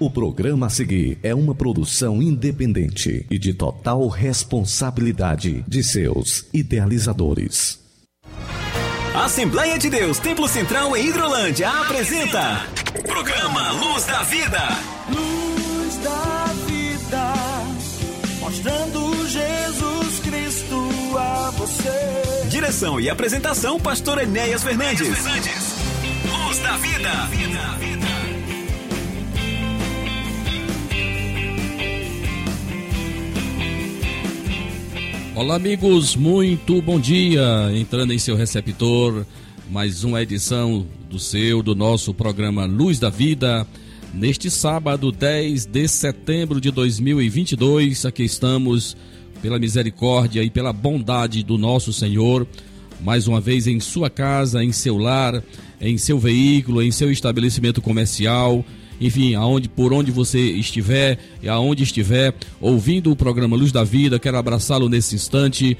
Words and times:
O 0.00 0.08
programa 0.08 0.66
a 0.66 0.70
seguir 0.70 1.18
é 1.24 1.34
uma 1.34 1.52
produção 1.52 2.22
independente 2.22 3.26
e 3.28 3.36
de 3.36 3.52
total 3.52 4.06
responsabilidade 4.06 5.64
de 5.66 5.82
seus 5.82 6.46
idealizadores. 6.54 7.80
Assembleia 9.12 9.76
de 9.76 9.90
Deus, 9.90 10.20
Templo 10.20 10.46
Central 10.46 10.96
em 10.96 11.08
Hidrolândia 11.08 11.68
apresenta 11.68 12.64
Programa 13.04 13.72
Luz 13.72 14.04
da 14.04 14.22
Vida. 14.22 14.62
Luz 15.08 15.96
da 15.96 16.44
vida, 16.68 17.32
mostrando 18.38 19.26
Jesus 19.26 20.20
Cristo 20.20 20.88
a 21.18 21.50
você. 21.56 22.46
Direção 22.48 23.00
e 23.00 23.10
apresentação, 23.10 23.80
Pastor 23.80 24.22
Enéas 24.22 24.62
Fernandes. 24.62 25.08
Luz 25.08 26.58
da 26.60 26.76
Vida. 26.76 27.26
vida, 27.26 27.76
vida. 27.80 27.97
Olá, 35.38 35.54
amigos, 35.54 36.16
muito 36.16 36.82
bom 36.82 36.98
dia. 36.98 37.70
Entrando 37.72 38.12
em 38.12 38.18
seu 38.18 38.34
receptor, 38.34 39.24
mais 39.70 40.02
uma 40.02 40.20
edição 40.20 40.84
do 41.08 41.16
seu, 41.20 41.62
do 41.62 41.76
nosso 41.76 42.12
programa 42.12 42.64
Luz 42.64 42.98
da 42.98 43.08
Vida. 43.08 43.64
Neste 44.12 44.50
sábado, 44.50 45.12
10 45.12 45.66
de 45.66 45.86
setembro 45.86 46.60
de 46.60 46.72
2022, 46.72 48.04
aqui 48.04 48.24
estamos, 48.24 48.96
pela 49.40 49.60
misericórdia 49.60 50.42
e 50.42 50.50
pela 50.50 50.72
bondade 50.72 51.44
do 51.44 51.56
nosso 51.56 51.92
Senhor, 51.92 52.44
mais 53.00 53.28
uma 53.28 53.40
vez 53.40 53.68
em 53.68 53.78
sua 53.78 54.10
casa, 54.10 54.64
em 54.64 54.72
seu 54.72 54.98
lar, 54.98 55.40
em 55.80 55.96
seu 55.96 56.18
veículo, 56.18 56.82
em 56.82 56.90
seu 56.90 57.12
estabelecimento 57.12 57.80
comercial 57.80 58.64
enfim, 59.00 59.34
aonde, 59.34 59.68
por 59.68 59.92
onde 59.92 60.10
você 60.10 60.38
estiver 60.38 61.18
e 61.42 61.48
aonde 61.48 61.82
estiver, 61.82 62.34
ouvindo 62.60 63.10
o 63.10 63.16
programa 63.16 63.56
Luz 63.56 63.70
da 63.70 63.84
Vida, 63.84 64.18
quero 64.18 64.36
abraçá-lo 64.36 64.88
nesse 64.88 65.14
instante. 65.14 65.76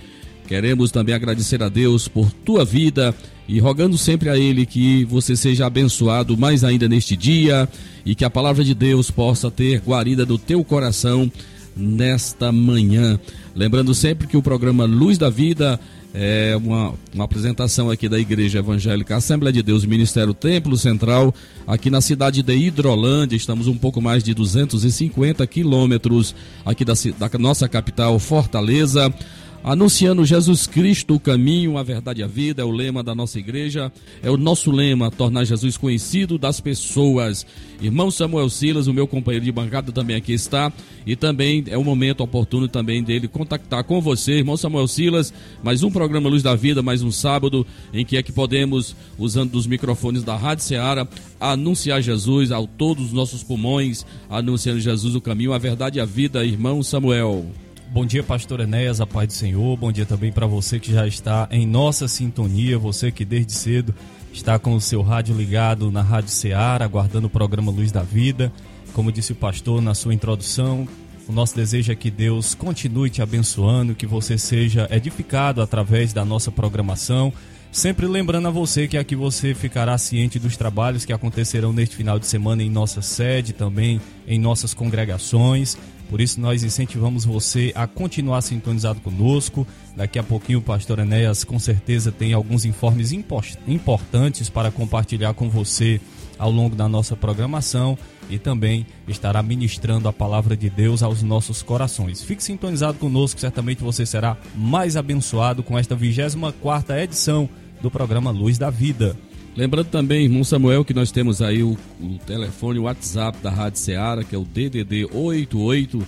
Queremos 0.47 0.91
também 0.91 1.15
agradecer 1.15 1.63
a 1.63 1.69
Deus 1.69 2.09
por 2.09 2.33
tua 2.33 2.65
vida 2.65 3.15
e 3.47 3.59
rogando 3.59 3.99
sempre 3.99 4.29
a 4.29 4.39
Ele 4.39 4.65
que 4.65 5.05
você 5.05 5.37
seja 5.37 5.67
abençoado 5.67 6.37
mais 6.37 6.65
ainda 6.65 6.89
neste 6.89 7.17
dia 7.17 7.69
e 8.05 8.15
que 8.15 8.25
a 8.25 8.31
palavra 8.31 8.63
de 8.63 8.75
Deus 8.75 9.11
possa 9.11 9.51
ter 9.51 9.81
guarida 9.81 10.25
do 10.25 10.39
teu 10.39 10.63
coração 10.63 11.31
nesta 11.77 12.51
manhã. 12.53 13.19
Lembrando 13.55 13.95
sempre 13.95 14.27
que 14.27 14.37
o 14.37 14.43
programa 14.43 14.85
Luz 14.85 15.19
da 15.19 15.31
Vida 15.31 15.81
é 16.21 16.57
uma, 16.57 16.93
uma 17.15 17.25
apresentação 17.25 17.89
aqui 17.89 18.09
da 18.09 18.19
Igreja 18.19 18.59
Evangélica 18.59 19.15
Assembleia 19.15 19.53
de 19.53 19.63
Deus, 19.63 19.85
Ministério 19.85 20.35
Templo 20.35 20.77
Central, 20.77 21.33
aqui 21.65 21.91
na 21.91 22.01
cidade 22.01 22.43
de 22.43 22.53
Hidrolândia. 22.57 23.37
Estamos 23.37 23.69
um 23.69 23.79
pouco 23.79 24.03
mais 24.03 24.25
de 24.25 24.35
250 24.35 25.47
quilômetros 25.47 26.35
aqui 26.67 26.85
da, 26.85 26.95
da 27.17 27.39
nossa 27.39 27.69
capital, 27.69 28.19
Fortaleza 28.19 29.15
anunciando 29.63 30.25
Jesus 30.25 30.67
Cristo, 30.67 31.15
o 31.15 31.21
caminho, 31.21 31.77
a 31.77 31.83
verdade 31.83 32.21
e 32.21 32.25
a 32.25 32.27
vida, 32.27 32.63
é 32.63 32.65
o 32.65 32.71
lema 32.71 33.03
da 33.03 33.15
nossa 33.15 33.39
igreja, 33.39 33.93
é 34.23 34.31
o 34.31 34.37
nosso 34.37 34.71
lema, 34.71 35.11
tornar 35.11 35.45
Jesus 35.45 35.77
conhecido 35.77 36.39
das 36.39 36.61
pessoas. 36.61 37.47
Irmão 37.81 38.11
Samuel 38.11 38.49
Silas, 38.51 38.87
o 38.87 38.95
meu 38.95 39.07
companheiro 39.07 39.45
de 39.45 39.53
bancada 39.53 39.93
também 39.93 40.17
aqui 40.17 40.33
está, 40.33 40.73
e 41.07 41.15
também 41.15 41.65
é 41.69 41.79
o 41.79 41.85
momento 41.85 42.23
oportuno 42.23 42.67
também 42.69 43.03
dele 43.03 43.29
contactar 43.29 43.85
com 43.85 44.01
você, 44.01 44.33
irmão 44.39 44.57
Samuel 44.57 44.89
Silas, 44.89 45.33
mais 45.63 45.83
um 45.83 45.91
programa 45.91 46.29
Luz 46.29 46.43
da 46.43 46.55
Vida, 46.55 46.83
mais 46.83 47.03
um 47.03 47.11
sábado, 47.11 47.67
em 47.93 48.05
que 48.05 48.17
é 48.17 48.23
que 48.23 48.33
podemos, 48.33 48.97
usando 49.19 49.55
os 49.55 49.67
microfones 49.67 50.23
da 50.23 50.37
Rádio 50.37 50.65
Ceará, 50.65 51.07
anunciar 51.41 52.03
Jesus 52.03 52.51
a 52.51 52.61
todos 52.67 53.07
os 53.07 53.13
nossos 53.13 53.43
pulmões, 53.43 54.05
anunciando 54.29 54.81
Jesus 54.81 55.15
o 55.15 55.21
caminho, 55.21 55.53
a 55.53 55.59
verdade 55.59 55.99
e 55.99 56.01
a 56.01 56.05
vida, 56.05 56.45
irmão 56.45 56.83
Samuel. 56.83 57.47
Bom 57.91 58.05
dia, 58.05 58.23
pastor 58.23 58.61
Enéas, 58.61 59.01
a 59.01 59.07
paz 59.07 59.29
do 59.29 59.33
Senhor. 59.33 59.75
Bom 59.79 59.91
dia 59.91 60.05
também 60.05 60.31
para 60.31 60.47
você 60.47 60.79
que 60.79 60.93
já 60.93 61.07
está 61.07 61.49
em 61.51 61.67
nossa 61.67 62.07
sintonia, 62.07 62.79
você 62.79 63.11
que 63.11 63.25
desde 63.25 63.55
cedo 63.55 63.95
está 64.31 64.59
com 64.59 64.75
o 64.75 64.81
seu 64.81 65.01
rádio 65.01 65.35
ligado 65.35 65.91
na 65.91 66.03
Rádio 66.03 66.29
Ceará, 66.29 66.85
aguardando 66.85 67.29
o 67.29 67.31
programa 67.31 67.73
Luz 67.73 67.91
da 67.91 68.03
Vida. 68.03 68.53
Como 68.93 69.11
disse 69.11 69.33
o 69.33 69.37
pastor 69.37 69.81
na 69.81 69.95
sua 69.95 70.13
introdução, 70.13 70.87
o 71.27 71.33
nosso 71.33 71.57
desejo 71.57 71.91
é 71.91 71.95
que 71.95 72.11
Deus 72.11 72.55
continue 72.55 73.09
te 73.09 73.23
abençoando, 73.23 73.95
que 73.95 74.07
você 74.07 74.37
seja 74.37 74.87
edificado 74.91 75.63
através 75.63 76.13
da 76.13 76.27
nossa 76.27 76.53
programação. 76.53 77.33
Sempre 77.73 78.07
lembrando 78.07 78.49
a 78.49 78.51
você 78.51 78.87
que 78.87 78.97
aqui 78.97 79.15
você 79.15 79.55
ficará 79.55 79.97
ciente 79.99 80.39
dos 80.39 80.57
trabalhos 80.57 81.05
que 81.05 81.13
acontecerão 81.13 81.73
neste 81.73 81.97
final 81.97 82.19
de 82.19 82.27
semana 82.27 82.63
em 82.63 82.71
nossa 82.71 83.03
sede, 83.03 83.53
também 83.53 84.01
em 84.27 84.39
nossas 84.39 84.73
congregações. 84.73 85.77
Por 86.09 86.21
isso 86.21 86.41
nós 86.41 86.63
incentivamos 86.65 87.25
você 87.25 87.73
a 87.75 87.87
continuar 87.87 88.41
sintonizado 88.41 89.01
conosco. 89.01 89.67
Daqui 89.95 90.19
a 90.19 90.23
pouquinho 90.23 90.61
o 90.61 90.63
pastor 90.63 90.99
Enéas 90.99 91.45
com 91.45 91.59
certeza 91.59 92.11
tem 92.11 92.33
alguns 92.33 92.65
informes 92.65 93.13
importantes 93.13 94.49
para 94.49 94.71
compartilhar 94.71 95.35
com 95.35 95.51
você 95.51 96.01
ao 96.39 96.51
longo 96.51 96.77
da 96.77 96.89
nossa 96.89 97.17
programação 97.17 97.99
e 98.31 98.39
também 98.39 98.87
estará 99.07 99.43
ministrando 99.43 100.09
a 100.09 100.13
palavra 100.13 100.57
de 100.57 100.71
Deus 100.71 101.03
aos 101.03 101.23
nossos 101.23 101.63
corações. 101.63 102.23
Fique 102.23 102.43
sintonizado 102.43 102.99
conosco, 102.99 103.41
certamente 103.41 103.83
você 103.83 104.07
será 104.07 104.37
mais 104.55 104.97
abençoado 104.97 105.63
com 105.63 105.79
esta 105.79 105.95
24 105.95 106.97
edição 106.97 107.49
do 107.81 107.91
programa 107.91 108.31
Luz 108.31 108.59
da 108.59 108.71
Vida. 108.71 109.17
Lembrando 109.59 109.89
também, 109.89 110.23
irmão 110.23 110.45
Samuel, 110.45 110.85
que 110.85 110.95
nós 110.95 111.11
temos 111.11 111.43
aí 111.43 111.65
o, 111.65 111.77
o 112.01 112.19
telefone, 112.25 112.79
o 112.79 112.85
WhatsApp 112.85 113.39
da 113.43 113.51
Rádio 113.51 113.81
Ceará, 113.81 114.23
que 114.23 114.33
é 114.33 114.39
o 114.39 114.45
DDD 114.45 115.07
88 115.13 115.99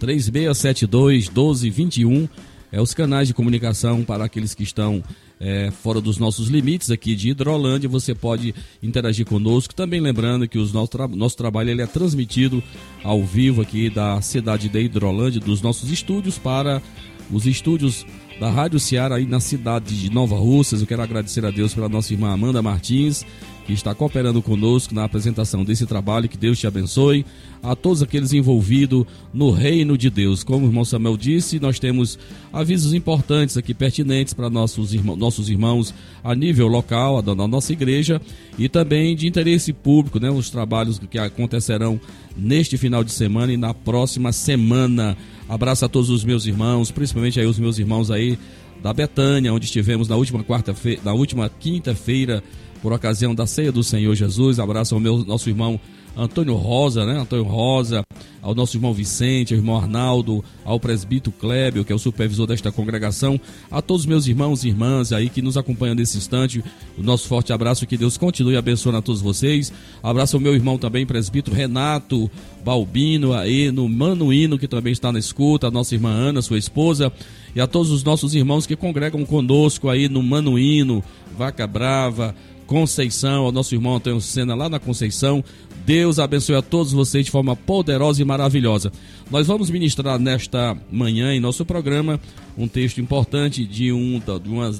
3672 0.00 1.28
1221. 1.28 2.28
É 2.72 2.80
os 2.80 2.92
canais 2.92 3.28
de 3.28 3.32
comunicação 3.32 4.02
para 4.02 4.24
aqueles 4.24 4.56
que 4.56 4.64
estão 4.64 5.04
é, 5.38 5.70
fora 5.70 6.00
dos 6.00 6.18
nossos 6.18 6.48
limites 6.48 6.90
aqui 6.90 7.14
de 7.14 7.30
Hidrolândia. 7.30 7.88
Você 7.88 8.12
pode 8.12 8.52
interagir 8.82 9.24
conosco. 9.24 9.72
Também 9.72 10.00
lembrando 10.00 10.48
que 10.48 10.58
o 10.58 10.66
nosso, 10.72 10.90
tra 10.90 11.06
nosso 11.06 11.36
trabalho 11.36 11.70
ele 11.70 11.82
é 11.82 11.86
transmitido 11.86 12.60
ao 13.04 13.22
vivo 13.22 13.62
aqui 13.62 13.88
da 13.88 14.20
cidade 14.20 14.68
de 14.68 14.80
Hidrolândia, 14.80 15.40
dos 15.40 15.62
nossos 15.62 15.92
estúdios 15.92 16.38
para 16.38 16.82
os 17.30 17.46
estúdios 17.46 18.04
da 18.38 18.50
Rádio 18.50 18.78
Ceará 18.78 19.16
aí 19.16 19.26
na 19.26 19.40
cidade 19.40 19.98
de 19.98 20.10
Nova 20.10 20.36
Russas. 20.36 20.80
Eu 20.80 20.86
quero 20.86 21.02
agradecer 21.02 21.44
a 21.44 21.50
Deus 21.50 21.74
pela 21.74 21.88
nossa 21.88 22.12
irmã 22.12 22.32
Amanda 22.32 22.62
Martins, 22.62 23.24
que 23.66 23.72
está 23.72 23.94
cooperando 23.94 24.42
conosco 24.42 24.94
na 24.94 25.04
apresentação 25.04 25.64
desse 25.64 25.86
trabalho. 25.86 26.28
Que 26.28 26.36
Deus 26.36 26.58
te 26.58 26.66
abençoe. 26.66 27.24
A 27.66 27.74
todos 27.74 28.00
aqueles 28.00 28.32
envolvidos 28.32 29.04
no 29.34 29.50
reino 29.50 29.98
de 29.98 30.08
Deus. 30.08 30.44
Como 30.44 30.64
o 30.64 30.68
irmão 30.68 30.84
Samuel 30.84 31.16
disse, 31.16 31.58
nós 31.58 31.80
temos 31.80 32.16
avisos 32.52 32.94
importantes 32.94 33.56
aqui 33.56 33.74
pertinentes 33.74 34.32
para 34.32 34.48
nossos 34.48 34.94
irmãos, 34.94 35.16
nossos 35.16 35.50
irmãos 35.50 35.92
a 36.22 36.32
nível 36.32 36.68
local, 36.68 37.20
da 37.20 37.34
nossa 37.34 37.72
igreja, 37.72 38.22
e 38.56 38.68
também 38.68 39.16
de 39.16 39.26
interesse 39.26 39.72
público, 39.72 40.20
né? 40.20 40.30
Os 40.30 40.48
trabalhos 40.48 41.00
que 41.10 41.18
acontecerão 41.18 42.00
neste 42.36 42.78
final 42.78 43.02
de 43.02 43.10
semana 43.10 43.52
e 43.52 43.56
na 43.56 43.74
próxima 43.74 44.30
semana. 44.30 45.16
Abraço 45.48 45.84
a 45.84 45.88
todos 45.88 46.08
os 46.08 46.22
meus 46.22 46.46
irmãos, 46.46 46.92
principalmente 46.92 47.40
aí 47.40 47.46
os 47.46 47.58
meus 47.58 47.80
irmãos 47.80 48.12
aí 48.12 48.38
da 48.80 48.92
Betânia, 48.92 49.52
onde 49.52 49.64
estivemos 49.64 50.06
na 50.06 50.14
última 50.14 50.44
quarta-feira, 50.44 51.00
na 51.04 51.12
última 51.12 51.48
quinta-feira, 51.48 52.44
por 52.80 52.92
ocasião 52.92 53.34
da 53.34 53.44
ceia 53.44 53.72
do 53.72 53.82
Senhor 53.82 54.14
Jesus. 54.14 54.60
Abraço 54.60 54.94
ao 54.94 55.00
meu 55.00 55.24
nosso 55.24 55.48
irmão 55.48 55.80
Antônio 56.16 56.54
Rosa, 56.54 57.04
né? 57.04 57.20
Antônio 57.20 57.44
Rosa, 57.44 58.02
ao 58.40 58.54
nosso 58.54 58.76
irmão 58.76 58.94
Vicente, 58.94 59.52
ao 59.52 59.58
irmão 59.58 59.76
Arnaldo, 59.76 60.42
ao 60.64 60.80
presbítero 60.80 61.34
Clébio, 61.38 61.84
que 61.84 61.92
é 61.92 61.94
o 61.94 61.98
supervisor 61.98 62.46
desta 62.46 62.72
congregação, 62.72 63.38
a 63.70 63.82
todos 63.82 64.02
os 64.02 64.06
meus 64.06 64.26
irmãos 64.26 64.64
e 64.64 64.68
irmãs 64.68 65.12
aí 65.12 65.28
que 65.28 65.42
nos 65.42 65.56
acompanham 65.56 65.94
nesse 65.94 66.16
instante, 66.16 66.64
o 66.96 67.02
nosso 67.02 67.28
forte 67.28 67.52
abraço, 67.52 67.86
que 67.86 67.96
Deus 67.96 68.16
continue 68.16 68.56
abençoando 68.56 68.98
a 68.98 69.02
todos 69.02 69.20
vocês. 69.20 69.72
Abraço 70.02 70.36
ao 70.36 70.40
meu 70.40 70.54
irmão 70.54 70.78
também, 70.78 71.04
presbítero 71.04 71.54
Renato 71.54 72.30
Balbino, 72.64 73.34
aí 73.34 73.70
no 73.70 73.88
Manuíno, 73.88 74.58
que 74.58 74.66
também 74.66 74.92
está 74.92 75.12
na 75.12 75.18
escuta, 75.18 75.68
a 75.68 75.70
nossa 75.70 75.94
irmã 75.94 76.10
Ana, 76.10 76.40
sua 76.40 76.58
esposa, 76.58 77.12
e 77.54 77.60
a 77.60 77.66
todos 77.66 77.90
os 77.90 78.02
nossos 78.02 78.34
irmãos 78.34 78.66
que 78.66 78.74
congregam 78.74 79.24
conosco 79.24 79.88
aí 79.88 80.08
no 80.08 80.22
Manuíno, 80.22 81.04
Vaca 81.36 81.66
Brava, 81.66 82.34
Conceição, 82.66 83.44
ao 83.44 83.52
nosso 83.52 83.74
irmão 83.74 83.94
Antônio 83.96 84.20
Sena 84.20 84.54
lá 84.54 84.68
na 84.68 84.80
Conceição. 84.80 85.42
Deus 85.86 86.18
abençoe 86.18 86.56
a 86.56 86.62
todos 86.62 86.92
vocês 86.92 87.26
de 87.26 87.30
forma 87.30 87.54
poderosa 87.54 88.20
e 88.20 88.24
maravilhosa. 88.24 88.90
Nós 89.30 89.46
vamos 89.46 89.70
ministrar 89.70 90.18
nesta 90.18 90.76
manhã 90.90 91.32
em 91.32 91.38
nosso 91.38 91.64
programa 91.64 92.18
um 92.58 92.66
texto 92.66 93.00
importante 93.00 93.64
de, 93.64 93.92
um, 93.92 94.18
de, 94.18 94.48
uma, 94.48 94.74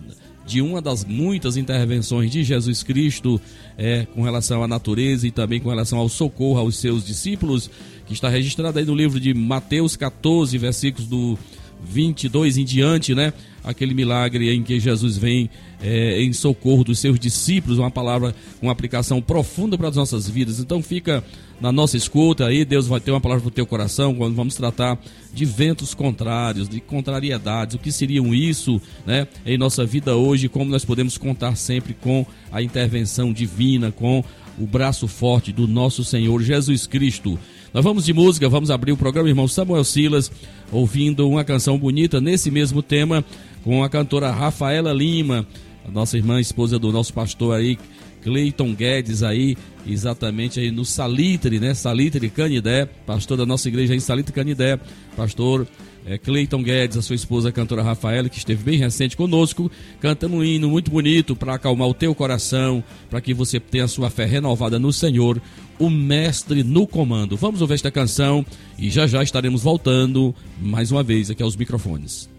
de 0.45 0.61
uma 0.61 0.83
das 0.83 1.05
muitas 1.05 1.57
intervenções 1.57 2.29
de 2.29 2.43
Jesus 2.43 2.83
Cristo 2.83 3.41
é, 3.79 4.05
com 4.17 4.23
relação 4.23 4.65
à 4.65 4.67
natureza 4.67 5.29
e 5.29 5.31
também 5.31 5.61
com 5.61 5.69
relação 5.69 6.01
ao 6.01 6.09
socorro 6.09 6.59
aos 6.59 6.77
seus 6.77 7.07
discípulos, 7.07 7.71
que 8.05 8.13
está 8.13 8.29
registrado 8.29 8.77
aí 8.77 8.85
no 8.85 8.95
livro 8.95 9.21
de 9.21 9.33
Mateus 9.33 9.95
14, 9.95 10.59
versículos 10.59 11.09
do 11.09 11.39
22 11.85 12.59
em 12.59 12.65
diante, 12.65 13.15
né? 13.15 13.33
Aquele 13.67 13.93
milagre 13.93 14.55
em 14.55 14.63
que 14.63 14.81
Jesus 14.81 15.19
vem 15.19 15.51
é, 15.83 16.23
em 16.23 16.33
socorro 16.33 16.85
dos 16.85 16.99
seus 16.99 17.19
discípulos, 17.19 17.79
uma 17.79 17.91
palavra, 17.91 18.35
uma 18.63 18.73
aplicação 18.73 19.21
profunda 19.21 19.77
para 19.77 19.89
as 19.89 19.97
nossas 19.97 20.29
vidas. 20.29 20.61
Então 20.61 20.81
fica 20.81 21.23
na 21.61 21.73
nossa 21.73 21.97
escuta 21.97 22.47
aí, 22.47 22.65
Deus 22.65 22.87
vai 22.87 23.01
ter 23.01 23.11
uma 23.11 23.21
palavra 23.21 23.43
para 23.43 23.49
o 23.49 23.53
teu 23.53 23.67
coração 23.67 24.15
quando 24.15 24.35
vamos 24.35 24.55
tratar 24.55 24.99
de 25.33 25.45
ventos 25.45 25.95
contrários, 25.95 26.69
de 26.69 26.81
contrariedades, 26.81 27.75
o 27.75 27.79
que 27.79 27.91
seriam 27.91 28.35
isso, 28.35 28.81
né, 29.07 29.27
em 29.45 29.57
nossa 29.57 29.85
vida 29.85 30.15
hoje, 30.15 30.49
como 30.49 30.71
nós 30.71 30.85
podemos 30.85 31.17
contar 31.17 31.57
sempre 31.57 31.95
com 31.95 32.27
a 32.53 32.63
intervenção 32.63 33.33
divina, 33.33 33.91
com 33.91 34.23
o 34.59 34.67
braço 34.67 35.07
forte 35.09 35.53
do 35.53 35.67
nosso 35.67 36.05
Senhor 36.05 36.43
Jesus 36.43 36.87
Cristo. 36.87 37.39
Nós 37.73 37.85
vamos 37.85 38.07
de 38.07 38.13
música, 38.13 38.49
vamos 38.49 38.71
abrir 38.71 38.93
o 38.93 38.97
programa, 38.97 39.29
irmão 39.29 39.47
Samuel 39.47 39.85
Silas, 39.85 40.31
ouvindo 40.73 41.29
uma 41.29 41.45
canção 41.45 41.79
bonita 41.79 42.21
nesse 42.21 42.51
mesmo 42.51 42.83
tema, 42.83 43.23
com 43.67 43.83
a 43.83 43.89
cantora 43.89 44.31
Rafaela 44.31 44.93
Lima, 44.93 45.45
a 45.85 45.91
nossa 45.91 46.17
irmã, 46.17 46.41
esposa 46.41 46.79
do 46.79 46.93
nosso 46.93 47.13
pastor 47.13 47.57
aí, 47.57 47.77
Cleiton 48.23 48.73
Guedes 48.73 49.25
aí, 49.25 49.57
exatamente 49.85 50.61
aí 50.61 50.71
no 50.71 50.85
Salitre, 50.85 51.59
né? 51.59 51.75
Salitre 51.75 52.31
Canidé, 52.31 52.87
pastor 52.87 53.37
da 53.37 53.45
nossa 53.45 53.67
igreja 53.67 53.93
em 53.93 53.99
Salitre 53.99 54.33
Canidé, 54.33 54.79
pastor 55.17 55.67
é, 56.07 56.17
Cleiton 56.17 56.63
Guedes, 56.63 56.97
a 56.97 57.03
sua 57.03 57.17
esposa 57.17 57.49
a 57.49 57.53
cantora 57.53 57.83
Rafaela, 57.83 58.29
que 58.29 58.39
esteve 58.39 58.63
bem 58.63 58.79
recente 58.79 59.17
conosco, 59.17 59.69
cantando 60.01 60.37
um 60.37 60.45
hino 60.45 60.71
muito 60.71 60.89
bonito 60.89 61.35
para 61.35 61.55
acalmar 61.55 61.89
o 61.89 61.95
teu 61.95 62.15
coração, 62.15 62.85
para 63.11 63.21
que 63.21 63.35
você 63.35 63.59
tenha 63.59 63.87
a 63.87 63.89
sua 63.89 64.11
fé 64.11 64.27
renovada 64.27 64.79
no 64.79 64.93
Senhor, 64.93 65.43
o 65.77 65.91
mestre 65.91 66.63
no 66.63 66.87
comando. 66.87 67.37
Vamos 67.37 67.61
ouvir 67.61 67.75
esta 67.75 67.91
canção 67.91 68.47
e 68.79 68.91
já 68.91 69.09
já 69.09 69.25
estaremos 69.25 69.65
voltando 69.65 70.33
mais 70.63 70.93
uma 70.93 71.03
vez 71.03 71.33
aqui 71.33 71.43
aos 71.43 71.57
microfones. 71.57 72.36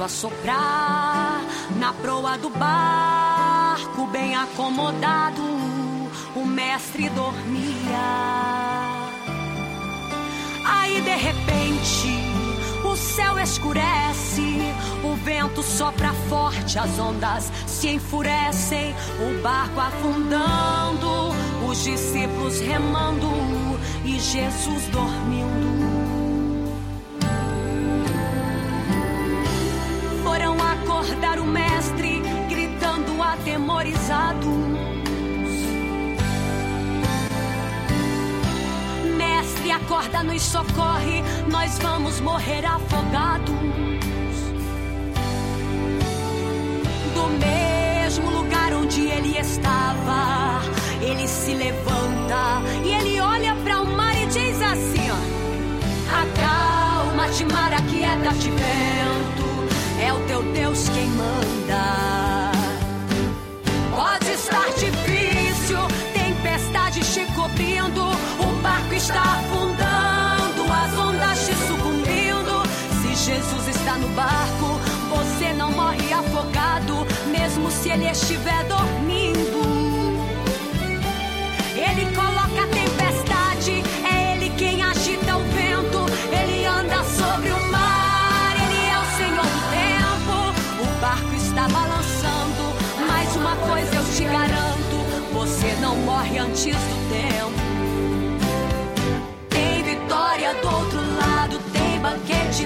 Vento 0.00 0.04
a 0.04 0.08
soprar. 0.08 1.40
Na 1.78 1.92
proa 1.92 2.38
do 2.38 2.50
barco, 2.50 4.06
bem 4.06 4.34
acomodado, 4.34 5.42
o 6.34 6.44
mestre 6.44 7.08
dormia. 7.10 7.98
Aí 10.64 11.00
de 11.00 11.16
repente 11.16 12.08
o 12.84 12.96
céu 12.96 13.38
escurece, 13.38 14.58
o 15.04 15.14
vento 15.16 15.62
sopra 15.62 16.12
forte, 16.28 16.78
as 16.78 16.98
ondas 16.98 17.52
se 17.66 17.88
enfurecem, 17.88 18.94
o 19.20 19.42
barco 19.42 19.80
afundando, 19.80 21.34
os 21.68 21.84
discípulos 21.84 22.60
remando 22.60 23.28
e 24.04 24.18
Jesus 24.18 24.84
dormindo. 24.90 25.79
Acordar 31.10 31.38
o 31.40 31.44
mestre, 31.44 32.22
gritando 32.48 33.20
atemorizados. 33.20 34.46
Mestre, 39.16 39.72
acorda, 39.72 40.22
nos 40.22 40.42
socorre, 40.42 41.22
nós 41.48 41.78
vamos 41.78 42.20
morrer 42.20 42.64
afogados. 42.64 43.50
Do 47.14 47.26
mesmo 47.44 48.30
lugar 48.30 48.72
onde 48.72 49.08
ele 49.08 49.36
estava, 49.36 50.60
ele 51.02 51.26
se 51.26 51.54
levanta 51.54 52.62
e 52.84 52.94
ele 52.94 53.20
olha 53.20 53.54
para 53.56 53.80
o 53.80 53.86
mar 53.96 54.14
e 54.16 54.26
diz 54.26 54.62
assim: 54.62 55.10
ó, 55.10 55.40
Acalma-te, 56.22 57.44
mar, 57.46 57.72
aquieta-te, 57.72 58.50
vento, 58.50 59.39
é 60.00 60.12
o 60.12 60.20
teu 60.26 60.42
Deus 60.52 60.88
quem 60.88 61.06
manda. 61.08 62.52
Pode 63.94 64.30
estar 64.30 64.68
difícil, 64.70 65.78
tempestade 66.14 67.00
te 67.00 67.24
cobrindo, 67.34 68.02
o 68.02 68.62
barco 68.62 68.94
está 68.94 69.22
afundando, 69.22 70.62
as 70.72 70.98
ondas 70.98 71.46
te 71.46 71.54
sucumbindo. 71.66 72.62
Se 73.02 73.30
Jesus 73.30 73.68
está 73.68 73.96
no 73.98 74.08
barco, 74.08 74.80
você 75.10 75.52
não 75.52 75.70
morre 75.72 76.12
afogado, 76.12 77.06
mesmo 77.30 77.70
se 77.70 77.90
ele 77.90 78.08
estiver 78.08 78.64
dormindo. 78.64 79.60
Ele 81.76 82.14
coloca 82.14 82.29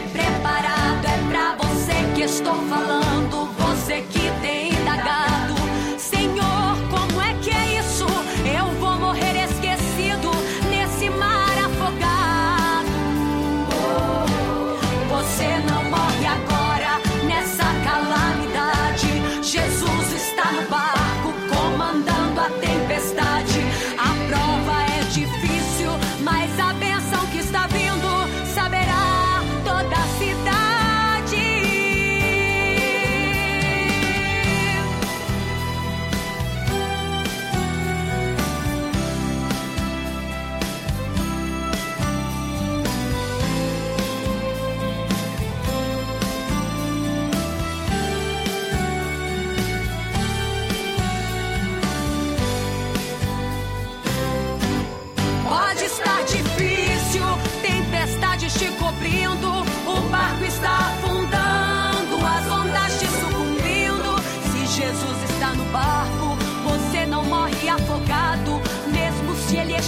preparado. 0.01 1.05
É 1.07 1.29
pra 1.29 1.57
você 1.57 1.95
que 2.15 2.23
estou 2.23 2.55
falando, 2.69 3.04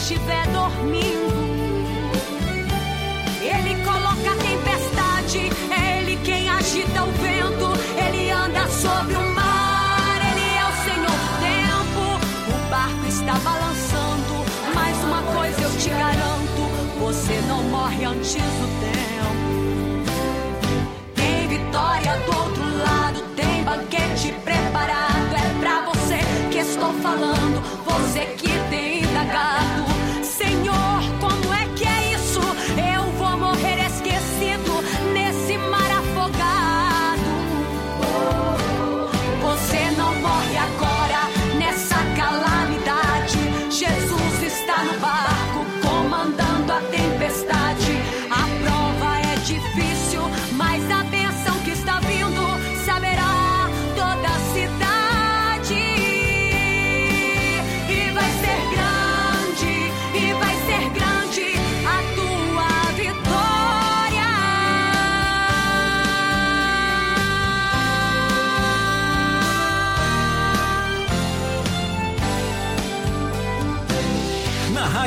estiver 0.06 0.46
dormindo. 0.52 1.34
Ele 3.42 3.75
coloca 3.82 4.30
a 4.30 4.36
tempestade, 4.36 5.50
é 5.68 5.98
ele 5.98 6.16
quem 6.25 6.48
agita 6.48 7.02
o 7.02 7.10
vento, 7.10 7.72
ele 7.98 8.30
anda 8.30 8.68
sobre 8.68 9.16
o 9.16 9.34
mar, 9.34 10.18
ele 10.30 10.46
é 10.58 10.64
o 10.64 10.75
Senhor 10.84 11.10
do 11.10 11.30
tempo. 11.42 12.02
O 12.54 12.70
barco 12.70 13.04
está 13.08 13.34
balançando, 13.40 14.44
mas 14.76 14.96
uma 15.02 15.22
coisa 15.34 15.60
eu 15.60 15.70
te 15.76 15.88
garanto: 15.88 16.62
você 17.00 17.40
não 17.48 17.64
morre 17.64 18.04
antes 18.04 18.34
do 18.34 18.68
tempo. 18.86 20.06
Tem 21.16 21.48
vitória 21.48 22.16
do 22.20 22.36
outro 22.38 22.78
lado, 22.78 23.22
tem 23.34 23.64
banquete 23.64 24.32
preparado. 24.44 25.34
É 25.34 25.58
pra 25.58 25.80
você 25.86 26.18
que 26.52 26.58
estou 26.58 26.92
falando, 27.02 27.60
você 27.84 28.20
que 28.36 28.52
tem 28.70 28.95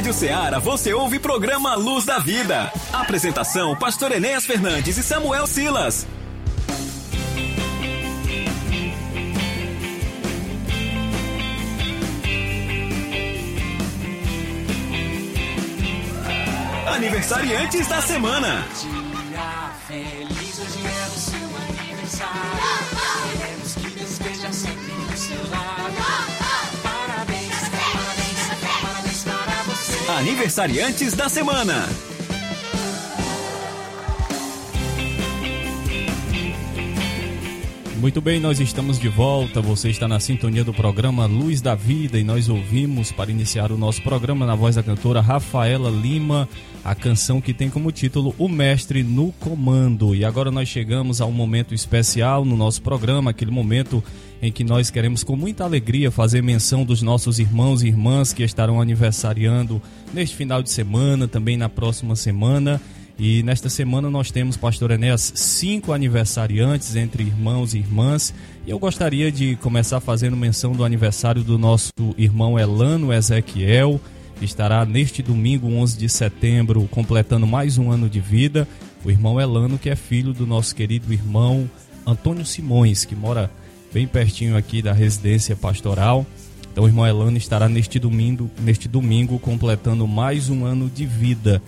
Rádio 0.10 0.14
Ceará 0.14 0.58
você 0.60 0.92
ouve 0.92 1.20
programa 1.20 1.76
Luz 1.76 2.04
da 2.04 2.18
Vida. 2.18 2.74
Apresentação: 2.92 3.76
Pastor 3.76 4.12
Enéas 4.12 4.44
Fernandes 4.44 4.98
e 4.98 5.04
Samuel 5.04 5.46
Silas. 5.46 6.08
Aniversariantes 16.88 17.88
da 17.88 18.02
semana. 18.02 18.66
Dia 18.82 20.29
Aniversariantes 30.20 31.14
da 31.14 31.30
semana. 31.30 31.88
Muito 37.96 38.20
bem, 38.20 38.38
nós 38.38 38.60
estamos 38.60 39.00
de 39.00 39.08
volta. 39.08 39.62
Você 39.62 39.90
está 39.90 40.10
na 40.10 40.20
sintonia 40.20 40.62
do 40.62 40.74
programa 40.74 41.26
Luz 41.26 41.62
da 41.62 41.74
Vida 41.74 42.20
e 42.20 42.24
nós 42.26 42.50
ouvimos 42.50 43.14
para 43.14 43.32
iniciar 43.32 43.72
o 43.72 43.78
nosso 43.78 44.02
programa 44.02 44.46
na 44.46 44.56
voz 44.56 44.76
da 44.76 44.84
cantora 44.84 45.22
Rafaela 45.22 45.90
Lima, 45.90 46.50
a 46.84 46.94
canção 46.94 47.40
que 47.40 47.54
tem 47.54 47.70
como 47.70 47.90
título 47.90 48.36
O 48.38 48.50
Mestre 48.50 49.04
no 49.04 49.32
Comando. 49.32 50.14
E 50.14 50.26
agora 50.26 50.52
nós 50.52 50.68
chegamos 50.68 51.22
a 51.22 51.26
um 51.26 51.32
momento 51.32 51.74
especial 51.74 52.44
no 52.44 52.58
nosso 52.58 52.82
programa, 52.82 53.32
aquele 53.32 53.52
momento 53.52 54.04
em 54.42 54.52
que 54.52 54.64
nós 54.64 54.90
queremos 54.90 55.24
com 55.24 55.36
muita 55.36 55.64
alegria 55.64 56.12
fazer 56.12 56.42
menção 56.42 56.86
dos 56.86 57.02
nossos 57.02 57.40
irmãos 57.40 57.84
e 57.84 57.88
irmãs 57.88 58.32
que 58.32 58.44
estarão 58.44 58.80
aniversariando 58.80 59.82
neste 60.14 60.36
final 60.36 60.64
de 60.64 60.70
semana, 60.70 61.28
também 61.28 61.58
na 61.58 61.68
próxima 61.68 62.16
semana. 62.16 62.82
E 63.18 63.44
nesta 63.44 63.70
semana 63.70 64.10
nós 64.10 64.32
temos, 64.32 64.56
Pastor 64.56 64.92
Enéas, 64.92 65.34
cinco 65.36 65.92
aniversariantes 65.92 66.96
entre 66.96 67.24
irmãos 67.24 67.74
e 67.74 67.80
irmãs. 67.80 68.34
E 68.66 68.72
eu 68.72 68.80
gostaria 68.80 69.30
de 69.30 69.58
começar 69.58 70.00
fazendo 70.00 70.38
menção 70.38 70.72
do 70.72 70.86
aniversário 70.86 71.44
do 71.44 71.58
nosso 71.58 71.92
irmão 72.18 72.58
Elano 72.58 73.12
Ezequiel, 73.12 74.00
que 74.38 74.46
estará 74.46 74.86
neste 74.86 75.22
domingo, 75.22 75.68
11 75.68 75.98
de 75.98 76.08
setembro, 76.08 76.88
completando 76.90 77.46
mais 77.46 77.78
um 77.78 77.92
ano 77.92 78.10
de 78.10 78.22
vida. 78.22 78.66
O 79.04 79.12
irmão 79.12 79.40
Elano, 79.40 79.78
que 79.78 79.90
é 79.90 79.98
filho 79.98 80.32
do 80.32 80.48
nosso 80.48 80.74
querido 80.74 81.12
irmão 81.12 81.70
Antônio 82.08 82.46
Simões, 82.46 83.04
que 83.04 83.18
mora 83.18 83.52
bem 83.94 84.08
pertinho 84.08 84.56
aqui 84.56 84.82
da 84.82 84.94
residência 84.94 85.56
pastoral. 85.56 86.26
Então 86.72 86.84
o 86.84 86.88
irmão 86.88 87.06
Elano 87.06 87.38
estará 87.38 87.68
neste 87.68 88.00
domingo, 88.00 88.50
neste 88.60 88.88
domingo 88.88 89.40
completando 89.40 90.08
mais 90.08 90.50
um 90.50 90.66
ano 90.66 90.90
de 90.90 91.06
vida. 91.06 91.62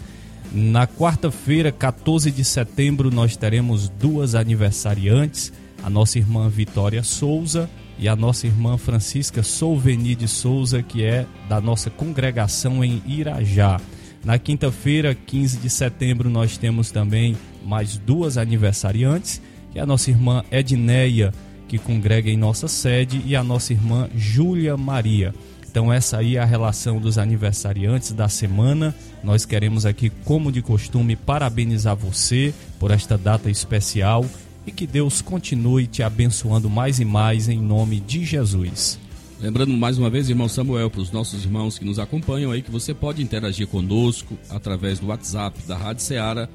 Na 0.52 0.86
quarta-feira, 0.86 1.72
14 1.72 2.30
de 2.30 2.44
setembro, 2.44 3.10
nós 3.10 3.38
teremos 3.38 3.88
duas 3.88 4.36
aniversariantes, 4.36 5.52
a 5.82 5.90
nossa 5.90 6.20
irmã 6.20 6.50
Vitória 6.50 7.04
Souza 7.04 7.70
e 7.98 8.08
a 8.08 8.16
nossa 8.16 8.48
irmã 8.48 8.78
Francisca 8.78 9.44
Solveni 9.44 10.14
de 10.16 10.28
Souza, 10.28 10.84
que 10.84 11.04
é 11.04 11.26
da 11.48 11.62
nossa 11.62 11.90
congregação 11.90 12.84
em 12.84 13.02
Irajá. 13.06 13.80
Na 14.24 14.38
quinta-feira, 14.38 15.16
15 15.16 15.58
de 15.58 15.70
setembro, 15.70 16.30
nós 16.30 16.58
temos 16.58 16.92
também 16.92 17.36
mais 17.66 17.98
duas 17.98 18.38
aniversariantes, 18.38 19.42
que 19.72 19.80
é 19.80 19.82
a 19.82 19.86
nossa 19.86 20.12
irmã 20.12 20.44
Edneia, 20.52 21.34
que 21.72 21.78
congrega 21.78 22.30
em 22.30 22.36
nossa 22.36 22.68
sede, 22.68 23.22
e 23.26 23.34
a 23.34 23.42
nossa 23.42 23.72
irmã 23.72 24.10
Júlia 24.14 24.76
Maria. 24.76 25.34
Então 25.70 25.92
essa 25.92 26.18
aí 26.18 26.36
é 26.36 26.40
a 26.42 26.46
relação 26.46 27.00
dos 27.00 27.18
aniversariantes 27.18 28.12
da 28.12 28.28
semana. 28.28 28.94
Nós 29.24 29.46
queremos 29.46 29.86
aqui, 29.86 30.10
como 30.26 30.52
de 30.52 30.62
costume, 30.62 31.16
parabenizar 31.16 31.96
você 31.96 32.54
por 32.78 32.92
esta 32.92 33.18
data 33.18 33.50
especial 33.50 34.26
e 34.68 34.72
que 34.74 34.86
Deus 34.86 35.22
continue 35.22 35.88
te 35.88 36.04
abençoando 36.04 36.70
mais 36.70 37.00
e 37.00 37.06
mais 37.06 37.48
em 37.48 37.62
nome 37.62 38.02
de 38.02 38.26
Jesus. 38.26 39.00
Lembrando 39.40 39.72
mais 39.72 39.98
uma 39.98 40.10
vez, 40.10 40.30
irmão 40.30 40.50
Samuel, 40.50 40.90
para 40.90 41.00
os 41.00 41.10
nossos 41.10 41.46
irmãos 41.46 41.80
que 41.80 41.86
nos 41.86 42.00
acompanham 42.00 42.52
aí, 42.52 42.62
que 42.62 42.70
você 42.70 42.94
pode 42.94 43.24
interagir 43.24 43.66
conosco 43.66 44.38
através 44.50 45.00
do 45.00 45.08
WhatsApp 45.08 45.58
da 45.66 45.78
Rádio 45.78 46.04
Ceará, 46.04 46.50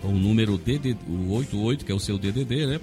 com 0.00 0.10
o 0.10 0.16
número 0.16 0.56
DD, 0.56 0.96
o 1.08 1.32
88, 1.32 1.84
que 1.84 1.90
é 1.90 1.94
o 1.96 1.98
seu 1.98 2.16
DDD, 2.16 2.66
né? 2.66 2.80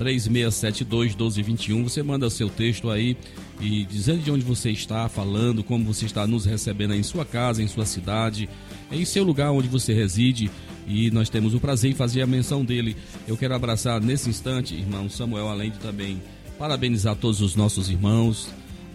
3672 0.00 1.14
1221. 1.14 1.84
Você 1.84 2.02
manda 2.02 2.30
seu 2.30 2.48
texto 2.48 2.88
aí 2.88 3.18
e 3.60 3.84
dizendo 3.84 4.22
de 4.22 4.30
onde 4.30 4.42
você 4.42 4.70
está 4.70 5.06
falando, 5.10 5.62
como 5.62 5.84
você 5.84 6.06
está 6.06 6.26
nos 6.26 6.46
recebendo 6.46 6.92
aí 6.92 7.00
em 7.00 7.02
sua 7.02 7.26
casa, 7.26 7.62
em 7.62 7.68
sua 7.68 7.84
cidade, 7.84 8.48
em 8.90 9.04
seu 9.04 9.22
lugar 9.22 9.50
onde 9.50 9.68
você 9.68 9.92
reside. 9.92 10.50
E 10.86 11.10
nós 11.10 11.28
temos 11.28 11.52
o 11.52 11.60
prazer 11.60 11.90
em 11.90 11.94
fazer 11.94 12.22
a 12.22 12.26
menção 12.26 12.64
dele. 12.64 12.96
Eu 13.28 13.36
quero 13.36 13.54
abraçar 13.54 14.00
nesse 14.00 14.30
instante, 14.30 14.74
irmão 14.74 15.10
Samuel, 15.10 15.48
além 15.48 15.70
de 15.70 15.78
também 15.78 16.22
parabenizar 16.58 17.14
todos 17.14 17.42
os 17.42 17.54
nossos 17.54 17.90
irmãos, 17.90 18.48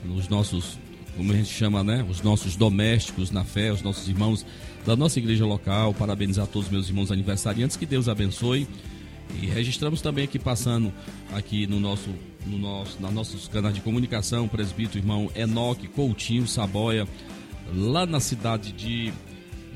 os 0.09 0.27
nossos, 0.27 0.79
como 1.15 1.31
a 1.31 1.35
gente 1.35 1.53
chama, 1.53 1.83
né? 1.83 2.03
Os 2.09 2.23
nossos 2.23 2.55
domésticos 2.55 3.29
na 3.29 3.43
fé, 3.43 3.71
os 3.71 3.83
nossos 3.83 4.09
irmãos 4.09 4.43
da 4.83 4.95
nossa 4.95 5.19
igreja 5.19 5.45
local. 5.45 5.93
Parabenizar 5.93 6.47
todos 6.47 6.65
os 6.67 6.73
meus 6.73 6.87
irmãos 6.87 7.11
aniversariantes. 7.11 7.77
Que 7.77 7.85
Deus 7.85 8.09
abençoe. 8.09 8.67
E 9.33 9.47
registramos 9.47 10.01
também 10.01 10.25
aqui 10.25 10.39
passando 10.39 10.93
aqui 11.33 11.67
no 11.67 11.79
nosso, 11.79 12.09
no 12.45 12.57
nosso, 12.57 13.01
na 13.01 13.11
nossos 13.11 13.47
canais 13.47 13.75
de 13.75 13.81
comunicação, 13.81 14.45
o 14.45 14.49
presbítero 14.49 14.99
irmão 14.99 15.29
Enoque 15.35 15.87
Coutinho 15.87 16.47
Saboia, 16.47 17.07
lá 17.73 18.05
na 18.05 18.19
cidade 18.19 18.71
de 18.71 19.11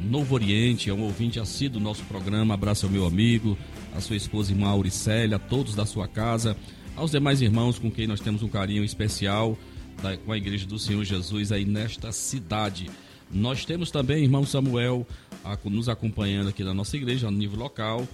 Novo 0.01 0.36
Oriente, 0.36 0.89
é 0.89 0.94
um 0.94 1.01
ouvinte 1.01 1.39
assíduo 1.39 1.79
do 1.79 1.84
nosso 1.84 2.03
programa. 2.06 2.53
Abraço 2.53 2.86
ao 2.86 2.91
meu 2.91 3.06
amigo, 3.06 3.58
a 3.96 4.00
sua 4.00 4.15
esposa 4.15 4.51
irmã 4.51 4.68
Auricélia, 4.68 5.36
a 5.36 5.39
todos 5.39 5.75
da 5.75 5.86
sua 5.86 6.08
casa, 6.08 6.56
aos 6.96 7.12
demais 7.12 7.41
irmãos 7.41 7.77
com 7.77 7.91
quem 7.91 8.08
nós 8.08 8.20
temos 8.20 8.41
um 8.44 8.48
carinho 8.48 8.84
especial 8.84 9.58
da, 10.01 10.15
com 10.15 10.32
a 10.32 10.38
Igreja 10.38 10.65
do 10.65 10.79
Senhor 10.79 11.03
Jesus 11.03 11.51
aí 11.51 11.65
nesta 11.65 12.12
cidade. 12.12 12.89
Nós 13.32 13.65
temos 13.65 13.91
também, 13.91 14.24
irmão 14.24 14.46
Samuel, 14.46 15.06
a, 15.44 15.58
nos 15.65 15.89
acompanhando 15.89 16.50
aqui 16.50 16.63
na 16.63 16.74
nossa 16.74 16.96
igreja, 16.96 17.29
no 17.29 17.38
nível 17.38 17.60
local 17.60 18.08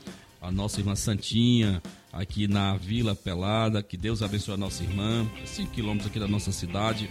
a 0.45 0.51
nossa 0.51 0.79
irmã 0.79 0.95
Santinha, 0.95 1.81
aqui 2.13 2.47
na 2.47 2.77
Vila 2.77 3.15
Pelada. 3.15 3.81
Que 3.81 3.97
Deus 3.97 4.21
abençoe 4.21 4.53
a 4.53 4.57
nossa 4.57 4.83
irmã, 4.83 5.25
5 5.43 5.71
quilômetros 5.71 6.07
aqui 6.07 6.19
da 6.19 6.27
nossa 6.27 6.51
cidade. 6.51 7.09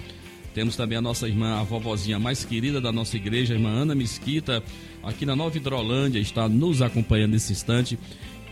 Temos 0.55 0.77
também 0.77 0.97
a 0.97 1.03
nossa 1.03 1.27
irmã, 1.27 1.61
a 1.61 1.65
vovozinha 1.65 2.19
mais 2.19 2.45
querida 2.45 2.81
da 2.81 2.93
nossa 2.93 3.17
igreja, 3.17 3.53
a 3.53 3.57
irmã 3.57 3.71
Ana 3.71 3.95
Mesquita, 3.95 4.63
aqui 5.03 5.27
na 5.27 5.35
Nova 5.35 5.57
Hidrolândia, 5.57 6.21
está 6.21 6.49
nos 6.49 6.81
acompanhando 6.81 7.33
nesse 7.33 7.53
instante. 7.53 7.99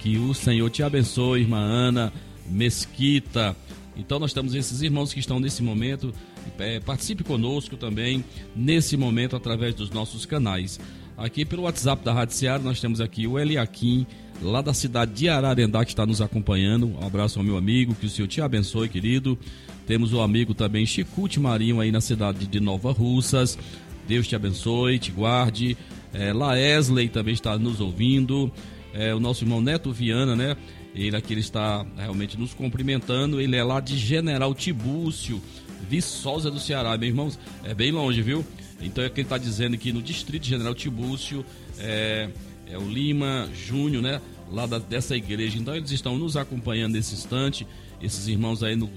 Que 0.00 0.18
o 0.18 0.34
Senhor 0.34 0.68
te 0.68 0.82
abençoe, 0.82 1.42
irmã 1.42 1.58
Ana 1.58 2.12
Mesquita. 2.44 3.56
Então 3.96 4.18
nós 4.18 4.32
temos 4.32 4.52
esses 4.52 4.82
irmãos 4.82 5.12
que 5.12 5.20
estão 5.20 5.38
nesse 5.38 5.62
momento. 5.62 6.12
É, 6.58 6.80
participe 6.80 7.22
conosco 7.22 7.76
também 7.76 8.24
nesse 8.56 8.96
momento 8.96 9.36
através 9.36 9.76
dos 9.76 9.90
nossos 9.90 10.26
canais. 10.26 10.80
Aqui 11.16 11.44
pelo 11.44 11.62
WhatsApp 11.62 12.04
da 12.04 12.12
Rádio 12.12 12.64
nós 12.64 12.80
temos 12.80 13.00
aqui 13.00 13.28
o 13.28 13.38
Eliakim, 13.38 14.06
lá 14.42 14.60
da 14.60 14.74
cidade 14.74 15.12
de 15.12 15.28
Ararendá, 15.28 15.84
que 15.84 15.92
está 15.92 16.04
nos 16.04 16.20
acompanhando. 16.20 16.88
Um 16.88 17.06
abraço 17.06 17.38
ao 17.38 17.44
meu 17.44 17.56
amigo, 17.56 17.94
que 17.94 18.06
o 18.06 18.10
Senhor 18.10 18.28
te 18.28 18.40
abençoe, 18.40 18.88
querido. 18.88 19.38
Temos 19.86 20.12
o 20.12 20.20
amigo 20.20 20.54
também 20.54 20.84
Chicute 20.84 21.40
Marinho 21.40 21.80
aí 21.80 21.92
na 21.92 22.00
cidade 22.00 22.46
de 22.46 22.60
Nova 22.60 22.92
Russas. 22.92 23.58
Deus 24.06 24.26
te 24.26 24.34
abençoe, 24.34 24.98
te 24.98 25.12
guarde. 25.12 25.76
É, 26.12 26.32
Laesley 26.32 27.08
também 27.08 27.34
está 27.34 27.56
nos 27.58 27.80
ouvindo. 27.80 28.52
É, 28.92 29.14
o 29.14 29.20
nosso 29.20 29.44
irmão 29.44 29.60
Neto 29.60 29.92
Viana, 29.92 30.36
né? 30.36 30.56
Ele 30.94 31.16
aqui 31.16 31.32
ele 31.32 31.40
está 31.40 31.86
realmente 31.96 32.38
nos 32.38 32.52
cumprimentando. 32.52 33.40
Ele 33.40 33.56
é 33.56 33.64
lá 33.64 33.80
de 33.80 33.96
General 33.96 34.54
Tibúcio, 34.54 35.40
Viçosa 35.88 36.50
do 36.50 36.58
Ceará. 36.58 36.96
Meus 36.98 37.10
irmãos, 37.10 37.38
é 37.64 37.74
bem 37.74 37.90
longe, 37.90 38.20
viu? 38.20 38.44
Então 38.80 39.02
é 39.02 39.08
quem 39.08 39.22
está 39.22 39.38
dizendo 39.38 39.78
que 39.78 39.92
no 39.92 40.02
Distrito 40.02 40.44
General 40.46 40.74
Tibúcio 40.74 41.44
é, 41.78 42.28
é 42.72 42.78
o 42.78 42.88
Lima 42.88 43.48
Júnior, 43.54 44.02
né? 44.02 44.20
Lá 44.50 44.66
da, 44.66 44.78
dessa 44.78 45.14
igreja. 45.14 45.58
Então 45.58 45.76
eles 45.76 45.90
estão 45.90 46.16
nos 46.16 46.36
acompanhando 46.36 46.94
nesse 46.94 47.14
instante. 47.14 47.66
Esses 48.00 48.26
irmãos 48.26 48.62
aí 48.62 48.74
no, 48.74 48.90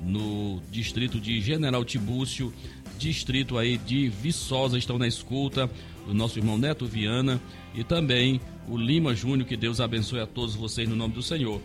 no 0.00 0.60
distrito 0.70 1.18
de 1.18 1.40
General 1.40 1.84
Tibúcio, 1.84 2.52
distrito 2.98 3.58
aí 3.58 3.78
de 3.78 4.08
Viçosa, 4.08 4.78
estão 4.78 4.98
na 4.98 5.08
escuta. 5.08 5.68
O 6.06 6.14
nosso 6.14 6.38
irmão 6.38 6.58
Neto 6.58 6.86
Viana 6.86 7.40
e 7.74 7.84
também 7.84 8.40
o 8.68 8.76
Lima 8.76 9.14
Júnior. 9.14 9.48
Que 9.48 9.56
Deus 9.56 9.80
abençoe 9.80 10.20
a 10.20 10.26
todos 10.26 10.54
vocês 10.54 10.88
no 10.88 10.96
nome 10.96 11.14
do 11.14 11.22
Senhor. 11.22 11.60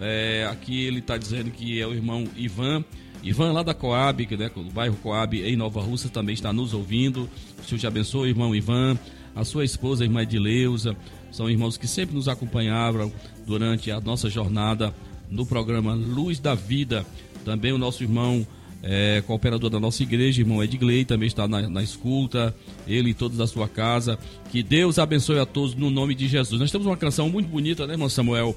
É, 0.00 0.46
aqui 0.50 0.84
ele 0.84 0.98
está 0.98 1.16
dizendo 1.16 1.50
que 1.50 1.80
é 1.80 1.86
o 1.86 1.92
irmão 1.92 2.26
Ivan. 2.36 2.84
Ivan 3.22 3.52
lá 3.52 3.62
da 3.62 3.72
Coab, 3.72 4.26
né, 4.36 4.50
do 4.54 4.64
bairro 4.64 4.96
Coab 4.96 5.40
em 5.40 5.56
Nova 5.56 5.80
Rússia, 5.80 6.10
também 6.10 6.34
está 6.34 6.52
nos 6.52 6.74
ouvindo. 6.74 7.28
O 7.58 7.66
Senhor 7.66 7.78
te 7.78 7.86
abençoe, 7.86 8.28
irmão 8.28 8.54
Ivan. 8.54 8.98
A 9.34 9.44
sua 9.44 9.64
esposa, 9.64 10.04
a 10.04 10.06
irmã 10.06 10.22
Edileuza, 10.22 10.96
são 11.30 11.50
irmãos 11.50 11.76
que 11.76 11.88
sempre 11.88 12.14
nos 12.14 12.28
acompanharam 12.28 13.12
durante 13.46 13.90
a 13.90 14.00
nossa 14.00 14.30
jornada 14.30 14.94
no 15.30 15.44
programa 15.44 15.94
Luz 15.94 16.38
da 16.38 16.54
Vida. 16.54 17.04
Também 17.44 17.72
o 17.72 17.78
nosso 17.78 18.02
irmão 18.02 18.46
é, 18.86 19.22
cooperador 19.26 19.70
da 19.70 19.80
nossa 19.80 20.02
igreja, 20.02 20.42
irmão 20.42 20.62
Edgley, 20.62 21.06
também 21.06 21.26
está 21.26 21.48
na, 21.48 21.68
na 21.68 21.82
escuta, 21.82 22.54
ele 22.86 23.10
e 23.10 23.14
todos 23.14 23.38
da 23.38 23.46
sua 23.46 23.66
casa. 23.66 24.18
Que 24.50 24.62
Deus 24.62 24.98
abençoe 24.98 25.38
a 25.38 25.46
todos 25.46 25.74
no 25.74 25.90
nome 25.90 26.14
de 26.14 26.28
Jesus. 26.28 26.60
Nós 26.60 26.70
temos 26.70 26.86
uma 26.86 26.96
canção 26.96 27.28
muito 27.30 27.48
bonita, 27.48 27.86
né, 27.86 27.94
irmão 27.94 28.08
Samuel? 28.08 28.54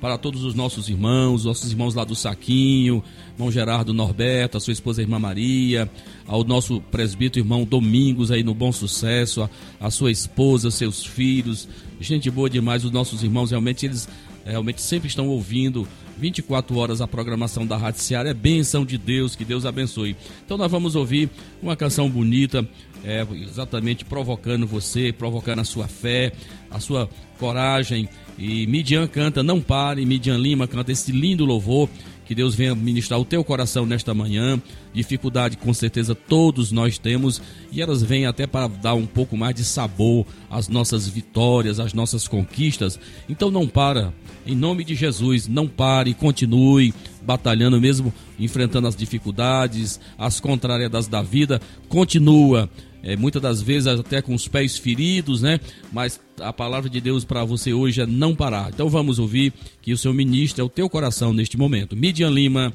Para 0.00 0.16
todos 0.16 0.44
os 0.44 0.54
nossos 0.54 0.88
irmãos, 0.88 1.44
nossos 1.44 1.72
irmãos 1.72 1.94
lá 1.94 2.04
do 2.04 2.14
Saquinho, 2.14 3.02
irmão 3.34 3.50
Gerardo 3.50 3.92
Norberto, 3.92 4.56
a 4.56 4.60
sua 4.60 4.72
esposa 4.72 5.00
a 5.00 5.02
irmã 5.02 5.18
Maria, 5.18 5.90
ao 6.28 6.44
nosso 6.44 6.80
presbítero 6.82 7.44
irmão 7.44 7.64
Domingos 7.64 8.30
aí 8.30 8.44
no 8.44 8.54
Bom 8.54 8.70
Sucesso, 8.70 9.42
a, 9.42 9.50
a 9.80 9.90
sua 9.90 10.12
esposa, 10.12 10.70
seus 10.70 11.04
filhos, 11.04 11.66
gente 11.98 12.30
boa 12.30 12.48
demais, 12.48 12.84
os 12.84 12.92
nossos 12.92 13.24
irmãos 13.24 13.50
realmente 13.50 13.86
eles 13.86 14.08
realmente 14.44 14.80
sempre 14.80 15.08
estão 15.08 15.28
ouvindo 15.28 15.86
24 16.18 16.76
horas 16.76 17.00
a 17.00 17.06
programação 17.06 17.66
da 17.66 17.76
Rádio 17.76 18.00
Seara. 18.00 18.30
É 18.30 18.34
bênção 18.34 18.84
de 18.84 18.98
Deus, 18.98 19.36
que 19.36 19.44
Deus 19.44 19.64
abençoe. 19.64 20.16
Então 20.44 20.56
nós 20.56 20.70
vamos 20.70 20.96
ouvir 20.96 21.30
uma 21.62 21.76
canção 21.76 22.08
bonita, 22.10 22.66
é, 23.04 23.26
exatamente 23.32 24.04
provocando 24.04 24.66
você, 24.66 25.12
provocando 25.12 25.60
a 25.60 25.64
sua 25.64 25.86
fé, 25.86 26.32
a 26.70 26.80
sua 26.80 27.08
coragem. 27.38 28.08
E 28.38 28.66
Midian 28.66 29.06
canta 29.06 29.42
Não 29.42 29.60
Pare, 29.60 30.04
Midian 30.04 30.36
Lima 30.36 30.66
canta 30.66 30.92
esse 30.92 31.12
lindo 31.12 31.44
louvor. 31.44 31.88
Que 32.28 32.34
Deus 32.34 32.54
venha 32.54 32.74
ministrar 32.74 33.18
o 33.18 33.24
teu 33.24 33.42
coração 33.42 33.86
nesta 33.86 34.12
manhã. 34.12 34.60
Dificuldade, 34.92 35.56
com 35.56 35.72
certeza, 35.72 36.14
todos 36.14 36.70
nós 36.70 36.98
temos. 36.98 37.40
E 37.72 37.80
elas 37.80 38.02
vêm 38.02 38.26
até 38.26 38.46
para 38.46 38.68
dar 38.68 38.92
um 38.92 39.06
pouco 39.06 39.34
mais 39.34 39.54
de 39.54 39.64
sabor 39.64 40.26
às 40.50 40.68
nossas 40.68 41.08
vitórias, 41.08 41.80
às 41.80 41.94
nossas 41.94 42.28
conquistas. 42.28 43.00
Então 43.30 43.50
não 43.50 43.66
para. 43.66 44.12
Em 44.46 44.54
nome 44.54 44.84
de 44.84 44.94
Jesus, 44.94 45.48
não 45.48 45.66
pare, 45.66 46.12
continue 46.12 46.92
batalhando 47.22 47.80
mesmo, 47.80 48.12
enfrentando 48.38 48.86
as 48.88 48.94
dificuldades, 48.94 49.98
as 50.18 50.38
contrariedades 50.38 51.08
da 51.08 51.22
vida. 51.22 51.62
Continua 51.88 52.68
é, 53.02 53.16
muitas 53.16 53.40
das 53.40 53.62
vezes 53.62 53.86
até 53.86 54.20
com 54.20 54.34
os 54.34 54.48
pés 54.48 54.76
feridos, 54.76 55.42
né? 55.42 55.60
Mas 55.92 56.20
a 56.40 56.52
palavra 56.52 56.90
de 56.90 57.00
Deus 57.00 57.24
para 57.24 57.44
você 57.44 57.72
hoje 57.72 58.00
é 58.00 58.06
não 58.06 58.34
parar. 58.34 58.70
Então 58.70 58.88
vamos 58.88 59.18
ouvir 59.18 59.52
que 59.80 59.92
o 59.92 59.98
seu 59.98 60.12
ministro 60.12 60.62
é 60.62 60.64
o 60.64 60.68
teu 60.68 60.88
coração 60.88 61.32
neste 61.32 61.56
momento. 61.56 61.96
Midian 61.96 62.30
Lima, 62.30 62.72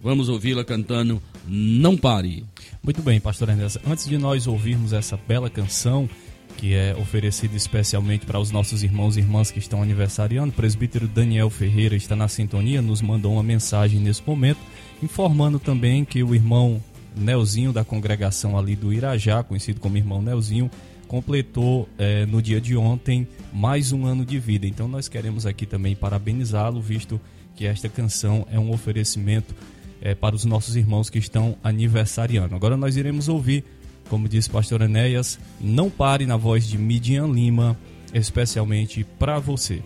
vamos 0.00 0.28
ouvi-la 0.28 0.64
cantando 0.64 1.22
Não 1.46 1.96
Pare. 1.96 2.44
Muito 2.82 3.02
bem, 3.02 3.20
pastor 3.20 3.50
Ernesto. 3.50 3.80
Antes 3.86 4.06
de 4.06 4.16
nós 4.16 4.46
ouvirmos 4.46 4.92
essa 4.92 5.18
bela 5.28 5.50
canção, 5.50 6.08
que 6.56 6.74
é 6.74 6.94
oferecida 6.98 7.56
especialmente 7.56 8.26
para 8.26 8.38
os 8.38 8.50
nossos 8.50 8.82
irmãos 8.82 9.16
e 9.16 9.20
irmãs 9.20 9.50
que 9.50 9.58
estão 9.58 9.82
aniversariando, 9.82 10.50
o 10.50 10.56
presbítero 10.56 11.06
Daniel 11.06 11.50
Ferreira 11.50 11.96
está 11.96 12.16
na 12.16 12.28
sintonia, 12.28 12.82
nos 12.82 13.00
mandou 13.00 13.34
uma 13.34 13.42
mensagem 13.42 14.00
nesse 14.00 14.22
momento, 14.26 14.58
informando 15.02 15.58
também 15.58 16.04
que 16.04 16.22
o 16.22 16.34
irmão 16.34 16.82
Nelzinho 17.16 17.72
da 17.72 17.84
congregação 17.84 18.58
ali 18.58 18.76
do 18.76 18.92
Irajá, 18.92 19.42
conhecido 19.42 19.80
como 19.80 19.96
irmão 19.96 20.22
Nelzinho, 20.22 20.70
completou 21.10 21.88
é, 21.98 22.24
no 22.24 22.40
dia 22.40 22.60
de 22.60 22.76
ontem 22.76 23.26
mais 23.52 23.90
um 23.90 24.06
ano 24.06 24.24
de 24.24 24.38
vida. 24.38 24.66
Então 24.66 24.86
nós 24.86 25.08
queremos 25.08 25.44
aqui 25.44 25.66
também 25.66 25.96
parabenizá-lo, 25.96 26.80
visto 26.80 27.20
que 27.56 27.66
esta 27.66 27.88
canção 27.88 28.46
é 28.50 28.58
um 28.58 28.70
oferecimento 28.72 29.54
é, 30.00 30.14
para 30.14 30.36
os 30.36 30.44
nossos 30.44 30.76
irmãos 30.76 31.10
que 31.10 31.18
estão 31.18 31.56
aniversariando. 31.62 32.54
Agora 32.54 32.76
nós 32.76 32.96
iremos 32.96 33.28
ouvir, 33.28 33.64
como 34.08 34.28
disse 34.28 34.48
pastor 34.48 34.82
Enéas, 34.82 35.38
Não 35.60 35.90
Pare 35.90 36.26
na 36.26 36.36
voz 36.36 36.66
de 36.66 36.78
Midian 36.78 37.26
Lima, 37.26 37.76
especialmente 38.14 39.04
para 39.18 39.38
você. 39.38 39.82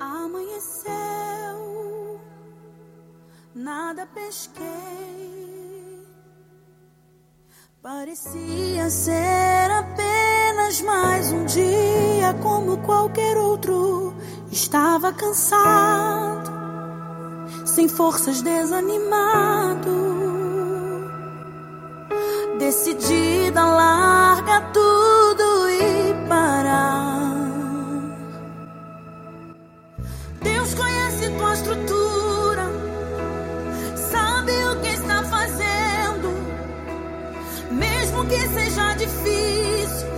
Amanheceu, 0.00 0.90
nada 3.54 4.06
pesquei. 4.06 5.05
Parecia 7.86 8.90
ser 8.90 9.70
apenas 9.70 10.82
mais 10.82 11.30
um 11.30 11.44
dia 11.44 12.34
como 12.42 12.78
qualquer 12.78 13.36
outro. 13.36 14.12
Estava 14.50 15.12
cansado, 15.12 16.50
sem 17.64 17.88
forças, 17.88 18.42
desanimado. 18.42 19.92
Decidida, 22.58 23.64
larga 23.64 24.62
tudo 24.72 25.45
que 38.28 38.48
seja 38.48 38.94
difícil, 38.94 40.08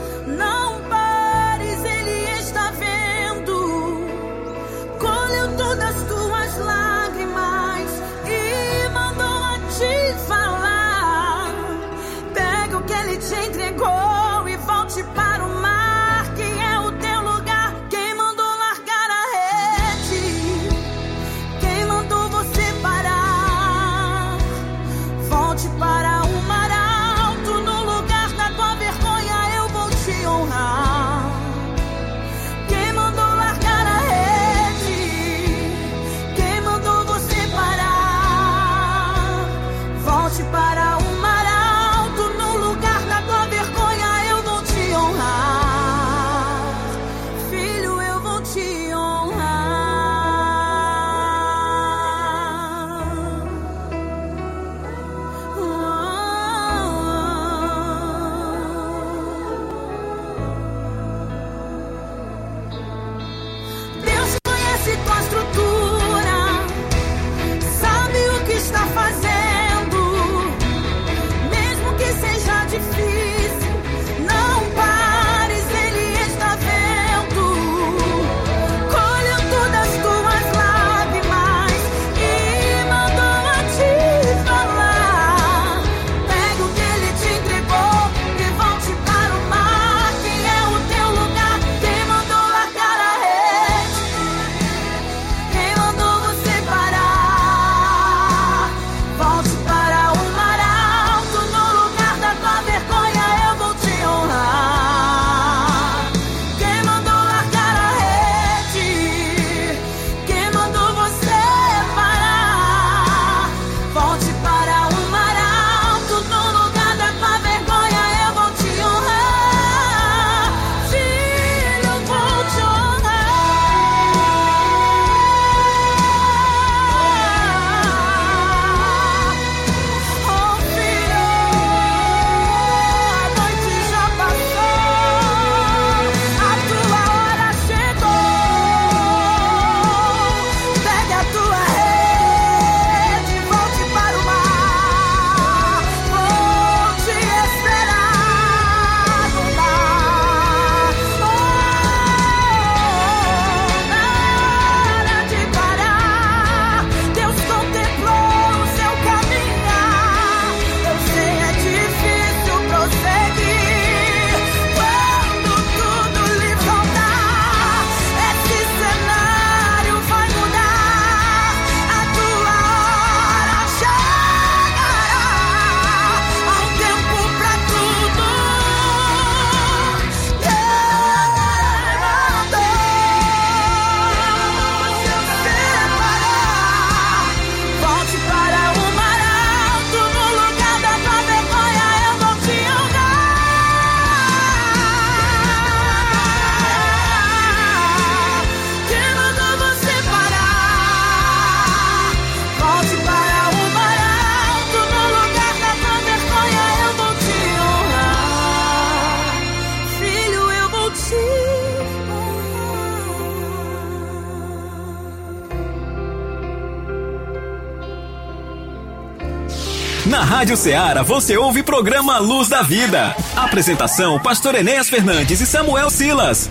Rádio 220.39 220.57
Ceará 220.57 221.03
você 221.03 221.37
ouve 221.37 221.65
programa 221.65 222.17
Luz 222.19 222.49
da 222.49 222.63
Vida. 222.63 223.13
Apresentação: 223.35 224.21
Pastor 224.21 224.55
Enéas 224.55 224.89
Fernandes 224.89 225.41
e 225.41 225.47
Samuel 225.47 225.91
Silas. 225.91 226.49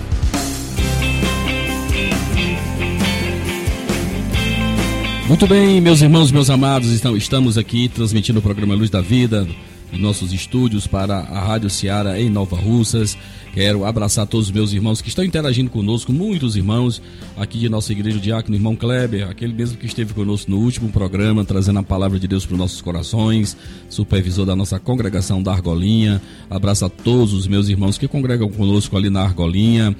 Muito 5.26 5.48
bem, 5.48 5.80
meus 5.80 6.02
irmãos, 6.02 6.34
meus 6.34 6.50
amados, 6.50 6.90
estamos 6.92 7.58
aqui 7.58 7.88
transmitindo 7.88 8.40
o 8.40 8.42
programa 8.42 8.76
Luz 8.76 8.90
da 8.90 9.00
Vida 9.00 9.48
em 9.94 9.98
nossos 9.98 10.34
estúdios 10.34 10.86
para 10.86 11.20
a 11.20 11.40
Rádio 11.40 11.70
Ceará 11.70 12.20
em 12.20 12.30
Nova 12.30 12.58
Russas. 12.58 13.18
Quero 13.58 13.86
abraçar 13.86 14.28
todos 14.28 14.50
os 14.50 14.54
meus 14.54 14.72
irmãos 14.72 15.02
que 15.02 15.10
estão 15.10 15.26
interagindo 15.26 15.72
conosco, 15.72 16.14
muitos 16.14 16.56
irmãos 16.56 17.02
aqui 17.36 17.58
de 17.58 17.68
nossa 17.68 17.92
igreja, 17.92 18.20
o 18.20 18.22
diácono 18.22 18.56
irmão 18.56 18.76
Kleber, 18.76 19.28
aquele 19.28 19.52
mesmo 19.52 19.80
que 19.80 19.88
esteve 19.88 20.14
conosco 20.14 20.52
no 20.52 20.60
último 20.60 20.92
programa, 20.92 21.44
trazendo 21.44 21.80
a 21.80 21.84
palavra 21.84 22.20
de 22.20 22.28
Deus 22.28 22.46
para 22.46 22.54
os 22.54 22.60
nossos 22.60 22.82
corações, 22.84 23.58
supervisor 23.90 24.46
da 24.46 24.56
nossa 24.56 24.80
congregação 24.80 25.42
da 25.42 25.54
Argolinha. 25.54 26.22
Abraço 26.48 26.86
a 26.86 26.90
todos 26.90 27.34
os 27.34 27.48
meus 27.48 27.68
irmãos 27.68 27.98
que 27.98 28.08
congregam 28.08 28.48
conosco 28.48 28.96
ali 28.96 29.10
na 29.10 29.24
Argolinha. 29.24 29.96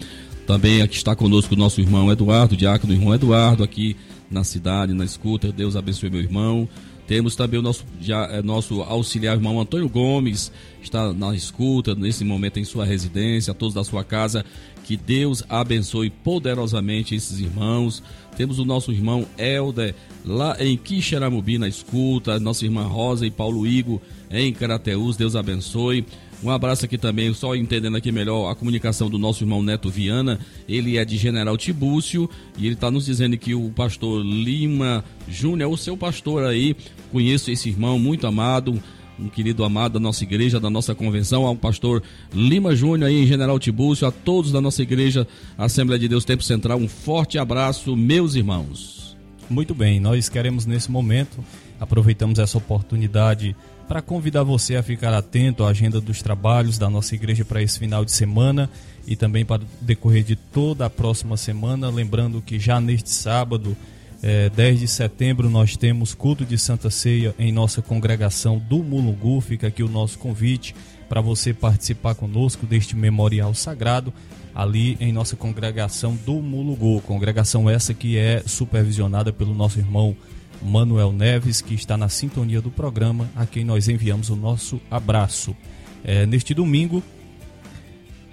Também 0.46 0.84
aqui 0.84 0.96
está 0.96 1.16
conosco 1.16 1.56
o 1.56 1.58
nosso 1.58 1.82
irmão 1.82 2.12
Eduardo, 2.12 2.54
o 2.54 2.58
diácono 2.58 2.94
irmão 2.94 3.16
Eduardo, 3.16 3.64
aqui 3.64 3.98
na 4.30 4.44
cidade, 4.44 4.94
na 4.94 5.04
escuta. 5.04 5.52
Deus 5.52 5.76
abençoe 5.76 6.12
meu 6.12 6.22
irmão. 6.22 6.70
Temos 7.08 7.36
também 7.36 7.60
o 7.60 7.64
nosso, 7.64 7.86
já, 8.02 8.26
é, 8.26 8.42
nosso 8.42 8.82
auxiliar 8.82 9.36
irmão 9.36 9.60
Antônio 9.60 9.88
Gomes, 9.88 10.52
está 10.82 11.14
na 11.14 11.34
escuta, 11.34 11.96
nesse 11.96 12.26
momento 12.26 12.60
em 12.60 12.66
sua 12.66 12.86
residência, 12.86 13.52
a 13.52 13.54
todos 13.54 13.74
da 13.74 13.84
sua 13.84 14.04
casa. 14.04 14.44
Que 14.84 14.98
Deus 14.98 15.44
abençoe 15.50 16.10
poderosamente 16.10 17.16
esses 17.16 17.40
irmãos. 17.40 18.04
Temos 18.36 18.60
o 18.60 18.66
nosso 18.66 18.92
irmão 18.92 19.26
Helder, 19.38 19.96
lá 20.26 20.56
em 20.60 20.78
Quixeramobim, 20.78 21.58
na 21.58 21.68
escuta. 21.68 22.40
Nossa 22.40 22.66
irmã 22.66 22.84
Rosa 22.84 23.26
e 23.26 23.32
Paulo 23.32 23.66
Igo, 23.66 24.02
em 24.30 24.54
Carateus. 24.54 25.18
Deus 25.18 25.36
abençoe. 25.36 26.06
Um 26.44 26.52
abraço 26.52 26.86
aqui 26.86 27.00
também, 27.00 27.34
só 27.34 27.56
entendendo 27.56 27.98
aqui 27.98 28.12
melhor 28.12 28.52
a 28.52 28.56
comunicação 28.56 29.10
do 29.10 29.18
nosso 29.18 29.44
irmão 29.44 29.64
Neto 29.64 29.90
Viana. 29.90 30.40
Ele 30.70 30.98
é 30.98 31.04
de 31.04 31.18
General 31.18 31.58
Tibúcio 31.58 32.30
e 32.58 32.66
ele 32.66 32.76
está 32.76 32.92
nos 32.92 33.06
dizendo 33.06 33.36
que 33.38 33.56
o 33.56 33.72
pastor 33.72 34.24
Lima 34.24 35.04
Júnior 35.28 35.72
é 35.72 35.74
o 35.74 35.78
seu 35.78 35.98
pastor 35.98 36.46
aí. 36.46 36.76
Conheço 37.12 37.50
esse 37.50 37.70
irmão 37.70 37.98
muito 37.98 38.28
amado, 38.28 38.80
um 39.20 39.28
querido 39.28 39.64
amado 39.64 39.94
da 39.94 40.00
nossa 40.00 40.24
igreja, 40.24 40.60
da 40.60 40.70
nossa 40.70 40.94
convenção, 40.94 41.44
ao 41.46 41.56
pastor 41.56 42.04
Lima 42.32 42.76
Júnior 42.76 43.10
aí 43.10 43.24
em 43.24 43.26
General 43.26 43.58
Tibúcio, 43.58 44.08
a 44.08 44.12
todos 44.12 44.52
da 44.52 44.62
nossa 44.62 44.84
igreja, 44.84 45.28
Assembleia 45.58 46.00
de 46.00 46.08
Deus 46.08 46.24
Tempo 46.24 46.44
Central. 46.44 46.78
Um 46.78 46.88
forte 46.88 47.40
abraço, 47.40 47.98
meus 47.98 48.36
irmãos. 48.36 49.18
Muito 49.50 49.74
bem, 49.74 50.00
nós 50.00 50.30
queremos 50.30 50.68
nesse 50.68 50.92
momento, 50.92 51.44
aproveitamos 51.80 52.38
essa 52.38 52.60
oportunidade 52.60 53.56
para 53.88 54.02
convidar 54.02 54.44
você 54.44 54.76
a 54.76 54.84
ficar 54.84 55.14
atento 55.14 55.64
à 55.64 55.70
agenda 55.70 56.02
dos 56.02 56.22
trabalhos 56.22 56.78
da 56.78 56.90
nossa 56.90 57.16
igreja 57.16 57.46
para 57.46 57.62
esse 57.62 57.80
final 57.80 58.04
de 58.04 58.12
semana 58.12 58.70
e 59.08 59.16
também 59.16 59.46
para 59.46 59.64
decorrer 59.80 60.24
de 60.24 60.36
toda 60.36 60.86
a 60.86 60.90
próxima 60.90 61.38
semana. 61.38 61.90
Lembrando 61.90 62.42
que 62.42 62.60
já 62.60 62.82
neste 62.82 63.10
sábado, 63.10 63.78
é, 64.22 64.50
10 64.50 64.82
de 64.82 64.88
setembro, 64.88 65.50
nós 65.50 65.78
temos 65.78 66.14
culto 66.14 66.44
de 66.44 66.58
Santa 66.58 66.90
Ceia 66.90 67.34
em 67.40 67.52
nossa 67.52 67.82
congregação 67.82 68.58
do 68.58 68.84
Mulungu. 68.84 69.40
Fica 69.40 69.68
aqui 69.68 69.82
o 69.84 69.90
nosso 69.90 70.20
convite 70.20 70.76
para 71.08 71.22
você 71.22 71.54
participar 71.54 72.16
conosco 72.16 72.66
deste 72.66 72.96
memorial 72.96 73.54
sagrado 73.54 74.14
ali 74.54 74.98
em 75.00 75.14
nossa 75.14 75.36
congregação 75.36 76.18
do 76.26 76.42
Mulungu. 76.42 77.00
Congregação 77.02 77.70
essa 77.70 77.94
que 77.94 78.18
é 78.18 78.44
supervisionada 78.46 79.32
pelo 79.32 79.54
nosso 79.54 79.80
irmão 79.80 80.16
Manuel 80.62 81.12
Neves, 81.12 81.62
que 81.62 81.74
está 81.74 81.98
na 81.98 82.10
sintonia 82.10 82.62
do 82.62 82.72
programa, 82.72 83.30
a 83.36 83.46
quem 83.46 83.64
nós 83.64 83.88
enviamos 83.88 84.30
o 84.30 84.36
nosso 84.36 84.80
abraço. 84.90 85.56
É, 86.04 86.26
neste 86.26 86.54
domingo, 86.54 87.04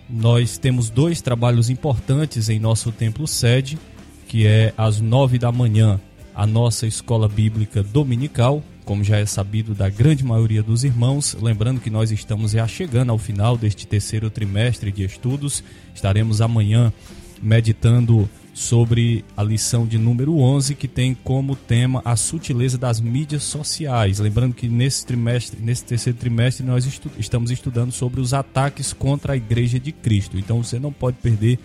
nós 0.09 0.59
temos 0.59 0.91
dois 0.91 1.21
trabalhos 1.21 1.71
importantes 1.71 2.49
em 2.49 2.59
nosso 2.59 2.93
templo 2.93 3.27
sede, 3.27 3.79
que 4.29 4.47
é 4.47 4.73
às 4.77 5.01
nove 5.01 5.39
da 5.39 5.51
manhã, 5.51 6.01
a 6.35 6.47
nossa 6.47 6.87
escola 6.87 7.29
bíblica 7.29 7.83
dominical, 7.83 8.63
como 8.85 9.03
já 9.03 9.17
é 9.17 9.25
sabido 9.25 9.75
da 9.75 9.89
grande 9.89 10.25
maioria 10.25 10.63
dos 10.63 10.85
irmãos. 10.85 11.37
Lembrando 11.41 11.81
que 11.81 11.91
nós 11.91 12.11
estamos 12.11 12.53
já 12.53 12.67
chegando 12.67 13.11
ao 13.11 13.19
final 13.19 13.57
deste 13.57 13.87
terceiro 13.87 14.29
trimestre 14.29 14.93
de 14.93 15.05
estudos. 15.05 15.65
Estaremos 15.95 16.41
amanhã 16.41 16.93
meditando 17.43 18.29
sobre 18.55 19.25
a 19.37 19.43
lição 19.43 19.85
de 19.85 19.99
número 19.99 20.39
11, 20.39 20.77
que 20.77 20.87
tem 20.87 21.13
como 21.13 21.57
tema 21.57 22.01
a 22.05 22.15
sutileza 22.15 22.79
das 22.79 23.01
mídias 23.01 23.43
sociais. 23.43 24.21
Lembrando 24.21 24.55
que 24.55 24.69
nesse 24.69 25.05
trimestre, 25.05 25.61
nesse 25.61 25.85
terceiro 25.85 26.17
trimestre, 26.17 26.65
nós 26.65 26.87
estu 26.87 27.11
estamos 27.19 27.51
estudando 27.51 27.91
sobre 27.91 28.21
os 28.21 28.33
ataques 28.33 28.93
contra 28.93 29.33
a 29.33 29.37
Igreja 29.37 29.81
de 29.81 29.91
Cristo. 29.91 30.39
Então 30.39 30.63
você 30.63 30.79
não 30.79 30.93
pode 30.93 31.17
perder 31.17 31.59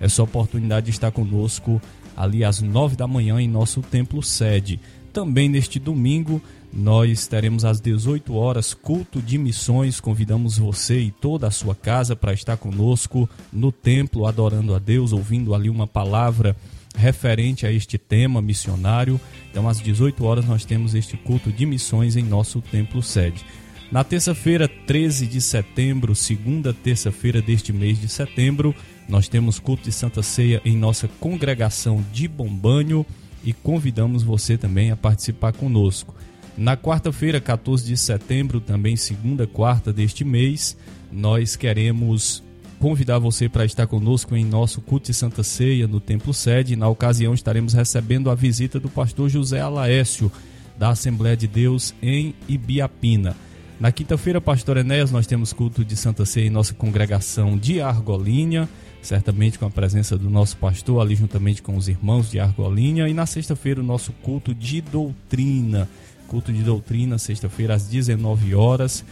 essa 0.00 0.22
oportunidade 0.22 0.86
de 0.86 0.92
estar 0.92 1.10
conosco 1.10 1.80
ali 2.16 2.42
às 2.42 2.62
nove 2.62 2.96
da 2.96 3.06
manhã 3.06 3.38
em 3.38 3.48
nosso 3.48 3.82
templo 3.82 4.22
sede. 4.22 4.80
Também 5.12 5.46
neste 5.46 5.78
domingo 5.78 6.40
nós 6.72 7.26
teremos 7.26 7.64
às 7.64 7.80
18 7.80 8.34
horas 8.34 8.72
culto 8.72 9.20
de 9.20 9.36
missões. 9.36 10.00
Convidamos 10.00 10.58
você 10.58 11.00
e 11.00 11.10
toda 11.10 11.46
a 11.46 11.50
sua 11.50 11.74
casa 11.74 12.14
para 12.14 12.32
estar 12.32 12.56
conosco 12.56 13.28
no 13.52 13.72
templo, 13.72 14.26
adorando 14.26 14.74
a 14.74 14.78
Deus, 14.78 15.12
ouvindo 15.12 15.54
ali 15.54 15.68
uma 15.68 15.86
palavra 15.86 16.56
referente 16.94 17.66
a 17.66 17.72
este 17.72 17.98
tema 17.98 18.40
missionário. 18.40 19.20
Então, 19.50 19.68
às 19.68 19.80
18 19.80 20.24
horas, 20.24 20.44
nós 20.44 20.64
temos 20.64 20.94
este 20.94 21.16
culto 21.16 21.50
de 21.52 21.66
missões 21.66 22.16
em 22.16 22.22
nosso 22.22 22.60
templo 22.60 23.02
sede. 23.02 23.44
Na 23.90 24.04
terça-feira, 24.04 24.68
13 24.68 25.26
de 25.26 25.40
setembro, 25.40 26.14
segunda 26.14 26.72
terça-feira 26.72 27.42
deste 27.42 27.72
mês 27.72 28.00
de 28.00 28.08
setembro, 28.08 28.72
nós 29.08 29.26
temos 29.26 29.58
culto 29.58 29.82
de 29.82 29.90
Santa 29.90 30.22
Ceia 30.22 30.62
em 30.64 30.76
nossa 30.76 31.08
congregação 31.18 32.04
de 32.12 32.28
Bombanho 32.28 33.04
e 33.42 33.52
convidamos 33.52 34.22
você 34.22 34.56
também 34.56 34.92
a 34.92 34.96
participar 34.96 35.52
conosco. 35.52 36.14
Na 36.56 36.76
quarta-feira, 36.76 37.40
14 37.40 37.86
de 37.86 37.96
setembro, 37.96 38.60
também 38.60 38.96
segunda 38.96 39.46
quarta 39.46 39.92
deste 39.92 40.24
mês, 40.24 40.76
nós 41.10 41.56
queremos 41.56 42.42
convidar 42.78 43.18
você 43.18 43.48
para 43.48 43.64
estar 43.64 43.86
conosco 43.86 44.34
em 44.34 44.44
nosso 44.44 44.80
culto 44.80 45.06
de 45.06 45.14
Santa 45.14 45.42
Ceia 45.42 45.86
no 45.86 46.00
Templo 46.00 46.32
Sede. 46.32 46.76
Na 46.76 46.88
ocasião, 46.88 47.34
estaremos 47.34 47.72
recebendo 47.72 48.30
a 48.30 48.34
visita 48.34 48.80
do 48.80 48.88
pastor 48.88 49.28
José 49.28 49.60
Alaécio, 49.60 50.30
da 50.78 50.90
Assembleia 50.90 51.36
de 51.36 51.46
Deus 51.46 51.94
em 52.02 52.34
Ibiapina. 52.48 53.36
Na 53.78 53.92
quinta-feira, 53.92 54.40
pastor 54.40 54.76
Enéas, 54.76 55.10
nós 55.10 55.26
temos 55.26 55.52
culto 55.52 55.84
de 55.84 55.96
Santa 55.96 56.26
Ceia 56.26 56.46
em 56.46 56.50
nossa 56.50 56.74
congregação 56.74 57.56
de 57.56 57.80
Argolinha, 57.80 58.68
certamente 59.00 59.58
com 59.58 59.64
a 59.64 59.70
presença 59.70 60.18
do 60.18 60.28
nosso 60.28 60.56
pastor 60.58 61.00
ali 61.00 61.14
juntamente 61.14 61.62
com 61.62 61.76
os 61.76 61.88
irmãos 61.88 62.30
de 62.30 62.38
Argolinha. 62.38 63.08
E 63.08 63.14
na 63.14 63.24
sexta-feira, 63.24 63.80
o 63.80 63.84
nosso 63.84 64.12
culto 64.22 64.54
de 64.54 64.82
doutrina 64.82 65.88
culto 66.30 66.52
de 66.52 66.62
doutrina, 66.62 67.18
sexta-feira 67.18 67.74
às 67.74 67.88
19 67.88 68.54
horas, 68.54 69.04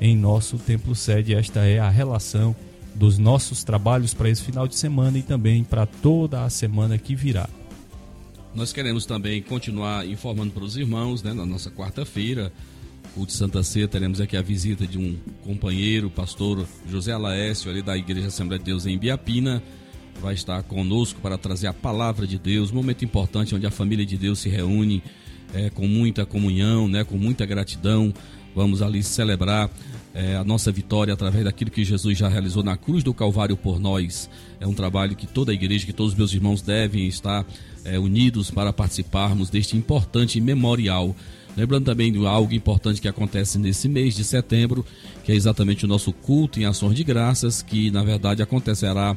em 0.00 0.16
nosso 0.16 0.56
templo 0.56 0.94
sede. 0.94 1.34
Esta 1.34 1.66
é 1.66 1.80
a 1.80 1.90
relação 1.90 2.54
dos 2.94 3.18
nossos 3.18 3.64
trabalhos 3.64 4.14
para 4.14 4.30
esse 4.30 4.40
final 4.40 4.68
de 4.68 4.76
semana 4.76 5.18
e 5.18 5.22
também 5.22 5.64
para 5.64 5.84
toda 5.84 6.44
a 6.44 6.48
semana 6.48 6.96
que 6.96 7.16
virá. 7.16 7.48
Nós 8.54 8.72
queremos 8.72 9.04
também 9.04 9.42
continuar 9.42 10.06
informando 10.06 10.52
para 10.52 10.62
os 10.62 10.76
irmãos, 10.76 11.24
né, 11.24 11.32
na 11.32 11.44
nossa 11.44 11.72
quarta-feira, 11.72 12.52
o 13.16 13.26
de 13.26 13.32
Santa 13.32 13.64
Ceia, 13.64 13.88
teremos 13.88 14.20
aqui 14.20 14.36
a 14.36 14.42
visita 14.42 14.86
de 14.86 14.96
um 14.96 15.16
companheiro, 15.42 16.08
pastor 16.08 16.64
José 16.88 17.10
Alaécio, 17.10 17.68
ali 17.68 17.82
da 17.82 17.96
Igreja 17.96 18.28
Assembleia 18.28 18.60
de 18.60 18.66
Deus 18.66 18.86
em 18.86 18.96
Biapina, 18.96 19.60
vai 20.20 20.34
estar 20.34 20.62
conosco 20.62 21.20
para 21.20 21.36
trazer 21.36 21.66
a 21.66 21.72
palavra 21.72 22.28
de 22.28 22.38
Deus, 22.38 22.70
momento 22.70 23.04
importante 23.04 23.54
onde 23.54 23.66
a 23.66 23.70
família 23.72 24.06
de 24.06 24.16
Deus 24.16 24.38
se 24.38 24.48
reúne 24.48 25.02
é, 25.54 25.70
com 25.70 25.86
muita 25.86 26.24
comunhão, 26.26 26.88
né, 26.88 27.04
com 27.04 27.16
muita 27.16 27.44
gratidão. 27.46 28.12
Vamos 28.54 28.82
ali 28.82 29.02
celebrar 29.02 29.70
é, 30.12 30.34
a 30.34 30.42
nossa 30.42 30.72
vitória 30.72 31.14
através 31.14 31.44
daquilo 31.44 31.70
que 31.70 31.84
Jesus 31.84 32.18
já 32.18 32.28
realizou 32.28 32.62
na 32.62 32.76
cruz 32.76 33.04
do 33.04 33.14
Calvário 33.14 33.56
por 33.56 33.78
nós. 33.78 34.28
É 34.58 34.66
um 34.66 34.74
trabalho 34.74 35.14
que 35.14 35.26
toda 35.26 35.52
a 35.52 35.54
igreja, 35.54 35.86
que 35.86 35.92
todos 35.92 36.12
os 36.12 36.18
meus 36.18 36.32
irmãos 36.32 36.60
devem 36.60 37.06
estar 37.06 37.46
é, 37.84 37.98
unidos 37.98 38.50
para 38.50 38.72
participarmos 38.72 39.50
deste 39.50 39.76
importante 39.76 40.40
memorial. 40.40 41.14
Lembrando 41.56 41.84
também 41.84 42.12
de 42.12 42.24
algo 42.26 42.52
importante 42.54 43.00
que 43.00 43.08
acontece 43.08 43.58
nesse 43.58 43.88
mês 43.88 44.14
de 44.14 44.24
setembro, 44.24 44.84
que 45.24 45.32
é 45.32 45.34
exatamente 45.34 45.84
o 45.84 45.88
nosso 45.88 46.12
culto 46.12 46.60
em 46.60 46.64
ações 46.64 46.94
de 46.94 47.04
graças, 47.04 47.62
que 47.62 47.90
na 47.90 48.02
verdade 48.02 48.42
acontecerá 48.42 49.16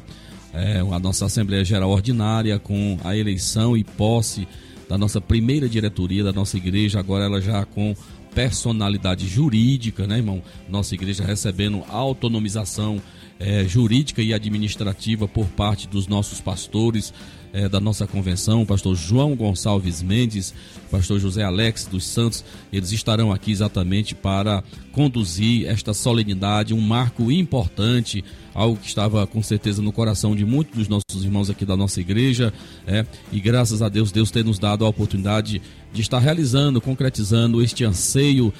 é, 0.52 0.78
a 0.78 0.98
nossa 0.98 1.26
Assembleia 1.26 1.64
Geral 1.64 1.90
Ordinária 1.90 2.58
com 2.58 2.98
a 3.02 3.16
eleição 3.16 3.76
e 3.76 3.82
posse 3.82 4.46
da 4.94 4.98
nossa 4.98 5.20
primeira 5.20 5.68
diretoria 5.68 6.22
da 6.22 6.32
nossa 6.32 6.56
igreja, 6.56 7.00
agora 7.00 7.24
ela 7.24 7.40
já 7.40 7.64
com 7.64 7.96
personalidade 8.32 9.26
jurídica, 9.26 10.06
né, 10.06 10.18
irmão? 10.18 10.40
Nossa 10.68 10.94
igreja 10.94 11.24
recebendo 11.24 11.82
autonomização 11.88 13.02
eh, 13.40 13.64
jurídica 13.64 14.22
e 14.22 14.32
administrativa 14.32 15.26
por 15.26 15.46
parte 15.46 15.88
dos 15.88 16.06
nossos 16.06 16.40
pastores 16.40 17.12
eh, 17.54 17.68
da 17.68 17.78
nossa 17.78 18.04
convenção, 18.04 18.62
o 18.62 18.66
pastor 18.66 18.96
João 18.96 19.36
Gonçalves 19.36 20.02
Mendes, 20.02 20.52
pastor 20.90 21.20
José 21.20 21.44
Alex 21.44 21.86
dos 21.86 22.04
Santos, 22.04 22.44
eles 22.72 22.90
estarão 22.90 23.32
aqui 23.32 23.52
exatamente 23.52 24.12
para 24.12 24.64
conduzir 24.90 25.68
esta 25.68 25.94
solenidade, 25.94 26.74
um 26.74 26.80
marco 26.80 27.30
importante, 27.30 28.24
algo 28.52 28.76
que 28.76 28.88
estava 28.88 29.24
com 29.24 29.40
certeza 29.40 29.80
no 29.80 29.92
coração 29.92 30.34
de 30.34 30.44
muitos 30.44 30.76
dos 30.76 30.88
nossos 30.88 31.24
irmãos 31.24 31.48
aqui 31.48 31.64
da 31.64 31.76
nossa 31.76 32.00
igreja, 32.00 32.52
é, 32.88 33.06
e 33.30 33.38
graças 33.38 33.80
a 33.82 33.88
Deus, 33.88 34.10
Deus 34.10 34.32
tem 34.32 34.42
nos 34.42 34.58
dado 34.58 34.84
a 34.84 34.88
oportunidade 34.88 35.62
de 35.92 36.02
estar 36.02 36.18
realizando, 36.18 36.80
concretizando 36.80 37.62
este 37.62 37.84
anseio 37.84 38.52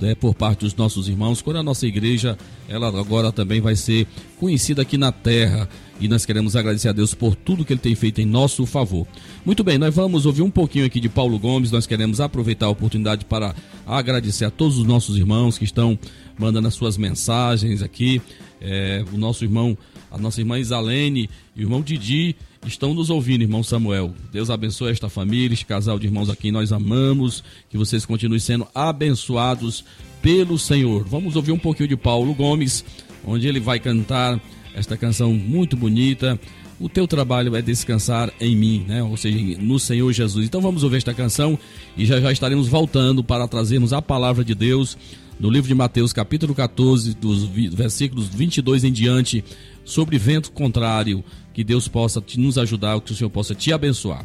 né, 0.00 0.14
por 0.14 0.34
parte 0.34 0.60
dos 0.60 0.74
nossos 0.74 1.08
irmãos, 1.08 1.40
quando 1.40 1.56
a 1.56 1.62
nossa 1.62 1.86
igreja, 1.86 2.36
ela 2.68 2.88
agora 2.88 3.32
também 3.32 3.60
vai 3.60 3.74
ser 3.74 4.06
conhecida 4.38 4.82
aqui 4.82 4.98
na 4.98 5.12
terra. 5.12 5.68
E 6.00 6.08
nós 6.08 6.26
queremos 6.26 6.56
agradecer 6.56 6.88
a 6.88 6.92
Deus 6.92 7.14
por 7.14 7.36
tudo 7.36 7.64
que 7.64 7.72
Ele 7.72 7.80
tem 7.80 7.94
feito 7.94 8.20
em 8.20 8.26
nosso 8.26 8.66
favor. 8.66 9.06
Muito 9.44 9.62
bem, 9.62 9.78
nós 9.78 9.94
vamos 9.94 10.26
ouvir 10.26 10.42
um 10.42 10.50
pouquinho 10.50 10.84
aqui 10.84 10.98
de 10.98 11.08
Paulo 11.08 11.38
Gomes. 11.38 11.70
Nós 11.70 11.86
queremos 11.86 12.20
aproveitar 12.20 12.66
a 12.66 12.70
oportunidade 12.70 13.24
para 13.24 13.54
agradecer 13.86 14.44
a 14.44 14.50
todos 14.50 14.78
os 14.78 14.84
nossos 14.84 15.16
irmãos 15.16 15.56
que 15.56 15.64
estão 15.64 15.98
mandando 16.38 16.68
as 16.68 16.74
suas 16.74 16.96
mensagens 16.96 17.80
aqui. 17.80 18.20
É, 18.60 19.04
o 19.12 19.16
nosso 19.16 19.44
irmão, 19.44 19.76
a 20.10 20.18
nossa 20.18 20.40
irmã 20.40 20.58
Isalene 20.58 21.30
e 21.54 21.60
o 21.60 21.62
irmão 21.64 21.80
Didi 21.80 22.34
estão 22.66 22.94
nos 22.94 23.10
ouvindo, 23.10 23.42
irmão 23.42 23.62
Samuel. 23.62 24.14
Deus 24.32 24.50
abençoe 24.50 24.90
esta 24.90 25.08
família, 25.08 25.52
este 25.54 25.66
casal 25.66 25.98
de 25.98 26.06
irmãos 26.06 26.28
aqui 26.28 26.50
nós 26.50 26.72
amamos. 26.72 27.44
Que 27.70 27.78
vocês 27.78 28.04
continuem 28.04 28.40
sendo 28.40 28.66
abençoados 28.74 29.84
pelo 30.20 30.58
Senhor. 30.58 31.04
Vamos 31.04 31.36
ouvir 31.36 31.52
um 31.52 31.58
pouquinho 31.58 31.88
de 31.88 31.96
Paulo 31.96 32.34
Gomes, 32.34 32.84
onde 33.24 33.46
ele 33.46 33.60
vai 33.60 33.78
cantar 33.78 34.40
esta 34.74 34.96
canção 34.96 35.32
muito 35.32 35.76
bonita. 35.76 36.38
O 36.80 36.88
teu 36.88 37.06
trabalho 37.06 37.54
é 37.54 37.62
descansar 37.62 38.32
em 38.40 38.56
mim, 38.56 38.84
né? 38.88 39.02
Ou 39.02 39.16
seja, 39.16 39.38
no 39.60 39.78
Senhor 39.78 40.12
Jesus. 40.12 40.44
Então 40.46 40.60
vamos 40.60 40.82
ouvir 40.82 40.96
esta 40.96 41.14
canção 41.14 41.58
e 41.96 42.04
já 42.04 42.20
já 42.20 42.32
estaremos 42.32 42.66
voltando 42.66 43.22
para 43.22 43.46
trazermos 43.46 43.92
a 43.92 44.02
palavra 44.02 44.44
de 44.44 44.54
Deus 44.54 44.96
no 45.38 45.50
livro 45.50 45.68
de 45.68 45.74
Mateus, 45.74 46.12
capítulo 46.12 46.54
14, 46.54 47.14
dos 47.14 47.44
versículos 47.44 48.28
22 48.28 48.84
em 48.84 48.92
diante, 48.92 49.44
sobre 49.84 50.18
vento 50.18 50.50
contrário. 50.52 51.24
Que 51.52 51.62
Deus 51.62 51.86
possa 51.86 52.20
te- 52.20 52.38
nos 52.40 52.58
ajudar, 52.58 53.00
que 53.00 53.12
o 53.12 53.14
Senhor 53.14 53.30
possa 53.30 53.54
te 53.54 53.72
abençoar. 53.72 54.24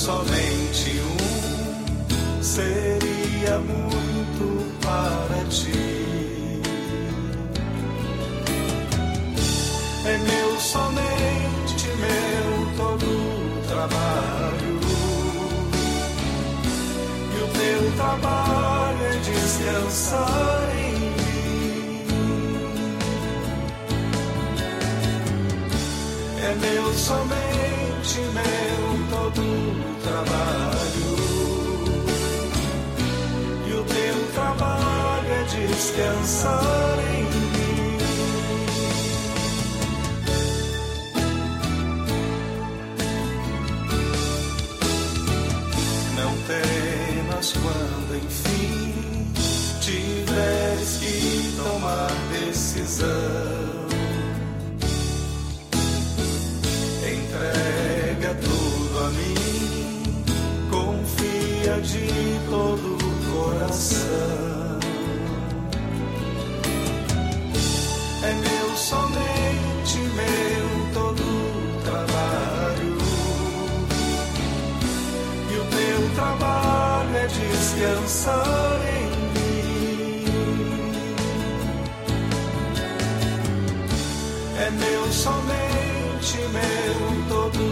Somente 0.00 0.98
um, 0.98 2.42
seria 2.42 3.58
muito 3.58 4.44
para 4.80 5.44
ti. 5.50 6.62
É 10.06 10.16
meu, 10.16 10.58
somente 10.58 11.86
meu, 12.00 12.48
todo 12.78 13.08
trabalho. 13.68 14.80
E 17.34 17.36
o 17.42 17.48
teu 17.58 17.92
trabalho 17.96 19.04
é 19.04 19.16
descansar 19.18 20.68
em 20.78 20.94
mim. 20.98 22.06
É 26.42 26.54
meu, 26.54 26.94
somente 26.94 27.49
descansar 35.70 36.98
em 37.14 37.22
mim. 37.24 37.98
Não 46.16 46.32
temas 46.46 47.52
quando 47.52 48.16
enfim 48.16 49.32
tiveres 49.80 50.96
que 50.98 51.52
tomar 51.56 52.10
decisão. 52.32 53.08
Entrega 57.02 58.34
tudo 58.42 58.98
a 58.98 59.10
mim, 59.10 60.24
confia 60.70 61.80
de 61.80 62.50
todo 62.50 62.96
o 62.96 63.08
coração. 63.32 64.59
Somente 68.90 69.98
meu, 70.18 70.66
todo 70.92 71.22
trabalho. 71.84 72.98
E 75.48 75.54
o 75.54 75.64
teu 75.76 76.00
trabalho 76.16 77.16
é 77.16 77.26
descansar 77.28 78.80
em 78.98 79.10
mim. 79.34 80.24
É 84.58 84.70
meu, 84.72 85.12
somente 85.12 86.38
meu, 86.56 86.96
todo 87.28 87.62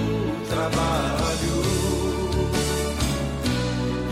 trabalho. 0.48 1.58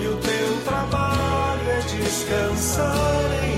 E 0.01 0.05
o 0.09 0.17
teu 0.17 0.51
trabalho 0.65 1.69
é 1.71 1.81
descansar 1.83 3.31
em 3.45 3.51
mim. 3.51 3.56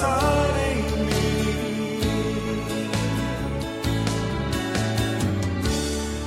Descansar 0.00 0.50
em 0.72 0.82
mim. 1.04 2.00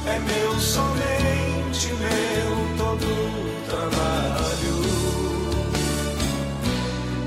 É 0.06 0.20
meu, 0.20 0.60
somente 0.60 1.94
meu, 1.94 2.78
todo 2.78 3.08
trabalho. 3.68 4.76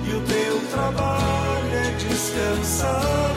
E 0.05 0.15
o 0.15 0.21
teu 0.23 0.61
trabalho 0.71 1.75
é 1.75 1.91
descansar 1.99 3.36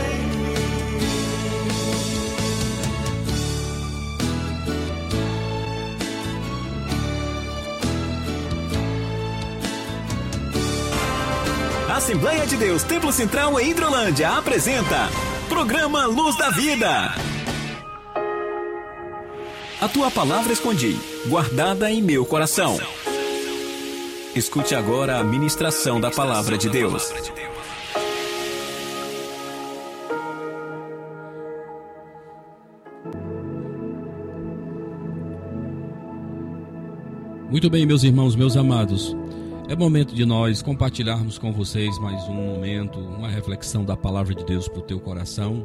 Assembleia 12.09 12.47
de 12.47 12.57
Deus 12.57 12.81
Templo 12.81 13.13
Central 13.13 13.59
em 13.59 13.69
Hidrolândia 13.69 14.31
apresenta 14.31 15.09
Programa 15.47 16.07
Luz 16.07 16.35
da 16.35 16.49
Vida. 16.49 17.13
A 19.79 19.87
tua 19.87 20.09
palavra 20.09 20.51
escondi, 20.51 20.97
guardada 21.27 21.91
em 21.91 22.01
meu 22.01 22.25
coração. 22.25 22.79
Escute 24.35 24.73
agora 24.73 25.19
a 25.19 25.23
ministração 25.23 26.01
da 26.01 26.09
palavra 26.09 26.57
de 26.57 26.67
Deus. 26.67 27.13
Muito 37.51 37.69
bem, 37.69 37.85
meus 37.85 38.01
irmãos, 38.01 38.35
meus 38.35 38.57
amados. 38.57 39.15
É 39.69 39.75
momento 39.75 40.15
de 40.15 40.25
nós 40.25 40.63
compartilharmos 40.63 41.37
com 41.37 41.53
vocês 41.53 41.99
mais 41.99 42.23
um 42.23 42.33
momento, 42.33 42.97
uma 42.97 43.29
reflexão 43.29 43.85
da 43.85 43.95
palavra 43.95 44.33
de 44.33 44.43
Deus 44.43 44.67
para 44.67 44.79
o 44.79 44.81
teu 44.81 44.99
coração. 44.99 45.63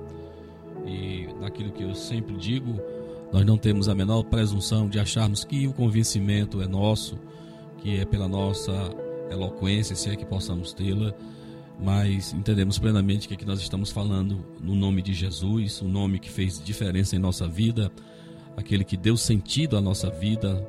E 0.86 1.26
naquilo 1.40 1.72
que 1.72 1.82
eu 1.82 1.94
sempre 1.94 2.36
digo, 2.36 2.78
nós 3.32 3.46
não 3.46 3.56
temos 3.56 3.88
a 3.88 3.94
menor 3.94 4.22
presunção 4.24 4.90
de 4.90 5.00
acharmos 5.00 5.42
que 5.42 5.66
o 5.66 5.72
convencimento 5.72 6.60
é 6.60 6.68
nosso, 6.68 7.18
que 7.78 7.96
é 7.96 8.04
pela 8.04 8.28
nossa 8.28 8.72
eloquência, 9.30 9.96
se 9.96 10.10
é 10.10 10.16
que 10.16 10.26
possamos 10.26 10.74
tê-la, 10.74 11.14
mas 11.82 12.34
entendemos 12.34 12.78
plenamente 12.78 13.26
que 13.26 13.32
aqui 13.32 13.46
nós 13.46 13.60
estamos 13.60 13.90
falando 13.90 14.44
no 14.60 14.74
nome 14.74 15.00
de 15.00 15.14
Jesus, 15.14 15.80
o 15.80 15.88
nome 15.88 16.18
que 16.18 16.30
fez 16.30 16.62
diferença 16.62 17.16
em 17.16 17.18
nossa 17.18 17.48
vida, 17.48 17.90
aquele 18.54 18.84
que 18.84 18.98
deu 18.98 19.16
sentido 19.16 19.78
à 19.78 19.80
nossa 19.80 20.10
vida, 20.10 20.62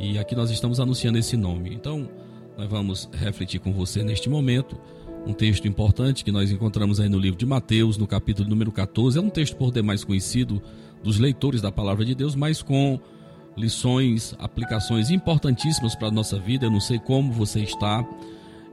e 0.00 0.18
aqui 0.18 0.34
nós 0.34 0.50
estamos 0.50 0.80
anunciando 0.80 1.18
esse 1.18 1.36
nome. 1.36 1.72
Então, 1.72 2.08
nós 2.56 2.68
vamos 2.68 3.08
refletir 3.12 3.60
com 3.60 3.72
você 3.72 4.02
neste 4.02 4.28
momento 4.28 4.78
um 5.26 5.32
texto 5.32 5.66
importante 5.66 6.24
que 6.24 6.30
nós 6.30 6.50
encontramos 6.50 7.00
aí 7.00 7.08
no 7.08 7.18
livro 7.18 7.38
de 7.38 7.46
Mateus, 7.46 7.96
no 7.96 8.06
capítulo 8.06 8.48
número 8.48 8.70
14. 8.70 9.18
É 9.18 9.20
um 9.20 9.30
texto 9.30 9.56
por 9.56 9.72
demais 9.72 10.04
conhecido 10.04 10.62
dos 11.02 11.18
leitores 11.18 11.62
da 11.62 11.72
palavra 11.72 12.04
de 12.04 12.14
Deus, 12.14 12.34
mas 12.34 12.62
com 12.62 13.00
lições, 13.56 14.34
aplicações 14.38 15.10
importantíssimas 15.10 15.94
para 15.94 16.08
a 16.08 16.10
nossa 16.10 16.38
vida. 16.38 16.66
Eu 16.66 16.70
não 16.70 16.80
sei 16.80 16.98
como 16.98 17.32
você 17.32 17.60
está, 17.60 18.06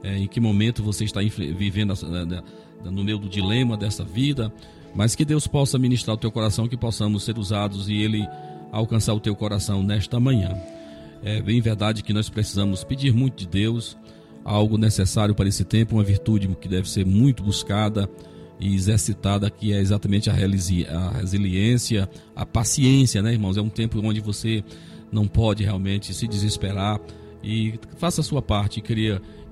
é, 0.02 0.18
em 0.18 0.26
que 0.26 0.40
momento 0.40 0.82
você 0.82 1.04
está 1.04 1.20
vivendo 1.20 1.94
né, 2.08 2.42
no 2.84 3.02
meio 3.02 3.18
do 3.18 3.28
dilema 3.28 3.76
dessa 3.76 4.04
vida, 4.04 4.52
mas 4.94 5.14
que 5.14 5.24
Deus 5.24 5.46
possa 5.46 5.78
ministrar 5.78 6.14
o 6.14 6.18
teu 6.18 6.30
coração, 6.30 6.68
que 6.68 6.76
possamos 6.76 7.24
ser 7.24 7.38
usados 7.38 7.88
e 7.88 7.94
Ele 7.94 8.28
alcançar 8.70 9.14
o 9.14 9.20
teu 9.20 9.34
coração 9.34 9.82
nesta 9.82 10.20
manhã. 10.20 10.54
É 11.22 11.40
bem 11.40 11.60
verdade 11.60 12.02
que 12.02 12.12
nós 12.12 12.28
precisamos 12.28 12.82
pedir 12.82 13.12
muito 13.12 13.36
de 13.36 13.46
Deus, 13.46 13.96
algo 14.44 14.76
necessário 14.76 15.34
para 15.34 15.48
esse 15.48 15.64
tempo, 15.64 15.94
uma 15.94 16.02
virtude 16.02 16.48
que 16.60 16.68
deve 16.68 16.90
ser 16.90 17.06
muito 17.06 17.42
buscada 17.42 18.10
e 18.58 18.74
exercitada, 18.74 19.48
que 19.48 19.72
é 19.72 19.80
exatamente 19.80 20.28
a, 20.28 20.32
resiliência, 20.32 22.08
a 22.34 22.44
paciência, 22.44 23.22
né, 23.22 23.32
irmãos? 23.32 23.56
É 23.56 23.62
um 23.62 23.68
tempo 23.68 24.00
onde 24.04 24.20
você 24.20 24.64
não 25.12 25.28
pode 25.28 25.62
realmente 25.62 26.12
se 26.12 26.26
desesperar 26.26 27.00
e 27.42 27.74
faça 27.98 28.20
a 28.20 28.24
sua 28.24 28.42
parte. 28.42 28.80
E 28.80 28.82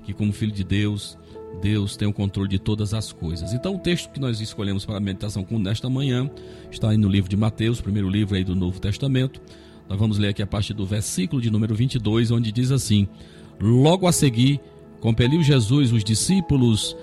que, 0.03 0.13
como 0.13 0.33
filho 0.33 0.51
de 0.51 0.63
Deus, 0.63 1.17
Deus 1.61 1.95
tem 1.95 2.07
o 2.07 2.13
controle 2.13 2.49
de 2.49 2.59
todas 2.59 2.93
as 2.93 3.11
coisas. 3.11 3.53
Então, 3.53 3.75
o 3.75 3.79
texto 3.79 4.09
que 4.11 4.19
nós 4.19 4.39
escolhemos 4.41 4.85
para 4.85 4.97
a 4.97 4.99
meditação 4.99 5.45
nesta 5.51 5.89
manhã 5.89 6.29
está 6.71 6.89
aí 6.89 6.97
no 6.97 7.07
livro 7.07 7.29
de 7.29 7.37
Mateus, 7.37 7.79
primeiro 7.79 8.09
livro 8.09 8.35
aí 8.35 8.43
do 8.43 8.55
Novo 8.55 8.79
Testamento. 8.79 9.41
Nós 9.91 9.99
vamos 9.99 10.17
ler 10.17 10.29
aqui 10.29 10.41
a 10.41 10.47
partir 10.47 10.73
do 10.73 10.85
versículo 10.85 11.41
de 11.41 11.51
número 11.51 11.75
22, 11.75 12.31
onde 12.31 12.49
diz 12.49 12.71
assim: 12.71 13.09
Logo 13.59 14.07
a 14.07 14.13
seguir, 14.13 14.57
compeliu 15.01 15.43
Jesus 15.43 15.91
os 15.91 16.01
discípulos 16.01 16.95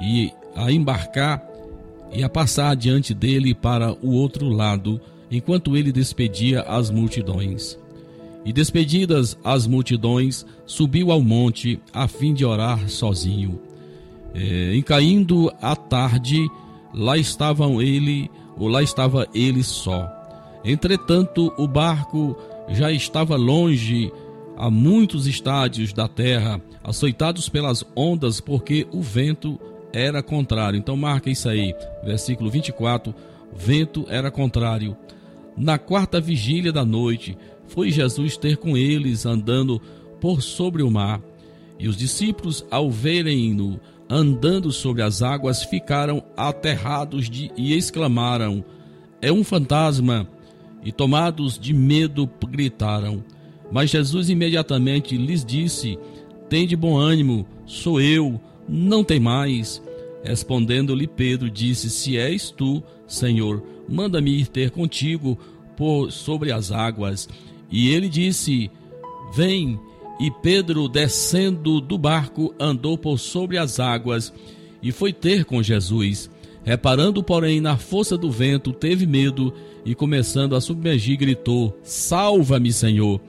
e 0.00 0.32
a 0.56 0.72
embarcar 0.72 1.40
e 2.12 2.24
a 2.24 2.28
passar 2.28 2.74
diante 2.74 3.14
dele 3.14 3.54
para 3.54 3.92
o 4.04 4.10
outro 4.14 4.48
lado, 4.48 5.00
enquanto 5.30 5.76
ele 5.76 5.92
despedia 5.92 6.62
as 6.62 6.90
multidões. 6.90 7.78
E 8.44 8.52
despedidas 8.52 9.38
as 9.44 9.68
multidões, 9.68 10.44
subiu 10.66 11.12
ao 11.12 11.22
monte 11.22 11.78
a 11.92 12.08
fim 12.08 12.34
de 12.34 12.44
orar 12.44 12.88
sozinho. 12.88 13.60
É, 14.34 14.74
em 14.74 14.82
caindo 14.82 15.48
a 15.62 15.76
tarde, 15.76 16.44
lá 16.92 17.16
estavam 17.16 17.80
ele, 17.80 18.28
ou 18.58 18.66
lá 18.66 18.82
estava 18.82 19.28
ele 19.32 19.62
só. 19.62 20.21
Entretanto, 20.64 21.52
o 21.56 21.66
barco 21.66 22.36
já 22.68 22.92
estava 22.92 23.36
longe 23.36 24.12
a 24.56 24.70
muitos 24.70 25.26
estádios 25.26 25.92
da 25.92 26.06
terra, 26.06 26.60
açoitados 26.84 27.48
pelas 27.48 27.84
ondas, 27.96 28.40
porque 28.40 28.86
o 28.92 29.02
vento 29.02 29.58
era 29.92 30.22
contrário. 30.22 30.78
Então 30.78 30.96
marca 30.96 31.30
isso 31.30 31.48
aí, 31.48 31.74
versículo 32.04 32.50
24, 32.50 33.14
vento 33.52 34.06
era 34.08 34.30
contrário. 34.30 34.96
Na 35.56 35.78
quarta 35.78 36.20
vigília 36.20 36.72
da 36.72 36.84
noite, 36.84 37.36
foi 37.66 37.90
Jesus 37.90 38.36
ter 38.36 38.56
com 38.56 38.76
eles 38.76 39.26
andando 39.26 39.80
por 40.20 40.42
sobre 40.42 40.82
o 40.82 40.90
mar. 40.90 41.20
E 41.78 41.88
os 41.88 41.96
discípulos, 41.96 42.64
ao 42.70 42.90
verem-no 42.90 43.80
andando 44.08 44.70
sobre 44.70 45.02
as 45.02 45.22
águas, 45.22 45.64
ficaram 45.64 46.22
aterrados 46.36 47.28
de, 47.28 47.50
e 47.56 47.74
exclamaram: 47.74 48.64
É 49.20 49.32
um 49.32 49.42
fantasma! 49.42 50.28
E, 50.84 50.90
tomados 50.90 51.58
de 51.58 51.72
medo, 51.72 52.28
gritaram. 52.48 53.24
Mas 53.70 53.90
Jesus 53.90 54.28
imediatamente 54.28 55.16
lhes 55.16 55.44
disse: 55.44 55.98
Tende 56.48 56.76
bom 56.76 56.96
ânimo, 56.96 57.46
sou 57.64 58.00
eu, 58.00 58.40
não 58.68 59.02
tem 59.02 59.18
mais. 59.18 59.82
Respondendo-lhe 60.22 61.06
Pedro, 61.06 61.50
disse: 61.50 61.88
Se 61.88 62.16
és 62.16 62.50
tu, 62.50 62.82
Senhor, 63.06 63.62
manda-me 63.88 64.30
ir 64.30 64.46
ter 64.46 64.70
contigo 64.70 65.38
por 65.76 66.12
sobre 66.12 66.52
as 66.52 66.70
águas. 66.70 67.28
E 67.70 67.88
ele 67.90 68.08
disse: 68.08 68.70
Vem. 69.34 69.80
E 70.20 70.30
Pedro, 70.30 70.88
descendo 70.88 71.80
do 71.80 71.98
barco, 71.98 72.54
andou 72.60 72.96
por 72.96 73.18
sobre 73.18 73.58
as 73.58 73.80
águas 73.80 74.32
e 74.80 74.92
foi 74.92 75.12
ter 75.12 75.44
com 75.44 75.62
Jesus. 75.62 76.30
Reparando, 76.64 77.22
porém, 77.22 77.60
na 77.60 77.76
força 77.76 78.16
do 78.16 78.30
vento, 78.30 78.72
teve 78.72 79.06
medo 79.06 79.52
e, 79.84 79.94
começando 79.94 80.54
a 80.54 80.60
submergir, 80.60 81.18
gritou: 81.18 81.76
Salva-me, 81.82 82.72
Senhor! 82.72 83.20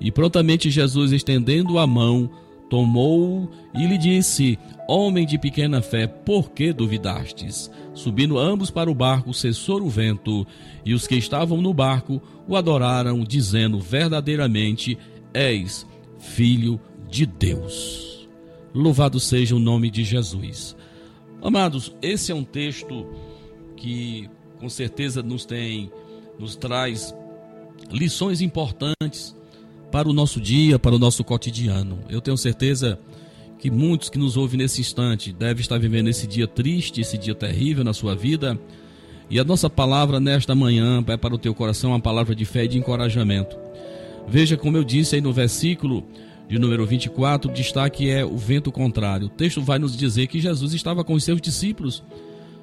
E 0.00 0.12
prontamente 0.12 0.70
Jesus, 0.70 1.10
estendendo 1.12 1.78
a 1.78 1.86
mão, 1.86 2.30
tomou-o 2.70 3.50
e 3.74 3.86
lhe 3.86 3.98
disse: 3.98 4.58
Homem 4.88 5.26
de 5.26 5.38
pequena 5.38 5.82
fé, 5.82 6.06
por 6.06 6.50
que 6.50 6.72
duvidastes? 6.72 7.70
Subindo 7.92 8.38
ambos 8.38 8.70
para 8.70 8.90
o 8.90 8.94
barco, 8.94 9.34
cessou 9.34 9.82
o 9.82 9.90
vento, 9.90 10.46
e 10.84 10.94
os 10.94 11.06
que 11.06 11.16
estavam 11.16 11.60
no 11.60 11.74
barco 11.74 12.22
o 12.46 12.54
adoraram, 12.54 13.24
dizendo: 13.24 13.80
Verdadeiramente 13.80 14.96
és 15.34 15.84
filho 16.18 16.80
de 17.10 17.26
Deus. 17.26 18.28
Louvado 18.72 19.18
seja 19.18 19.56
o 19.56 19.60
nome 19.60 19.90
de 19.90 20.04
Jesus. 20.04 20.76
Amados, 21.46 21.94
esse 22.02 22.32
é 22.32 22.34
um 22.34 22.42
texto 22.42 23.06
que 23.76 24.28
com 24.58 24.68
certeza 24.68 25.22
nos 25.22 25.44
tem, 25.44 25.92
nos 26.40 26.56
traz 26.56 27.14
lições 27.88 28.40
importantes 28.40 29.32
para 29.92 30.08
o 30.08 30.12
nosso 30.12 30.40
dia, 30.40 30.76
para 30.76 30.96
o 30.96 30.98
nosso 30.98 31.22
cotidiano. 31.22 32.00
Eu 32.08 32.20
tenho 32.20 32.36
certeza 32.36 32.98
que 33.60 33.70
muitos 33.70 34.10
que 34.10 34.18
nos 34.18 34.36
ouvem 34.36 34.58
nesse 34.58 34.80
instante 34.80 35.32
devem 35.32 35.60
estar 35.60 35.78
vivendo 35.78 36.08
esse 36.08 36.26
dia 36.26 36.48
triste, 36.48 37.00
esse 37.00 37.16
dia 37.16 37.32
terrível 37.32 37.84
na 37.84 37.92
sua 37.92 38.16
vida. 38.16 38.58
E 39.30 39.38
a 39.38 39.44
nossa 39.44 39.70
palavra 39.70 40.18
nesta 40.18 40.52
manhã 40.52 41.04
é 41.06 41.16
para 41.16 41.32
o 41.32 41.38
teu 41.38 41.54
coração 41.54 41.92
uma 41.92 42.00
palavra 42.00 42.34
de 42.34 42.44
fé 42.44 42.64
e 42.64 42.68
de 42.68 42.76
encorajamento. 42.76 43.56
Veja 44.26 44.56
como 44.56 44.76
eu 44.76 44.82
disse 44.82 45.14
aí 45.14 45.20
no 45.20 45.32
versículo 45.32 46.04
de 46.48 46.58
número 46.58 46.86
24, 46.86 47.50
o 47.50 47.54
destaque 47.54 48.08
é 48.08 48.24
o 48.24 48.36
vento 48.36 48.70
contrário. 48.70 49.26
O 49.26 49.30
texto 49.30 49.60
vai 49.60 49.78
nos 49.78 49.96
dizer 49.96 50.28
que 50.28 50.40
Jesus 50.40 50.72
estava 50.72 51.02
com 51.02 51.14
os 51.14 51.24
seus 51.24 51.40
discípulos, 51.40 52.04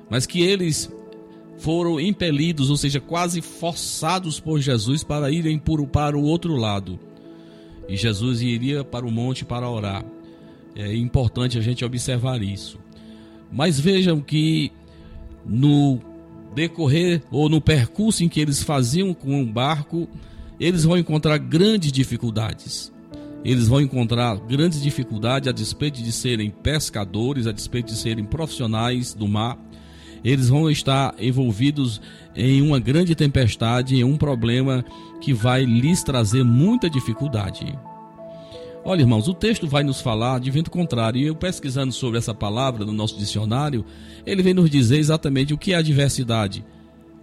mas 0.10 0.26
que 0.26 0.42
eles 0.42 0.92
foram 1.58 2.00
impelidos, 2.00 2.70
ou 2.70 2.78
seja, 2.78 3.02
quase 3.02 3.42
forçados 3.42 4.40
por 4.40 4.60
Jesus 4.60 5.04
para 5.04 5.30
irem 5.30 5.62
para 5.92 6.18
o 6.18 6.24
outro 6.24 6.56
lado. 6.56 6.98
E 7.88 7.98
Jesus 7.98 8.42
iria 8.42 8.86
para 8.86 9.06
o 9.06 9.12
monte 9.12 9.44
para 9.44 9.70
orar. 9.70 10.06
É 10.76 10.96
importante 10.96 11.58
a 11.58 11.62
gente 11.62 11.84
observar 11.84 12.42
isso. 12.42 12.80
Mas 13.52 13.80
vejam 13.80 14.22
que 14.22 14.72
no 15.46 16.00
decorrer 16.56 17.22
ou 17.30 17.50
no 17.50 17.60
percurso 17.60 18.24
em 18.24 18.30
que 18.30 18.40
eles 18.40 18.64
faziam 18.64 19.14
com 19.14 19.42
o 19.42 19.46
barco, 19.46 20.08
eles 20.58 20.86
vão 20.86 20.98
encontrar 20.98 21.38
grandes 21.38 21.92
dificuldades 21.92 22.93
eles 23.44 23.68
vão 23.68 23.82
encontrar 23.82 24.38
grandes 24.38 24.82
dificuldades 24.82 25.50
a 25.50 25.52
despeito 25.52 26.02
de 26.02 26.12
serem 26.12 26.50
pescadores, 26.50 27.46
a 27.46 27.52
despeito 27.52 27.91
de 27.91 27.98
serem 27.98 28.24
profissionais 28.24 29.14
do 29.14 29.28
mar. 29.28 29.58
Eles 30.24 30.48
vão 30.48 30.72
estar 30.72 31.14
envolvidos 31.20 32.00
em 32.34 32.62
uma 32.62 32.80
grande 32.80 33.14
tempestade, 33.14 33.98
em 33.98 34.04
um 34.06 34.16
problema 34.16 34.86
que 35.20 35.34
vai 35.34 35.66
lhes 35.66 36.02
trazer 36.02 36.44
muita 36.44 36.89
dificuldade. 36.89 37.78
Olha, 38.86 39.02
irmãos, 39.02 39.28
o 39.28 39.34
texto 39.34 39.68
vai 39.68 39.84
nos 39.84 40.00
falar 40.00 40.39
de 40.39 40.50
vento 40.50 40.72
contrário. 40.72 41.20
E 41.20 41.26
eu 41.26 41.36
pesquisando 41.36 41.91
sobre 41.91 42.20
essa 42.20 42.34
palavra 42.34 42.86
no 42.86 42.94
nosso 42.94 43.18
dicionário, 43.18 43.86
ele 44.26 44.44
vem 44.44 44.54
nos 44.54 44.70
dizer 44.70 45.00
exatamente 45.00 45.54
o 45.54 45.58
que 45.58 45.74
é 45.74 45.76
adversidade. 45.76 46.66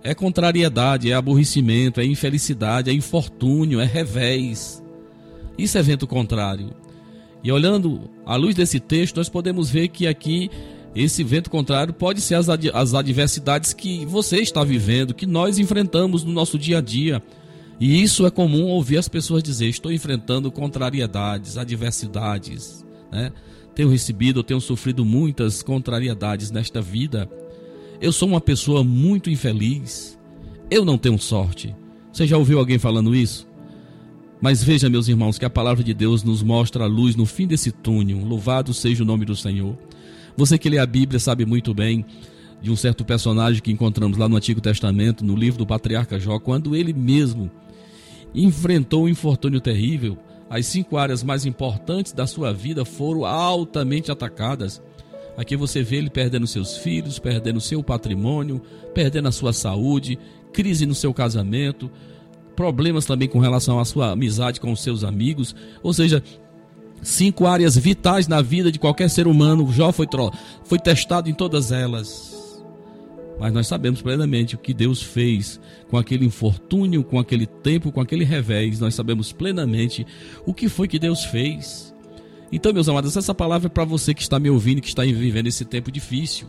É 0.03 0.14
contrariedade, 0.14 1.11
é 1.11 1.14
aborrecimento, 1.14 2.01
é 2.01 2.05
infelicidade, 2.05 2.91
é 2.91 2.93
infortúnio, 2.93 3.81
é 3.81 3.85
revés. 3.85 4.83
Isso 5.63 5.77
é 5.77 5.83
vento 5.83 6.07
contrário. 6.07 6.71
E 7.43 7.53
olhando 7.53 8.11
à 8.25 8.37
luz 8.37 8.55
desse 8.55 8.81
texto, 8.81 9.17
nós 9.17 9.29
podemos 9.29 9.71
ver 9.71 9.89
que 9.89 10.07
aqui 10.07 10.51
esse 10.95 11.23
vento 11.23 11.51
contrário 11.51 11.93
pode 11.93 12.21
ser 12.21 12.35
as, 12.35 12.49
ad 12.49 12.71
as 12.75 12.95
adversidades 12.95 13.73
que 13.73 14.05
você 14.07 14.39
está 14.39 14.65
vivendo, 14.65 15.15
que 15.15 15.27
nós 15.27 15.59
enfrentamos 15.59 16.25
no 16.25 16.33
nosso 16.33 16.59
dia 16.59 16.79
a 16.79 16.81
dia. 16.81 17.23
E 17.79 18.03
isso 18.03 18.27
é 18.27 18.31
comum 18.31 18.67
ouvir 18.67 18.99
as 18.99 19.09
pessoas 19.09 19.43
dizer: 19.43 19.69
estou 19.69 19.93
enfrentando 19.93 20.51
contrariedades, 20.51 21.57
adversidades. 21.57 22.85
Né? 23.13 23.33
Tenho 23.75 23.91
recebido, 23.91 24.43
tenho 24.43 24.61
sofrido 24.61 25.05
muitas 25.05 25.63
contrariedades 25.63 26.51
nesta 26.51 26.81
vida. 26.81 27.29
Eu 28.01 28.13
sou 28.13 28.29
uma 28.29 28.41
pessoa 28.41 28.83
muito 28.83 29.31
infeliz. 29.31 30.19
Eu 30.71 30.85
não 30.85 30.99
tenho 30.99 31.19
sorte. 31.19 31.75
Você 32.13 32.27
já 32.27 32.37
ouviu 32.37 32.59
alguém 32.59 32.79
falando 32.79 33.15
isso? 33.15 33.49
Mas 34.41 34.64
veja, 34.64 34.88
meus 34.88 35.07
irmãos, 35.07 35.38
que 35.38 35.45
a 35.45 35.51
palavra 35.51 35.84
de 35.84 35.93
Deus 35.93 36.22
nos 36.22 36.43
mostra 36.43 36.84
a 36.84 36.86
luz 36.86 37.14
no 37.14 37.26
fim 37.26 37.47
desse 37.47 37.70
túnel. 37.70 38.24
Louvado 38.24 38.72
seja 38.72 39.03
o 39.03 39.07
nome 39.07 39.26
do 39.26 39.36
Senhor. 39.36 39.76
Você 40.36 40.57
que 40.57 40.70
lê 40.70 40.78
a 40.78 40.86
Bíblia 40.86 41.20
sabe 41.20 41.45
muito 41.45 41.74
bem 41.74 42.05
de 42.62 42.70
um 42.70 42.76
certo 42.76 43.05
personagem 43.05 43.62
que 43.62 43.70
encontramos 43.70 44.16
lá 44.16 44.28
no 44.28 44.36
Antigo 44.36 44.61
Testamento, 44.61 45.24
no 45.24 45.36
livro 45.36 45.59
do 45.59 45.66
patriarca 45.66 46.18
Jó, 46.18 46.38
quando 46.38 46.74
ele 46.74 46.93
mesmo 46.93 47.51
enfrentou 48.34 49.05
um 49.05 49.09
infortúnio 49.09 49.61
terrível. 49.61 50.16
as 50.49 50.66
cinco 50.66 50.97
áreas 50.97 51.22
mais 51.22 51.47
importantes 51.47 52.12
da 52.12 52.26
sua 52.26 52.53
vida 52.53 52.84
foram 52.84 53.24
altamente 53.24 54.11
atacadas. 54.11 54.82
Aqui 55.36 55.57
você 55.57 55.82
vê 55.82 55.97
ele 55.97 56.11
perdendo 56.11 56.47
seus 56.47 56.76
filhos, 56.78 57.18
perdendo 57.18 57.61
seu 57.61 57.84
patrimônio, 57.84 58.61
perdendo 58.93 59.28
a 59.28 59.32
sua 59.32 59.53
saúde, 59.53 60.18
crise 60.53 60.86
no 60.86 60.95
seu 60.95 61.14
casamento, 61.14 61.88
problemas 62.57 63.05
também 63.07 63.28
com 63.28 63.38
relação 63.38 63.78
à 63.78 63.84
sua 63.84 64.12
amizade 64.12 64.61
com 64.61 64.72
os 64.72 64.82
seus 64.82 65.05
amigos, 65.05 65.55
ou 65.82 65.92
seja, 65.92 66.22
cinco 67.03 67.46
áreas 67.46 67.76
vitais 67.76 68.28
na 68.28 68.42
vida 68.42 68.70
de 68.70 68.78
qualquer 68.78 69.09
ser 69.09 69.26
humano. 69.26 69.70
Jó 69.72 69.92
foi, 69.92 70.07
foi 70.64 70.78
testado 70.78 71.28
em 71.28 71.34
todas 71.34 71.72
elas. 71.72 72.38
Mas 73.38 73.55
nós 73.55 73.66
sabemos 73.66 74.03
plenamente 74.03 74.55
o 74.55 74.59
que 74.59 74.74
Deus 74.74 75.03
fez 75.03 75.59
com 75.88 75.96
aquele 75.96 76.26
infortúnio, 76.26 77.03
com 77.03 77.18
aquele 77.18 77.46
tempo, 77.46 77.90
com 77.90 78.01
aquele 78.01 78.24
revés. 78.24 78.78
Nós 78.78 78.94
sabemos 78.94 79.32
plenamente 79.32 80.07
o 80.44 80.53
que 80.53 80.68
foi 80.68 80.86
que 80.86 80.98
Deus 80.98 81.24
fez. 81.24 81.94
Então, 82.53 82.72
meus 82.72 82.88
amados, 82.88 83.16
essa 83.16 83.34
palavra 83.34 83.68
é 83.68 83.70
para 83.70 83.84
você 83.84 84.12
que 84.12 84.20
está 84.20 84.38
me 84.38 84.51
ouvindo, 84.51 84.82
que 84.82 84.88
está 84.88 85.03
vivendo 85.05 85.46
esse 85.46 85.64
tempo 85.64 85.90
difícil. 85.90 86.48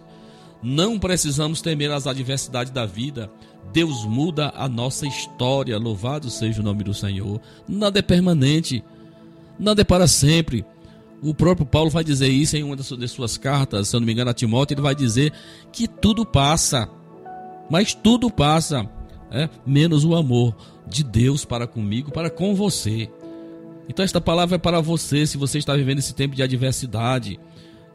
Não 0.61 0.99
precisamos 0.99 1.61
temer 1.61 1.91
as 1.91 2.05
adversidades 2.05 2.71
da 2.71 2.85
vida. 2.85 3.31
Deus 3.73 4.05
muda 4.05 4.53
a 4.55 4.67
nossa 4.69 5.07
história. 5.07 5.77
Louvado 5.77 6.29
seja 6.29 6.61
o 6.61 6.63
nome 6.63 6.83
do 6.83 6.93
Senhor. 6.93 7.41
Nada 7.67 7.99
é 7.99 8.01
permanente. 8.01 8.83
Nada 9.57 9.81
é 9.81 9.85
para 9.85 10.07
sempre. 10.07 10.65
O 11.21 11.35
próprio 11.35 11.65
Paulo 11.65 11.89
vai 11.89 12.03
dizer 12.03 12.29
isso 12.29 12.57
em 12.57 12.63
uma 12.63 12.75
das 12.75 13.11
suas 13.11 13.37
cartas, 13.37 13.87
se 13.87 13.95
eu 13.95 13.99
não 13.99 14.07
me 14.07 14.13
engano, 14.13 14.31
a 14.31 14.33
Timóteo, 14.33 14.73
ele 14.73 14.81
vai 14.81 14.95
dizer 14.95 15.31
que 15.71 15.87
tudo 15.87 16.25
passa. 16.25 16.89
Mas 17.69 17.93
tudo 17.93 18.29
passa, 18.31 18.89
é, 19.29 19.47
menos 19.63 20.03
o 20.03 20.15
amor 20.15 20.55
de 20.87 21.03
Deus 21.03 21.45
para 21.45 21.67
comigo, 21.67 22.11
para 22.11 22.29
com 22.29 22.55
você. 22.55 23.07
Então 23.87 24.03
esta 24.03 24.19
palavra 24.19 24.55
é 24.55 24.59
para 24.59 24.81
você, 24.81 25.27
se 25.27 25.37
você 25.37 25.59
está 25.59 25.75
vivendo 25.75 25.99
esse 25.99 26.13
tempo 26.15 26.35
de 26.35 26.41
adversidade, 26.41 27.39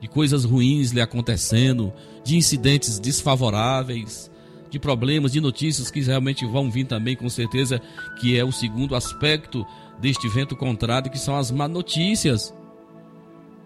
de 0.06 0.08
coisas 0.08 0.44
ruins 0.44 0.92
lhe 0.92 1.00
acontecendo, 1.00 1.92
de 2.24 2.36
incidentes 2.36 3.00
desfavoráveis, 3.00 4.30
de 4.70 4.78
problemas, 4.78 5.32
de 5.32 5.40
notícias 5.40 5.90
que 5.90 6.00
realmente 6.00 6.46
vão 6.46 6.70
vir 6.70 6.86
também, 6.86 7.16
com 7.16 7.28
certeza, 7.28 7.82
que 8.20 8.38
é 8.38 8.44
o 8.44 8.52
segundo 8.52 8.94
aspecto 8.94 9.66
deste 10.00 10.28
vento 10.28 10.54
contrário, 10.54 11.10
que 11.10 11.18
são 11.18 11.36
as 11.36 11.50
má 11.50 11.66
notícias. 11.66 12.54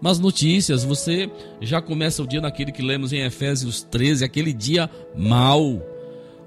Mas 0.01 0.17
notícias, 0.17 0.83
você 0.83 1.29
já 1.61 1.79
começa 1.79 2.23
o 2.23 2.27
dia 2.27 2.41
naquele 2.41 2.71
que 2.71 2.81
lemos 2.81 3.13
em 3.13 3.21
Efésios 3.21 3.83
13, 3.83 4.25
aquele 4.25 4.51
dia 4.51 4.89
mau, 5.15 5.79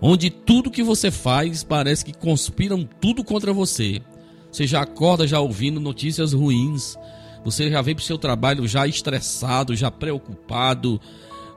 onde 0.00 0.28
tudo 0.28 0.72
que 0.72 0.82
você 0.82 1.08
faz 1.08 1.62
parece 1.62 2.04
que 2.04 2.12
conspiram 2.12 2.88
tudo 3.00 3.22
contra 3.22 3.52
você. 3.52 4.02
Você 4.50 4.66
já 4.66 4.82
acorda 4.82 5.24
já 5.24 5.38
ouvindo 5.38 5.78
notícias 5.78 6.32
ruins. 6.32 6.96
Você 7.44 7.70
já 7.70 7.82
vem 7.82 7.94
para 7.94 8.02
o 8.02 8.04
seu 8.04 8.16
trabalho 8.16 8.66
já 8.66 8.86
estressado, 8.86 9.76
já 9.76 9.90
preocupado. 9.90 11.00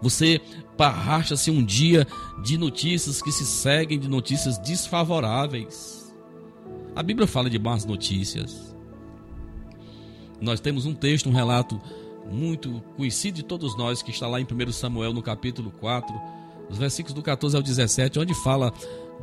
Você 0.01 0.41
parracha-se 0.75 1.49
um 1.49 1.63
dia 1.63 2.05
de 2.43 2.57
notícias 2.57 3.21
que 3.21 3.31
se 3.31 3.45
seguem, 3.45 3.97
de 3.97 4.07
notícias 4.07 4.57
desfavoráveis. 4.59 6.13
A 6.95 7.01
Bíblia 7.01 7.25
fala 7.25 7.49
de 7.49 7.57
más 7.57 7.85
notícias. 7.85 8.75
Nós 10.41 10.59
temos 10.59 10.85
um 10.85 10.93
texto, 10.93 11.29
um 11.29 11.33
relato 11.33 11.81
muito 12.31 12.83
conhecido 12.95 13.35
de 13.35 13.43
todos 13.43 13.77
nós, 13.77 14.01
que 14.01 14.11
está 14.11 14.27
lá 14.27 14.39
em 14.39 14.45
1 14.45 14.71
Samuel, 14.71 15.13
no 15.13 15.21
capítulo 15.21 15.71
4, 15.79 16.13
os 16.69 16.77
versículos 16.77 17.13
do 17.13 17.21
14 17.21 17.55
ao 17.55 17.63
17, 17.63 18.19
onde 18.19 18.33
fala 18.35 18.73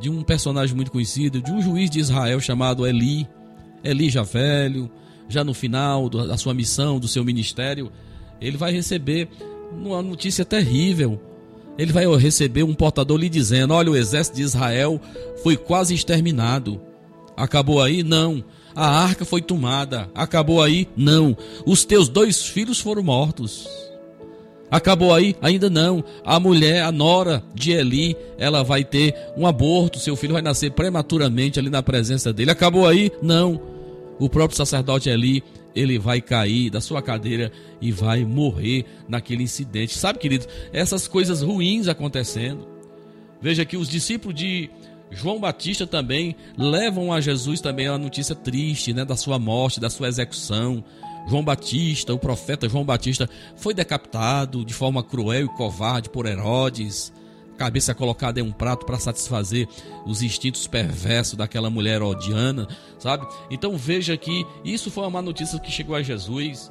de 0.00 0.08
um 0.08 0.22
personagem 0.22 0.74
muito 0.74 0.90
conhecido, 0.90 1.42
de 1.42 1.52
um 1.52 1.60
juiz 1.60 1.90
de 1.90 2.00
Israel 2.00 2.40
chamado 2.40 2.86
Eli. 2.86 3.28
Eli 3.82 4.08
já 4.08 4.22
velho, 4.22 4.90
já 5.28 5.42
no 5.42 5.54
final 5.54 6.08
da 6.08 6.36
sua 6.36 6.54
missão, 6.54 6.98
do 6.98 7.08
seu 7.08 7.24
ministério, 7.24 7.90
ele 8.40 8.56
vai 8.56 8.72
receber 8.72 9.28
uma 9.72 10.02
notícia 10.02 10.44
terrível. 10.44 11.20
Ele 11.76 11.92
vai 11.92 12.06
receber 12.16 12.62
um 12.62 12.74
portador 12.74 13.18
lhe 13.18 13.28
dizendo: 13.28 13.74
Olha, 13.74 13.90
o 13.90 13.96
exército 13.96 14.36
de 14.36 14.42
Israel 14.42 15.00
foi 15.42 15.56
quase 15.56 15.94
exterminado. 15.94 16.80
Acabou 17.36 17.82
aí? 17.82 18.02
Não. 18.02 18.44
A 18.76 18.86
arca 18.86 19.24
foi 19.24 19.42
tomada. 19.42 20.08
Acabou 20.14 20.62
aí? 20.62 20.88
Não. 20.96 21.36
Os 21.66 21.84
teus 21.84 22.08
dois 22.08 22.46
filhos 22.46 22.80
foram 22.80 23.02
mortos. 23.02 23.68
Acabou 24.70 25.14
aí? 25.14 25.36
Ainda 25.40 25.70
não. 25.70 26.02
A 26.24 26.40
mulher, 26.40 26.82
a 26.82 26.90
nora 26.90 27.42
de 27.54 27.72
Eli, 27.72 28.16
ela 28.38 28.64
vai 28.64 28.84
ter 28.84 29.14
um 29.36 29.46
aborto. 29.46 30.00
Seu 30.00 30.16
filho 30.16 30.32
vai 30.32 30.42
nascer 30.42 30.72
prematuramente 30.72 31.58
ali 31.58 31.70
na 31.70 31.82
presença 31.82 32.32
dele. 32.32 32.50
Acabou 32.50 32.86
aí? 32.86 33.10
Não. 33.22 33.60
O 34.18 34.28
próprio 34.28 34.56
sacerdote 34.56 35.08
Eli, 35.08 35.42
ele 35.74 35.98
vai 35.98 36.20
cair 36.20 36.70
da 36.70 36.80
sua 36.80 37.02
cadeira 37.02 37.50
e 37.80 37.90
vai 37.90 38.24
morrer 38.24 38.84
naquele 39.08 39.42
incidente. 39.42 39.98
Sabe, 39.98 40.18
querido, 40.18 40.46
essas 40.72 41.08
coisas 41.08 41.42
ruins 41.42 41.88
acontecendo. 41.88 42.68
Veja 43.40 43.64
que 43.64 43.76
os 43.76 43.88
discípulos 43.88 44.34
de 44.36 44.70
João 45.10 45.38
Batista 45.38 45.86
também 45.86 46.36
levam 46.56 47.12
a 47.12 47.20
Jesus 47.20 47.60
também 47.60 47.86
a 47.86 47.98
notícia 47.98 48.34
triste, 48.34 48.92
né, 48.92 49.04
da 49.04 49.16
sua 49.16 49.38
morte, 49.38 49.80
da 49.80 49.90
sua 49.90 50.08
execução. 50.08 50.84
João 51.28 51.44
Batista, 51.44 52.12
o 52.12 52.18
profeta 52.18 52.68
João 52.68 52.84
Batista, 52.84 53.28
foi 53.56 53.74
decapitado 53.74 54.64
de 54.64 54.74
forma 54.74 55.02
cruel 55.02 55.46
e 55.46 55.56
covarde 55.56 56.10
por 56.10 56.26
Herodes. 56.26 57.12
Cabeça 57.56 57.94
colocada 57.94 58.40
em 58.40 58.42
um 58.42 58.52
prato 58.52 58.84
para 58.84 58.98
satisfazer 58.98 59.68
os 60.06 60.22
instintos 60.22 60.66
perversos 60.66 61.34
daquela 61.34 61.70
mulher 61.70 62.02
odiana, 62.02 62.68
sabe? 62.98 63.26
Então 63.50 63.76
veja 63.76 64.16
que 64.16 64.44
isso 64.64 64.90
foi 64.90 65.04
uma 65.04 65.10
má 65.10 65.22
notícia 65.22 65.58
que 65.58 65.70
chegou 65.70 65.94
a 65.94 66.02
Jesus. 66.02 66.70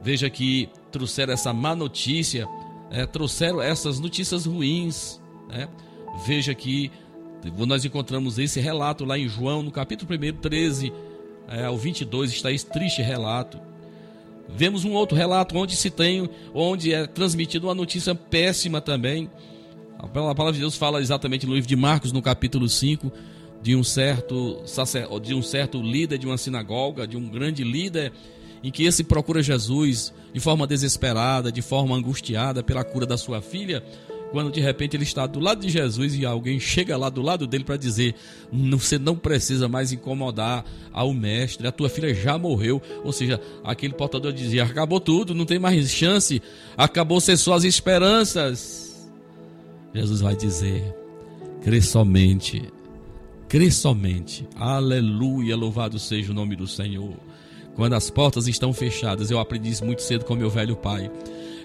Veja 0.00 0.30
que 0.30 0.68
trouxeram 0.92 1.32
essa 1.32 1.52
má 1.52 1.74
notícia, 1.74 2.46
é, 2.90 3.04
trouxeram 3.06 3.60
essas 3.60 3.98
notícias 3.98 4.46
ruins. 4.46 5.20
Né? 5.48 5.68
Veja 6.26 6.54
que 6.54 6.90
nós 7.66 7.84
encontramos 7.84 8.38
esse 8.38 8.60
relato 8.60 9.04
lá 9.04 9.18
em 9.18 9.28
João, 9.28 9.62
no 9.62 9.70
capítulo 9.70 10.10
1, 10.12 10.40
13 10.40 10.92
é, 11.48 11.64
ao 11.64 11.76
22, 11.76 12.30
está 12.30 12.52
esse 12.52 12.66
triste 12.66 13.00
relato. 13.00 13.60
Vemos 14.48 14.84
um 14.84 14.92
outro 14.92 15.16
relato 15.16 15.56
onde 15.56 15.76
se 15.76 15.90
tem, 15.90 16.28
onde 16.54 16.92
é 16.92 17.06
transmitida 17.06 17.66
uma 17.66 17.74
notícia 17.74 18.14
péssima 18.14 18.80
também. 18.80 19.30
A 19.98 20.06
palavra 20.06 20.52
de 20.52 20.60
Deus 20.60 20.76
fala 20.76 21.00
exatamente 21.00 21.44
no 21.44 21.54
livro 21.54 21.68
de 21.68 21.74
Marcos, 21.74 22.12
no 22.12 22.22
capítulo 22.22 22.68
5, 22.68 23.12
de 23.60 23.74
um 23.74 23.82
certo 23.82 24.62
de 25.20 25.34
um 25.34 25.42
certo 25.42 25.82
líder 25.82 26.18
de 26.18 26.26
uma 26.26 26.38
sinagoga, 26.38 27.04
de 27.04 27.16
um 27.16 27.28
grande 27.28 27.64
líder, 27.64 28.12
em 28.62 28.70
que 28.70 28.84
esse 28.84 29.02
procura 29.02 29.42
Jesus 29.42 30.12
de 30.32 30.38
forma 30.38 30.68
desesperada, 30.68 31.50
de 31.50 31.60
forma 31.60 31.96
angustiada 31.96 32.62
pela 32.62 32.84
cura 32.84 33.06
da 33.06 33.16
sua 33.16 33.42
filha, 33.42 33.82
quando 34.30 34.52
de 34.52 34.60
repente 34.60 34.96
ele 34.96 35.02
está 35.02 35.26
do 35.26 35.40
lado 35.40 35.62
de 35.62 35.68
Jesus 35.68 36.14
e 36.14 36.24
alguém 36.24 36.60
chega 36.60 36.96
lá 36.96 37.08
do 37.08 37.20
lado 37.20 37.44
dele 37.44 37.64
para 37.64 37.76
dizer: 37.76 38.14
você 38.52 39.00
não 39.00 39.16
precisa 39.16 39.68
mais 39.68 39.90
incomodar 39.90 40.64
ao 40.92 41.12
mestre, 41.12 41.66
a 41.66 41.72
tua 41.72 41.88
filha 41.88 42.14
já 42.14 42.38
morreu. 42.38 42.80
Ou 43.02 43.12
seja, 43.12 43.40
aquele 43.64 43.94
portador 43.94 44.32
dizia: 44.32 44.62
acabou 44.62 45.00
tudo, 45.00 45.34
não 45.34 45.44
tem 45.44 45.58
mais 45.58 45.90
chance, 45.90 46.40
acabou-se 46.76 47.36
suas 47.36 47.64
esperanças. 47.64 48.87
Jesus 49.94 50.20
vai 50.20 50.36
dizer: 50.36 50.94
crê 51.62 51.80
somente, 51.80 52.62
crê 53.48 53.70
somente, 53.70 54.46
aleluia, 54.56 55.56
louvado 55.56 55.98
seja 55.98 56.32
o 56.32 56.34
nome 56.34 56.56
do 56.56 56.66
Senhor. 56.66 57.14
Quando 57.74 57.94
as 57.94 58.10
portas 58.10 58.48
estão 58.48 58.72
fechadas, 58.72 59.30
eu 59.30 59.38
aprendi 59.38 59.70
isso 59.70 59.84
muito 59.84 60.02
cedo 60.02 60.24
com 60.24 60.34
meu 60.34 60.50
velho 60.50 60.76
pai 60.76 61.10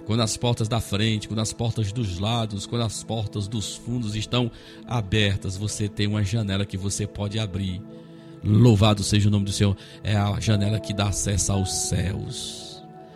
quando 0.06 0.22
as 0.22 0.36
portas 0.36 0.68
da 0.68 0.80
frente, 0.80 1.28
quando 1.28 1.40
as 1.40 1.54
portas 1.54 1.92
dos 1.92 2.20
lados, 2.20 2.66
quando 2.66 2.84
as 2.84 3.04
portas 3.04 3.48
dos 3.48 3.76
fundos 3.76 4.16
estão 4.16 4.52
abertas, 4.86 5.58
você 5.58 5.88
tem 5.88 6.08
uma 6.08 6.24
janela 6.24 6.66
que 6.66 6.78
você 6.78 7.08
pode 7.08 7.40
abrir. 7.40 7.82
Louvado 8.44 9.04
seja 9.04 9.30
o 9.30 9.32
nome 9.32 9.46
do 9.46 9.52
Senhor. 9.52 9.78
É 10.04 10.16
a 10.16 10.40
janela 10.40 10.80
que 10.80 10.94
dá 10.94 11.08
acesso 11.08 11.54
aos 11.54 11.72
céus. 11.74 12.63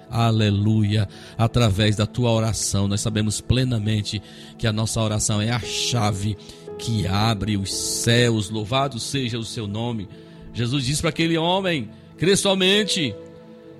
Aleluia. 0.09 1.07
Através 1.37 1.95
da 1.95 2.05
tua 2.05 2.31
oração, 2.31 2.87
nós 2.87 3.01
sabemos 3.01 3.41
plenamente 3.41 4.21
que 4.57 4.67
a 4.67 4.73
nossa 4.73 5.01
oração 5.01 5.41
é 5.41 5.51
a 5.51 5.59
chave 5.59 6.37
que 6.77 7.07
abre 7.07 7.57
os 7.57 7.73
céus. 7.73 8.49
Louvado 8.49 8.99
seja 8.99 9.37
o 9.37 9.43
seu 9.43 9.67
nome. 9.67 10.07
Jesus 10.53 10.85
disse 10.85 11.01
para 11.01 11.09
aquele 11.09 11.37
homem: 11.37 11.89
crê 12.17 12.35
somente. 12.35 13.13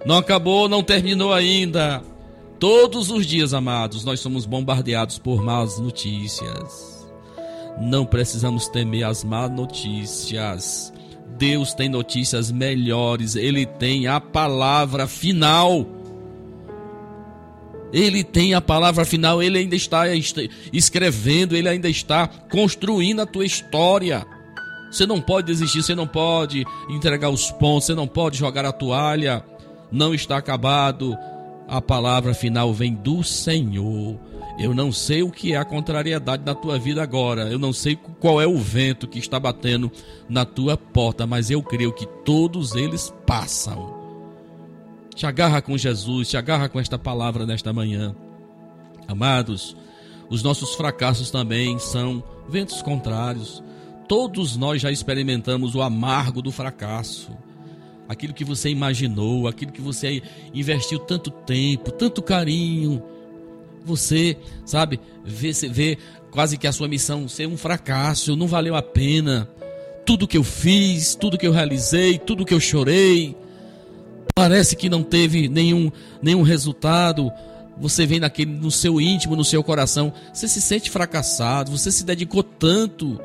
Não 0.06 0.18
acabou, 0.18 0.70
não 0.70 0.84
terminou 0.84 1.34
ainda. 1.34 2.04
Todos 2.60 3.12
os 3.12 3.26
dias, 3.26 3.54
amados, 3.54 4.04
nós 4.04 4.20
somos 4.20 4.46
bombardeados 4.46 5.20
por 5.20 5.44
más 5.44 5.80
notícias. 5.80 7.08
Não 7.80 8.06
precisamos 8.06 8.68
temer 8.68 9.06
as 9.06 9.24
más 9.24 9.52
notícias. 9.52 10.92
Deus 11.38 11.74
tem 11.74 11.88
notícias 11.88 12.52
melhores, 12.52 13.36
Ele 13.36 13.66
tem 13.66 14.08
a 14.08 14.20
palavra 14.20 15.08
final. 15.08 15.86
Ele 17.92 18.24
tem 18.24 18.54
a 18.54 18.62
palavra 18.62 19.06
final, 19.06 19.42
Ele 19.42 19.60
ainda 19.60 19.76
está 19.76 20.06
escrevendo, 20.74 21.56
Ele 21.56 21.70
ainda 21.70 21.90
está 21.90 22.28
construindo 22.28 23.22
a 23.22 23.26
tua 23.26 23.46
história. 23.46 24.26
Você 24.92 25.06
não 25.06 25.22
pode 25.22 25.48
desistir, 25.48 25.84
você 25.84 25.96
não 25.96 26.08
pode 26.08 26.66
entregar 26.90 27.30
os 27.30 27.52
pontos, 27.52 27.88
você 27.88 27.96
não 27.96 28.08
pode 28.08 28.38
jogar 28.38 28.66
a 28.66 28.72
toalha. 28.72 29.44
Não 29.92 30.14
está 30.14 30.38
acabado. 30.38 31.18
A 31.68 31.82
palavra 31.82 32.34
final 32.34 32.74
vem 32.74 32.94
do 32.94 33.24
Senhor. 33.24 34.18
Eu 34.58 34.74
não 34.74 34.92
sei 34.92 35.22
o 35.22 35.30
que 35.30 35.54
é 35.54 35.58
a 35.58 35.66
contrariedade 35.66 36.44
na 36.46 36.56
tua 36.56 36.80
vida 36.80 37.04
agora. 37.04 37.44
Eu 37.44 37.60
não 37.60 37.72
sei 37.72 37.98
qual 38.20 38.42
é 38.42 38.48
o 38.48 38.58
vento 38.58 39.08
que 39.08 39.20
está 39.20 39.40
batendo 39.40 39.92
na 40.28 40.46
tua 40.46 40.76
porta, 40.76 41.28
mas 41.28 41.52
eu 41.52 41.62
creio 41.62 41.94
que 41.94 42.08
todos 42.26 42.76
eles 42.76 43.14
passam. 43.26 43.97
Te 45.18 45.26
agarra 45.26 45.64
com 45.64 45.76
Jesus, 45.76 46.30
te 46.30 46.38
agarra 46.38 46.70
com 46.70 46.80
esta 46.80 47.00
palavra 47.00 47.44
nesta 47.44 47.74
manhã. 47.74 48.16
Amados, 49.08 49.76
os 50.30 50.44
nossos 50.44 50.76
fracassos 50.76 51.32
também 51.32 51.80
são 51.80 52.24
ventos 52.48 52.84
contrários. 52.84 53.64
Todos 54.08 54.56
nós 54.56 54.80
já 54.80 54.92
experimentamos 54.92 55.74
o 55.74 55.82
amargo 55.82 56.40
do 56.40 56.52
fracasso. 56.52 57.32
Aquilo 58.08 58.32
que 58.32 58.46
você 58.46 58.70
imaginou, 58.70 59.48
aquilo 59.48 59.72
que 59.72 59.82
você 59.82 60.22
investiu 60.54 61.00
tanto 61.00 61.32
tempo, 61.32 61.90
tanto 61.92 62.22
carinho. 62.22 63.02
Você, 63.84 64.38
sabe, 64.68 65.00
vê, 65.26 65.52
vê 65.52 65.98
quase 66.30 66.60
que 66.60 66.68
a 66.68 66.72
sua 66.72 66.88
missão 66.88 67.28
ser 67.28 67.48
um 67.48 67.58
fracasso, 67.58 68.36
não 68.36 68.46
valeu 68.46 68.76
a 68.76 68.84
pena. 68.84 69.50
Tudo 70.06 70.28
que 70.28 70.38
eu 70.38 70.44
fiz, 70.44 71.16
tudo 71.16 71.40
que 71.40 71.48
eu 71.48 71.52
realizei, 71.52 72.20
tudo 72.20 72.46
que 72.46 72.54
eu 72.54 72.60
chorei, 72.60 73.36
parece 74.38 74.76
que 74.76 74.88
não 74.88 75.02
teve 75.02 75.50
nenhum, 75.50 75.92
nenhum 76.22 76.44
resultado. 76.44 77.32
Você 77.80 78.06
vem 78.06 78.20
naquele, 78.20 78.52
no 78.52 78.70
seu 78.70 79.02
íntimo, 79.02 79.36
no 79.36 79.44
seu 79.44 79.64
coração, 79.64 80.14
você 80.32 80.48
se 80.48 80.62
sente 80.62 80.92
fracassado, 80.92 81.72
você 81.72 81.92
se 81.92 82.06
dedicou 82.06 82.44
tanto, 82.44 83.20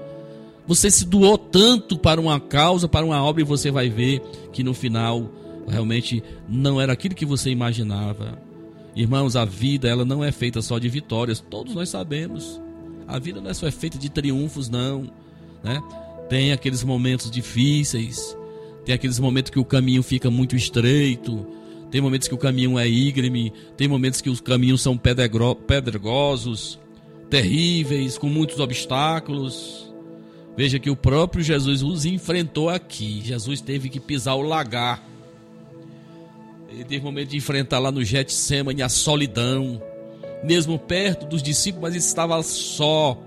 você 0.66 0.90
se 0.90 1.04
doou 1.04 1.36
tanto 1.36 1.98
para 1.98 2.18
uma 2.18 2.40
causa, 2.40 2.88
para 2.88 3.04
uma 3.04 3.22
obra, 3.22 3.42
e 3.42 3.44
você 3.44 3.70
vai 3.70 3.90
ver 3.90 4.22
que 4.54 4.64
no 4.64 4.72
final 4.72 5.30
realmente 5.68 6.24
não 6.48 6.80
era 6.80 6.94
aquilo 6.94 7.14
que 7.14 7.26
você 7.26 7.50
imaginava. 7.50 8.38
Irmãos, 8.96 9.36
a 9.36 9.44
vida 9.44 9.90
ela 9.90 10.06
não 10.06 10.24
é 10.24 10.32
feita 10.32 10.62
só 10.62 10.78
de 10.78 10.88
vitórias, 10.88 11.40
todos 11.40 11.74
nós 11.74 11.90
sabemos. 11.90 12.58
A 13.06 13.18
vida 13.18 13.38
não 13.38 13.50
é 13.50 13.54
só 13.54 13.70
feita 13.70 13.98
de 13.98 14.08
triunfos, 14.08 14.70
não. 14.70 15.10
Né? 15.62 15.78
Tem 16.30 16.52
aqueles 16.52 16.82
momentos 16.82 17.30
difíceis, 17.30 18.34
tem 18.84 18.94
aqueles 18.94 19.18
momentos 19.18 19.50
que 19.50 19.58
o 19.58 19.64
caminho 19.64 20.02
fica 20.02 20.30
muito 20.30 20.56
estreito, 20.56 21.46
tem 21.90 22.00
momentos 22.00 22.26
que 22.26 22.34
o 22.34 22.38
caminho 22.38 22.78
é 22.78 22.88
íngreme, 22.88 23.52
tem 23.76 23.86
momentos 23.86 24.20
que 24.20 24.30
os 24.30 24.40
caminhos 24.40 24.80
são 24.80 24.96
pedregosos, 24.96 26.78
terríveis, 27.28 28.16
com 28.16 28.28
muitos 28.28 28.58
obstáculos. 28.60 29.92
Veja 30.56 30.78
que 30.78 30.90
o 30.90 30.96
próprio 30.96 31.42
Jesus 31.42 31.82
os 31.82 32.04
enfrentou 32.04 32.68
aqui. 32.68 33.20
Jesus 33.24 33.60
teve 33.60 33.88
que 33.88 34.00
pisar 34.00 34.34
o 34.34 34.42
lagar. 34.42 35.02
Ele 36.70 36.84
teve 36.84 37.04
momento 37.04 37.30
de 37.30 37.36
enfrentar 37.36 37.78
lá 37.78 37.92
no 37.92 38.02
Getsemane 38.02 38.82
a 38.82 38.88
solidão, 38.88 39.80
mesmo 40.42 40.78
perto 40.78 41.26
dos 41.26 41.42
discípulos, 41.42 41.90
mas 41.90 42.04
estava 42.04 42.42
só. 42.42 43.18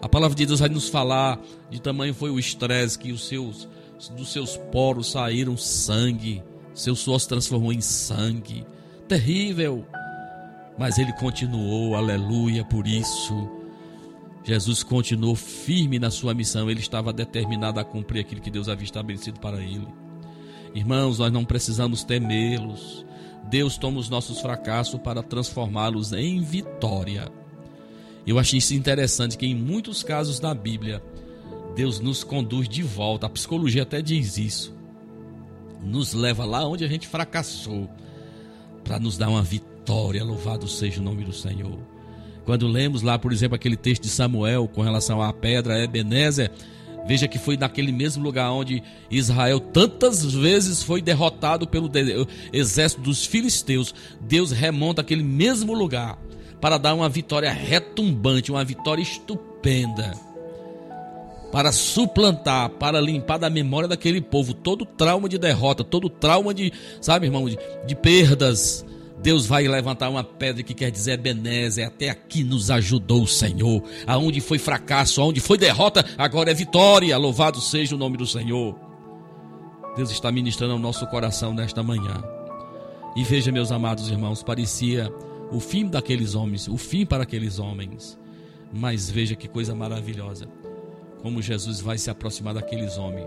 A 0.00 0.08
palavra 0.08 0.36
de 0.36 0.46
Deus 0.46 0.60
vai 0.60 0.68
nos 0.68 0.88
falar 0.88 1.40
de 1.70 1.80
tamanho 1.80 2.14
foi 2.14 2.30
o 2.30 2.38
estresse 2.38 2.98
que 2.98 3.12
os 3.12 3.26
seus 3.26 3.68
dos 4.16 4.32
seus 4.32 4.56
poros 4.56 5.10
saíram 5.10 5.56
sangue, 5.56 6.40
seu 6.72 6.94
suor 6.94 7.18
se 7.20 7.26
transformou 7.26 7.72
em 7.72 7.80
sangue. 7.80 8.64
Terrível. 9.08 9.84
Mas 10.78 10.98
ele 10.98 11.12
continuou, 11.14 11.96
aleluia, 11.96 12.64
por 12.64 12.86
isso. 12.86 13.50
Jesus 14.44 14.84
continuou 14.84 15.34
firme 15.34 15.98
na 15.98 16.10
sua 16.10 16.32
missão, 16.32 16.70
ele 16.70 16.80
estava 16.80 17.12
determinado 17.12 17.80
a 17.80 17.84
cumprir 17.84 18.20
aquilo 18.20 18.40
que 18.40 18.50
Deus 18.50 18.68
havia 18.68 18.84
estabelecido 18.84 19.40
para 19.40 19.60
ele. 19.60 19.88
Irmãos, 20.74 21.18
nós 21.18 21.32
não 21.32 21.44
precisamos 21.44 22.04
temê-los. 22.04 23.04
Deus 23.50 23.76
toma 23.76 23.98
os 23.98 24.08
nossos 24.08 24.40
fracassos 24.40 25.00
para 25.00 25.22
transformá-los 25.22 26.12
em 26.12 26.40
vitória. 26.40 27.32
Eu 28.26 28.38
achei 28.38 28.58
isso 28.58 28.74
interessante 28.74 29.38
que 29.38 29.46
em 29.46 29.54
muitos 29.54 30.02
casos 30.02 30.38
da 30.38 30.52
Bíblia, 30.54 31.02
Deus 31.74 32.00
nos 32.00 32.24
conduz 32.24 32.68
de 32.68 32.82
volta. 32.82 33.26
A 33.26 33.30
psicologia 33.30 33.84
até 33.84 34.02
diz 34.02 34.36
isso. 34.36 34.74
Nos 35.82 36.12
leva 36.12 36.44
lá 36.44 36.66
onde 36.66 36.84
a 36.84 36.88
gente 36.88 37.06
fracassou 37.06 37.88
para 38.82 38.98
nos 38.98 39.16
dar 39.16 39.28
uma 39.28 39.42
vitória. 39.42 40.24
Louvado 40.24 40.66
seja 40.66 41.00
o 41.00 41.04
nome 41.04 41.24
do 41.24 41.32
Senhor. 41.32 41.78
Quando 42.44 42.66
lemos 42.66 43.02
lá, 43.02 43.18
por 43.18 43.32
exemplo, 43.32 43.54
aquele 43.54 43.76
texto 43.76 44.02
de 44.02 44.08
Samuel 44.08 44.66
com 44.66 44.82
relação 44.82 45.22
à 45.22 45.32
pedra 45.32 45.82
Ebenezer, 45.82 46.50
veja 47.06 47.28
que 47.28 47.38
foi 47.38 47.56
naquele 47.56 47.92
mesmo 47.92 48.24
lugar 48.24 48.50
onde 48.50 48.82
Israel 49.10 49.60
tantas 49.60 50.24
vezes 50.34 50.82
foi 50.82 51.00
derrotado 51.00 51.66
pelo 51.66 51.90
exército 52.52 53.02
dos 53.02 53.24
filisteus. 53.24 53.94
Deus 54.20 54.50
remonta 54.50 55.00
aquele 55.00 55.22
mesmo 55.22 55.74
lugar 55.74 56.18
para 56.60 56.78
dar 56.78 56.94
uma 56.94 57.08
vitória 57.08 57.50
retumbante, 57.50 58.50
uma 58.50 58.64
vitória 58.64 59.02
estupenda 59.02 60.28
para 61.50 61.72
suplantar, 61.72 62.68
para 62.70 63.00
limpar 63.00 63.38
da 63.38 63.48
memória 63.48 63.88
daquele 63.88 64.20
povo 64.20 64.52
todo 64.52 64.84
trauma 64.84 65.28
de 65.28 65.38
derrota, 65.38 65.82
todo 65.82 66.10
trauma 66.10 66.52
de, 66.52 66.72
sabe, 67.00 67.26
irmão, 67.26 67.48
de, 67.48 67.58
de 67.86 67.94
perdas. 67.94 68.84
Deus 69.20 69.46
vai 69.46 69.66
levantar 69.66 70.08
uma 70.10 70.22
pedra 70.22 70.62
que 70.62 70.74
quer 70.74 70.90
dizer 70.90 71.12
Ebenezer, 71.12 71.86
até 71.86 72.08
aqui 72.08 72.44
nos 72.44 72.70
ajudou 72.70 73.22
o 73.22 73.26
Senhor. 73.26 73.82
Aonde 74.06 74.40
foi 74.40 74.58
fracasso, 74.58 75.20
aonde 75.20 75.40
foi 75.40 75.58
derrota, 75.58 76.04
agora 76.16 76.50
é 76.50 76.54
vitória. 76.54 77.16
Louvado 77.18 77.60
seja 77.60 77.96
o 77.96 77.98
nome 77.98 78.16
do 78.16 78.26
Senhor. 78.26 78.78
Deus 79.96 80.10
está 80.10 80.30
ministrando 80.30 80.74
ao 80.74 80.78
nosso 80.78 81.04
coração 81.08 81.52
nesta 81.52 81.82
manhã. 81.82 82.22
E 83.16 83.24
veja, 83.24 83.50
meus 83.50 83.72
amados 83.72 84.08
irmãos, 84.08 84.44
parecia 84.44 85.12
o 85.50 85.60
fim 85.60 85.86
daqueles 85.86 86.34
homens, 86.34 86.68
o 86.68 86.76
fim 86.76 87.06
para 87.06 87.22
aqueles 87.22 87.58
homens. 87.58 88.18
Mas 88.72 89.10
veja 89.10 89.34
que 89.34 89.48
coisa 89.48 89.74
maravilhosa 89.74 90.46
como 91.22 91.42
Jesus 91.42 91.80
vai 91.80 91.98
se 91.98 92.10
aproximar 92.10 92.54
daqueles 92.54 92.96
homens, 92.96 93.26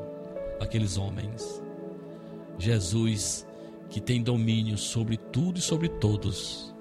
daqueles 0.59 0.97
homens. 0.97 1.61
Jesus 2.57 3.45
que 3.89 3.99
tem 3.99 4.21
domínio 4.21 4.77
sobre 4.77 5.17
tudo 5.17 5.59
e 5.59 5.61
sobre 5.61 5.89
todos. 5.89 6.73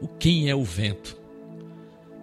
O 0.00 0.06
quem 0.06 0.48
é 0.48 0.54
o 0.54 0.62
vento? 0.62 1.16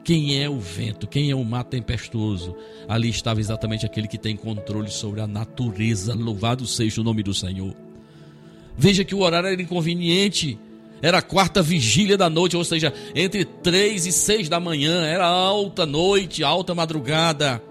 Quem 0.04 0.41
é 0.41 0.49
o 0.49 0.60
vento? 0.60 1.08
Quem 1.08 1.32
é 1.32 1.36
o 1.36 1.43
mar 1.43 1.64
tempestuoso? 1.64 2.56
Ali 2.88 3.10
estava 3.10 3.39
exatamente 3.39 3.86
aquele 3.86 4.08
que 4.08 4.18
tem 4.18 4.36
controle 4.36 4.89
sobre 4.89 5.22
a 5.22 5.28
natureza. 5.28 6.14
Louvado 6.14 6.66
seja 6.66 7.01
o 7.01 7.04
nome 7.04 7.24
do 7.24 7.34
Senhor. 7.34 7.74
Veja 8.78 9.04
que 9.04 9.16
o 9.16 9.20
horário 9.20 9.47
era 9.47 9.62
inconveniente. 9.62 10.58
Era 11.04 11.18
a 11.18 11.22
quarta 11.22 11.62
vigília 11.62 12.18
da 12.18 12.30
noite, 12.30 12.56
ou 12.56 12.64
seja, 12.64 12.93
entre 13.14 13.43
três 13.43 14.06
e 14.06 14.12
seis 14.14 14.47
da 14.47 14.58
manhã. 14.58 15.04
Era 15.04 15.28
alta 15.28 15.86
noite, 15.86 16.45
alta 16.45 16.74
madrugada. 16.74 17.62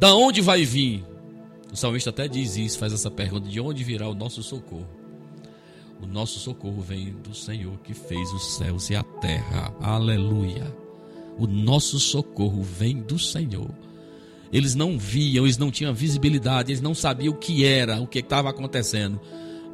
Da 0.00 0.14
onde 0.14 0.40
vai 0.40 0.64
vir? 0.64 1.04
O 1.70 1.76
salmista 1.76 2.08
até 2.08 2.26
diz 2.26 2.56
isso, 2.56 2.78
faz 2.78 2.94
essa 2.94 3.10
pergunta: 3.10 3.46
de 3.46 3.60
onde 3.60 3.84
virá 3.84 4.08
o 4.08 4.14
nosso 4.14 4.42
socorro? 4.42 4.88
O 6.00 6.06
nosso 6.06 6.38
socorro 6.38 6.80
vem 6.80 7.12
do 7.12 7.34
Senhor 7.34 7.76
que 7.80 7.92
fez 7.92 8.32
os 8.32 8.56
céus 8.56 8.88
e 8.88 8.96
a 8.96 9.02
terra. 9.02 9.74
Aleluia. 9.78 10.74
O 11.36 11.46
nosso 11.46 12.00
socorro 12.00 12.62
vem 12.62 13.02
do 13.02 13.18
Senhor. 13.18 13.68
Eles 14.50 14.74
não 14.74 14.98
viam, 14.98 15.44
eles 15.44 15.58
não 15.58 15.70
tinham 15.70 15.92
visibilidade, 15.92 16.72
eles 16.72 16.80
não 16.80 16.94
sabiam 16.94 17.34
o 17.34 17.36
que 17.36 17.66
era, 17.66 18.00
o 18.00 18.06
que 18.06 18.20
estava 18.20 18.48
acontecendo. 18.48 19.20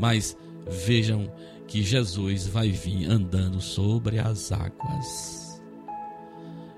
Mas 0.01 0.37
vejam 0.69 1.31
que 1.67 1.83
Jesus 1.83 2.47
vai 2.47 2.71
vir 2.71 3.11
andando 3.11 3.61
sobre 3.61 4.19
as 4.19 4.53
águas. 4.53 5.63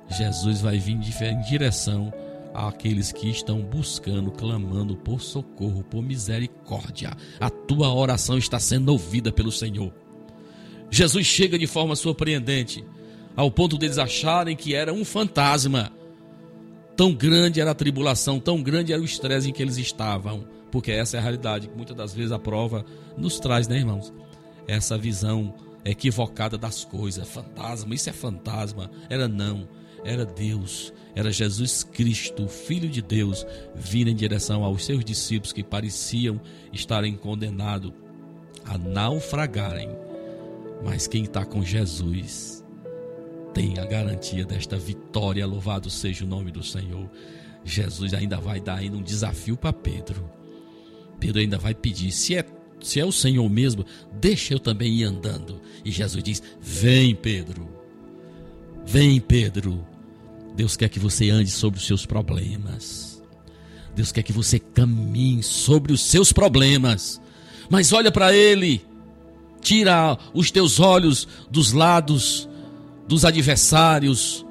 Jesus 0.08 0.60
vai 0.60 0.78
vir 0.78 0.96
em 0.96 1.40
direção 1.40 2.12
àqueles 2.54 3.12
que 3.12 3.28
estão 3.28 3.60
buscando, 3.60 4.30
clamando 4.30 4.96
por 4.96 5.20
socorro, 5.20 5.82
por 5.84 6.02
misericórdia. 6.02 7.14
A 7.38 7.50
tua 7.50 7.92
oração 7.92 8.38
está 8.38 8.58
sendo 8.58 8.90
ouvida 8.90 9.32
pelo 9.32 9.52
Senhor. 9.52 9.92
Jesus 10.90 11.26
chega 11.26 11.58
de 11.58 11.66
forma 11.66 11.96
surpreendente, 11.96 12.84
ao 13.34 13.50
ponto 13.50 13.76
deles 13.76 13.98
acharem 13.98 14.56
que 14.56 14.74
era 14.74 14.92
um 14.92 15.04
fantasma. 15.04 15.92
Tão 16.96 17.12
grande 17.12 17.60
era 17.60 17.72
a 17.72 17.74
tribulação, 17.74 18.40
tão 18.40 18.62
grande 18.62 18.92
era 18.92 19.02
o 19.02 19.04
estresse 19.04 19.50
em 19.50 19.52
que 19.52 19.62
eles 19.62 19.76
estavam, 19.76 20.46
porque 20.70 20.90
essa 20.90 21.16
é 21.16 21.20
a 21.20 21.22
realidade 21.22 21.68
que 21.68 21.76
muitas 21.76 21.96
das 21.96 22.14
vezes 22.14 22.32
a 22.32 22.38
prova 22.38 22.86
nos 23.18 23.38
traz, 23.38 23.68
né, 23.68 23.76
irmãos? 23.76 24.12
Essa 24.66 24.98
visão 24.98 25.54
equivocada 25.84 26.58
das 26.58 26.84
coisas, 26.84 27.28
fantasma, 27.28 27.94
isso 27.94 28.10
é 28.10 28.12
fantasma. 28.12 28.90
Era 29.08 29.28
não, 29.28 29.68
era 30.04 30.24
Deus 30.24 30.92
era 31.16 31.32
Jesus 31.32 31.82
Cristo, 31.82 32.46
Filho 32.46 32.90
de 32.90 33.00
Deus, 33.00 33.46
vindo 33.74 34.10
em 34.10 34.14
direção 34.14 34.62
aos 34.62 34.84
seus 34.84 35.02
discípulos 35.02 35.50
que 35.50 35.64
pareciam 35.64 36.38
estarem 36.70 37.16
condenados 37.16 37.90
a 38.66 38.76
naufragarem. 38.76 39.88
Mas 40.84 41.06
quem 41.06 41.24
está 41.24 41.42
com 41.42 41.62
Jesus 41.62 42.62
tem 43.54 43.78
a 43.78 43.86
garantia 43.86 44.44
desta 44.44 44.76
vitória. 44.76 45.46
Louvado 45.46 45.88
seja 45.88 46.26
o 46.26 46.28
nome 46.28 46.52
do 46.52 46.62
Senhor. 46.62 47.10
Jesus 47.64 48.12
ainda 48.12 48.36
vai 48.36 48.60
dar 48.60 48.74
ainda 48.74 48.98
um 48.98 49.02
desafio 49.02 49.56
para 49.56 49.72
Pedro. 49.72 50.30
Pedro 51.18 51.40
ainda 51.40 51.56
vai 51.56 51.74
pedir: 51.74 52.12
se 52.12 52.36
é, 52.36 52.44
se 52.80 53.00
é 53.00 53.04
o 53.04 53.12
Senhor 53.12 53.48
mesmo, 53.48 53.84
deixa 54.12 54.54
eu 54.54 54.58
também 54.58 54.92
ir 54.92 55.04
andando. 55.04 55.60
E 55.84 55.90
Jesus 55.90 56.22
diz: 56.22 56.42
Vem, 56.60 57.14
Pedro. 57.14 57.68
Vem, 58.84 59.20
Pedro. 59.20 59.84
Deus 60.54 60.76
quer 60.76 60.88
que 60.88 60.98
você 60.98 61.28
ande 61.30 61.50
sobre 61.50 61.78
os 61.78 61.86
seus 61.86 62.06
problemas. 62.06 63.22
Deus 63.94 64.12
quer 64.12 64.22
que 64.22 64.32
você 64.32 64.58
caminhe 64.58 65.42
sobre 65.42 65.92
os 65.92 66.00
seus 66.00 66.32
problemas. 66.32 67.20
Mas 67.68 67.92
olha 67.92 68.12
para 68.12 68.34
Ele. 68.34 68.84
Tira 69.60 70.16
os 70.32 70.50
teus 70.50 70.78
olhos 70.78 71.26
dos 71.50 71.72
lados 71.72 72.48
dos 73.08 73.24
adversários, 73.24 74.45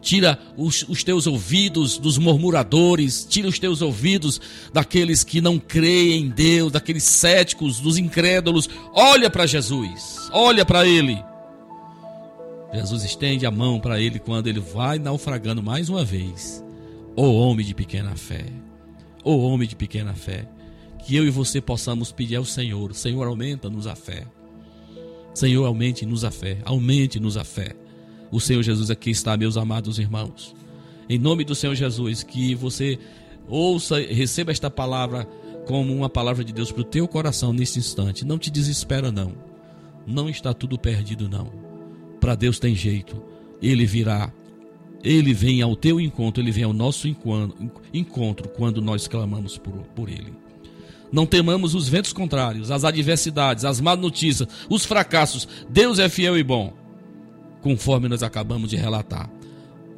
tira 0.00 0.38
os, 0.56 0.84
os, 0.88 1.02
teus 1.02 1.26
ouvidos 1.26 1.98
dos 1.98 2.18
murmuradores, 2.18 3.26
tira 3.28 3.48
os 3.48 3.58
teus 3.58 3.82
ouvidos 3.82 4.40
daqueles 4.72 5.24
que 5.24 5.40
não 5.40 5.58
creem 5.58 6.24
em 6.24 6.28
Deus, 6.28 6.72
daqueles 6.72 7.04
céticos, 7.04 7.80
dos 7.80 7.98
incrédulos. 7.98 8.68
Olha 8.92 9.28
para 9.28 9.46
Jesus, 9.46 10.28
olha 10.32 10.64
para 10.64 10.86
Ele. 10.86 11.18
Jesus 12.72 13.02
estende 13.02 13.46
a 13.46 13.50
mão 13.50 13.80
para 13.80 13.98
ele 14.00 14.18
quando 14.18 14.46
ele 14.46 14.60
vai 14.60 14.98
naufragando 14.98 15.62
mais 15.62 15.88
uma 15.88 16.04
vez. 16.04 16.62
Ô 17.16 17.22
oh, 17.22 17.34
homem 17.40 17.64
de 17.64 17.74
pequena 17.74 18.14
fé, 18.14 18.44
ô 19.24 19.32
oh, 19.32 19.38
homem 19.48 19.66
de 19.66 19.74
pequena 19.74 20.14
fé, 20.14 20.46
que 21.04 21.16
eu 21.16 21.26
e 21.26 21.30
você 21.30 21.60
possamos 21.60 22.12
pedir 22.12 22.36
ao 22.36 22.44
Senhor: 22.44 22.94
Senhor, 22.94 23.26
aumenta-nos 23.26 23.86
a 23.86 23.96
fé. 23.96 24.26
Senhor, 25.34 25.64
aumente-nos 25.64 26.24
a 26.24 26.30
fé, 26.30 26.58
aumente-nos 26.64 27.36
a 27.36 27.44
fé. 27.44 27.74
O 28.30 28.40
Senhor 28.40 28.62
Jesus 28.62 28.90
aqui 28.90 29.10
está, 29.10 29.36
meus 29.36 29.56
amados 29.56 29.98
irmãos. 29.98 30.54
Em 31.08 31.18
nome 31.18 31.44
do 31.44 31.54
Senhor 31.54 31.74
Jesus, 31.74 32.22
que 32.22 32.54
você 32.54 32.98
ouça, 33.48 33.98
receba 33.98 34.52
esta 34.52 34.70
palavra 34.70 35.26
como 35.66 35.94
uma 35.94 36.10
palavra 36.10 36.44
de 36.44 36.52
Deus 36.52 36.70
para 36.70 36.82
o 36.82 36.84
teu 36.84 37.08
coração 37.08 37.52
nesse 37.52 37.78
instante. 37.78 38.24
Não 38.24 38.38
te 38.38 38.50
desespera, 38.50 39.10
não. 39.10 39.32
Não 40.06 40.28
está 40.28 40.52
tudo 40.52 40.78
perdido, 40.78 41.28
não. 41.28 41.50
Para 42.20 42.34
Deus 42.34 42.58
tem 42.58 42.74
jeito. 42.74 43.22
Ele 43.62 43.86
virá. 43.86 44.30
Ele 45.02 45.32
vem 45.32 45.62
ao 45.62 45.76
teu 45.76 46.00
encontro, 46.00 46.42
ele 46.42 46.50
vem 46.50 46.64
ao 46.64 46.72
nosso 46.72 47.06
encontro 47.94 48.48
quando 48.48 48.82
nós 48.82 49.06
clamamos 49.06 49.56
por, 49.56 49.72
por 49.94 50.08
ele. 50.08 50.32
Não 51.10 51.24
temamos 51.24 51.74
os 51.74 51.88
ventos 51.88 52.12
contrários, 52.12 52.70
as 52.70 52.84
adversidades, 52.84 53.64
as 53.64 53.80
más 53.80 53.98
notícias, 53.98 54.48
os 54.68 54.84
fracassos. 54.84 55.48
Deus 55.70 55.98
é 55.98 56.08
fiel 56.08 56.36
e 56.36 56.42
bom 56.42 56.87
conforme 57.60 58.08
nós 58.08 58.22
acabamos 58.22 58.70
de 58.70 58.76
relatar. 58.76 59.30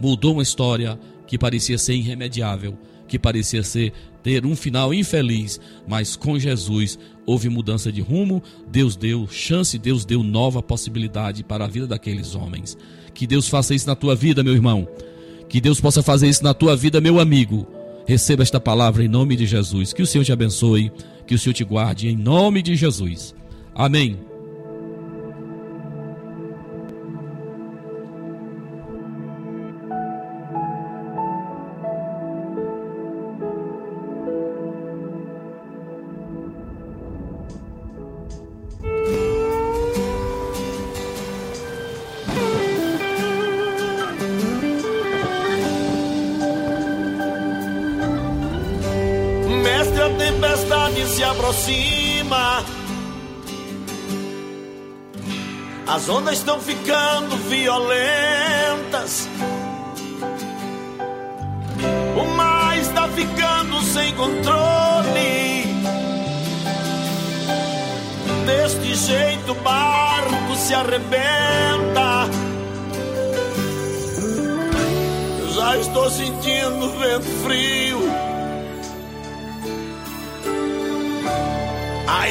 Mudou 0.00 0.32
uma 0.32 0.42
história 0.42 0.98
que 1.26 1.38
parecia 1.38 1.78
ser 1.78 1.94
irremediável, 1.94 2.78
que 3.06 3.18
parecia 3.18 3.62
ser 3.62 3.92
ter 4.22 4.44
um 4.44 4.54
final 4.54 4.92
infeliz, 4.92 5.60
mas 5.88 6.16
com 6.16 6.38
Jesus 6.38 6.98
houve 7.26 7.48
mudança 7.48 7.90
de 7.90 8.00
rumo, 8.00 8.42
Deus 8.70 8.96
deu 8.96 9.26
chance, 9.28 9.78
Deus 9.78 10.04
deu 10.04 10.22
nova 10.22 10.62
possibilidade 10.62 11.42
para 11.42 11.64
a 11.64 11.68
vida 11.68 11.86
daqueles 11.86 12.34
homens. 12.34 12.76
Que 13.14 13.26
Deus 13.26 13.48
faça 13.48 13.74
isso 13.74 13.86
na 13.86 13.94
tua 13.94 14.14
vida, 14.14 14.42
meu 14.42 14.54
irmão. 14.54 14.88
Que 15.48 15.60
Deus 15.60 15.80
possa 15.80 16.02
fazer 16.02 16.28
isso 16.28 16.44
na 16.44 16.54
tua 16.54 16.76
vida, 16.76 17.00
meu 17.00 17.18
amigo. 17.18 17.66
Receba 18.06 18.42
esta 18.42 18.60
palavra 18.60 19.04
em 19.04 19.08
nome 19.08 19.36
de 19.36 19.46
Jesus. 19.46 19.92
Que 19.92 20.02
o 20.02 20.06
Senhor 20.06 20.24
te 20.24 20.32
abençoe, 20.32 20.92
que 21.26 21.34
o 21.34 21.38
Senhor 21.38 21.54
te 21.54 21.64
guarde 21.64 22.08
em 22.08 22.16
nome 22.16 22.62
de 22.62 22.76
Jesus. 22.76 23.34
Amém. 23.74 24.29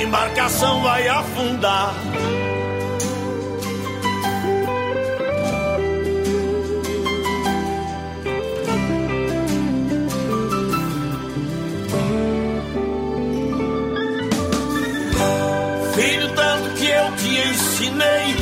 Embarcação 0.10 0.82
vai 0.82 1.08
afundar. 1.08 1.94
ensinei 17.22 18.36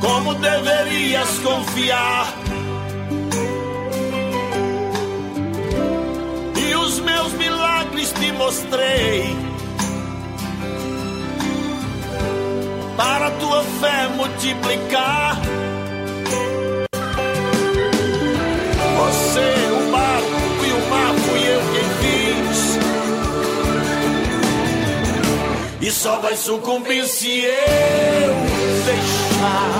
como 0.00 0.34
deverias 0.34 1.38
confiar. 1.38 2.39
Mostrei 8.60 9.36
para 12.96 13.30
tua 13.32 13.62
fé 13.62 14.08
multiplicar. 14.16 15.40
Você, 18.96 19.54
o 19.72 19.90
barco 19.90 20.64
e 20.66 20.72
o 20.72 20.90
mar 20.90 21.14
fui 21.14 21.40
eu 21.40 21.60
quem 21.72 21.88
e 25.80 25.90
só 25.90 26.18
vai 26.20 26.36
sucumbir 26.36 27.06
se 27.06 27.40
eu 27.40 28.34
deixar. 28.84 29.79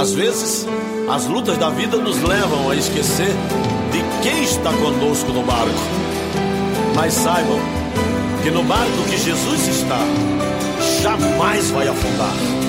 Às 0.00 0.14
vezes, 0.14 0.66
as 1.10 1.26
lutas 1.26 1.58
da 1.58 1.68
vida 1.68 1.98
nos 1.98 2.22
levam 2.22 2.70
a 2.70 2.74
esquecer 2.74 3.34
de 3.92 4.22
quem 4.22 4.42
está 4.44 4.72
conosco 4.72 5.30
no 5.30 5.42
barco. 5.42 5.74
Mas 6.94 7.12
saibam 7.12 7.60
que 8.42 8.50
no 8.50 8.64
barco 8.64 9.04
que 9.10 9.18
Jesus 9.18 9.68
está, 9.68 10.00
jamais 11.02 11.70
vai 11.70 11.86
afundar. 11.86 12.59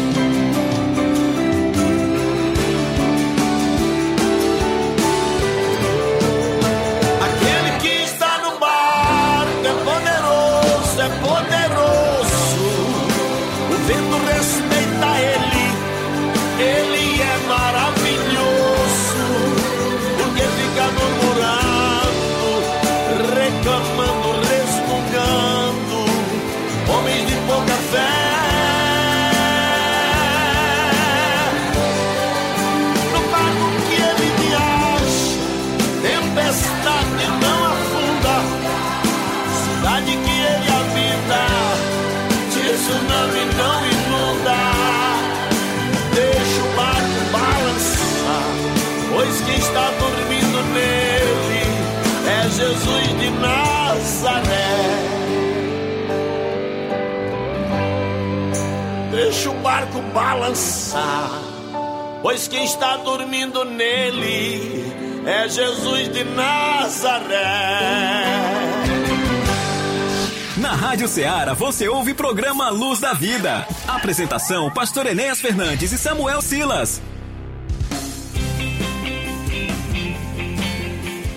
Barco 59.71 60.01
balançar, 60.13 61.31
pois 62.21 62.45
quem 62.45 62.65
está 62.65 62.97
dormindo 62.97 63.63
nele 63.63 64.83
é 65.25 65.47
Jesus 65.47 66.11
de 66.11 66.25
Nazaré. 66.25 67.37
Na 70.57 70.73
Rádio 70.73 71.07
Ceará 71.07 71.53
você 71.53 71.87
ouve 71.87 72.13
programa 72.13 72.69
Luz 72.69 72.99
da 72.99 73.13
Vida. 73.13 73.65
Apresentação: 73.87 74.69
Pastor 74.71 75.05
Enéas 75.05 75.39
Fernandes 75.39 75.93
e 75.93 75.97
Samuel 75.97 76.41
Silas. 76.41 77.01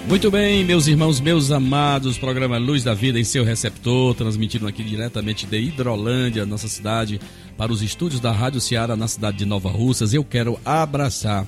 Muito 0.09 0.30
bem, 0.30 0.64
meus 0.64 0.87
irmãos, 0.87 1.18
meus 1.18 1.51
amados, 1.51 2.18
programa 2.18 2.59
Luz 2.59 2.85
da 2.85 2.95
Vida 2.95 3.18
em 3.18 3.24
seu 3.24 3.43
receptor, 3.43 4.14
transmitindo 4.14 4.66
aqui 4.66 4.85
diretamente 4.85 5.47
de 5.47 5.59
Hidrolândia, 5.59 6.45
nossa 6.45 6.68
cidade, 6.68 7.18
para 7.57 7.73
os 7.73 7.83
estúdios 7.83 8.21
da 8.21 8.33
Rádio 8.33 8.61
Ceará 8.61 8.97
na 8.97 9.09
cidade 9.09 9.39
de 9.39 9.45
Nova 9.45 9.71
Russas. 9.71 10.13
Eu 10.13 10.25
quero 10.25 10.59
abraçar 10.65 11.47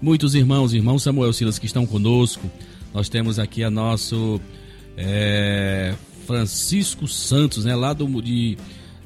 muitos 0.00 0.34
irmãos, 0.34 0.72
irmão 0.72 0.98
Samuel 0.98 1.32
Silas 1.32 1.58
que 1.58 1.66
estão 1.66 1.86
conosco. 1.86 2.50
Nós 2.94 3.08
temos 3.08 3.38
aqui 3.38 3.62
a 3.62 3.70
nosso 3.70 4.40
é, 4.96 5.94
Francisco 6.26 7.06
Santos, 7.06 7.64
né, 7.64 7.74
lá 7.74 7.92
do, 7.92 8.22
de 8.22 8.56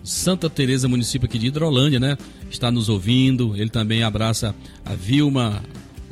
Santa 0.05 0.51
Teresa, 0.51 0.89
município 0.89 1.27
aqui 1.27 1.39
de 1.39 1.47
Hidrolândia, 1.47 2.01
né? 2.01 2.17
Está 2.51 2.71
nos 2.71 2.89
ouvindo. 2.89 3.55
Ele 3.57 3.71
também 3.71 4.03
abraça 4.03 4.55
a 4.85 4.95
Vilma, 4.95 5.63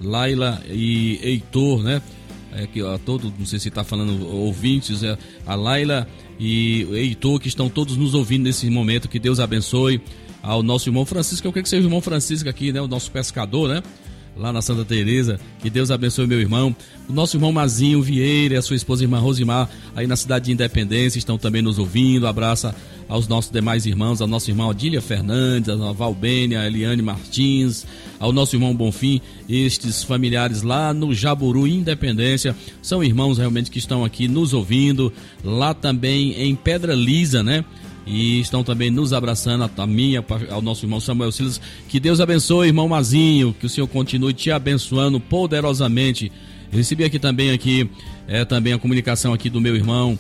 Laila 0.01 0.63
e 0.69 1.19
Heitor, 1.23 1.83
né? 1.83 2.01
É, 2.53 2.67
que 2.67 2.81
a 2.81 2.99
todo, 2.99 3.33
não 3.39 3.47
sei 3.47 3.59
se 3.61 3.69
está 3.69 3.85
falando 3.85 4.27
ouvintes, 4.27 5.05
é, 5.05 5.17
a 5.47 5.55
Laila 5.55 6.09
e 6.39 6.83
Heitor 6.93 7.39
que 7.39 7.47
estão 7.47 7.69
todos 7.69 7.97
nos 7.97 8.15
ouvindo 8.15 8.45
nesse 8.45 8.69
momento. 8.71 9.09
Que 9.09 9.19
Deus 9.19 9.41
abençoe 9.41 10.01
ao 10.43 10.63
nosso 10.63 10.89
irmão 10.89 11.05
Francisco. 11.05 11.47
Eu 11.47 11.53
creio 11.53 11.63
que 11.63 11.69
seja 11.69 11.83
o 11.83 11.87
irmão 11.87 12.01
Francisco 12.01 12.49
aqui, 12.49 12.73
né? 12.73 12.81
O 12.81 12.89
nosso 12.89 13.11
pescador, 13.11 13.69
né? 13.69 13.83
Lá 14.37 14.53
na 14.53 14.63
Santa 14.63 14.85
Teresa. 14.85 15.39
Que 15.61 15.69
Deus 15.69 15.91
abençoe 15.91 16.27
meu 16.27 16.41
irmão. 16.41 16.75
O 17.09 17.13
nosso 17.13 17.37
irmão 17.37 17.53
Mazinho 17.53 18.01
Vieira 18.03 18.55
e 18.55 18.57
a 18.57 18.63
sua 18.63 18.77
esposa 18.77 19.05
irmã 19.05 19.19
Rosimar, 19.19 19.69
aí 19.95 20.07
na 20.07 20.17
cidade 20.17 20.47
de 20.47 20.53
Independência, 20.53 21.19
estão 21.19 21.37
também 21.37 21.63
nos 21.63 21.79
ouvindo. 21.79 22.27
Abraça 22.27 22.75
aos 23.11 23.27
nossos 23.27 23.51
demais 23.51 23.87
irmãos, 23.87 24.21
ao 24.21 24.29
nosso 24.29 24.49
irmão 24.49 24.71
Adília 24.71 25.03
Fernandes, 25.03 25.69
a 25.69 25.93
Valbênia, 25.93 26.61
a 26.61 26.67
Eliane 26.69 27.03
Martins, 27.03 27.85
ao 28.21 28.33
nosso 28.33 28.55
irmão 28.55 28.73
Bonfim, 28.73 29.21
estes 29.49 30.05
familiares 30.05 30.63
lá 30.63 30.95
no 30.95 31.13
Jaburu 31.13 31.67
Independência, 31.67 32.55
são 32.81 33.03
irmãos 33.03 33.37
realmente 33.37 33.69
que 33.69 33.81
estão 33.81 34.05
aqui 34.05 34.29
nos 34.29 34.55
ouvindo, 34.55 35.13
lá 35.43 35.75
também 35.75 36.41
em 36.41 36.55
Pedra 36.55 36.95
Lisa, 36.95 37.43
né? 37.43 37.65
E 38.11 38.41
estão 38.41 38.65
também 38.65 38.91
nos 38.91 39.13
abraçando, 39.13 39.71
a 39.77 39.87
minha, 39.87 40.25
ao 40.51 40.61
nosso 40.61 40.85
irmão 40.85 40.99
Samuel 40.99 41.31
Silas. 41.31 41.61
Que 41.89 42.01
Deus 42.01 42.19
abençoe, 42.21 42.67
irmão 42.67 42.89
Mazinho, 42.89 43.55
que 43.59 43.67
o 43.67 43.69
Senhor 43.69 43.87
continue 43.87 44.33
te 44.33 44.51
abençoando 44.51 45.21
poderosamente. 45.21 46.33
Recebi 46.73 47.05
aqui 47.05 47.21
também 47.21 47.53
aqui, 47.53 47.89
é, 48.27 48.45
também 48.45 48.73
a 48.73 48.79
comunicação 48.79 49.33
aqui 49.33 49.49
do 49.49 49.61
meu 49.61 49.77
irmão 49.77 50.19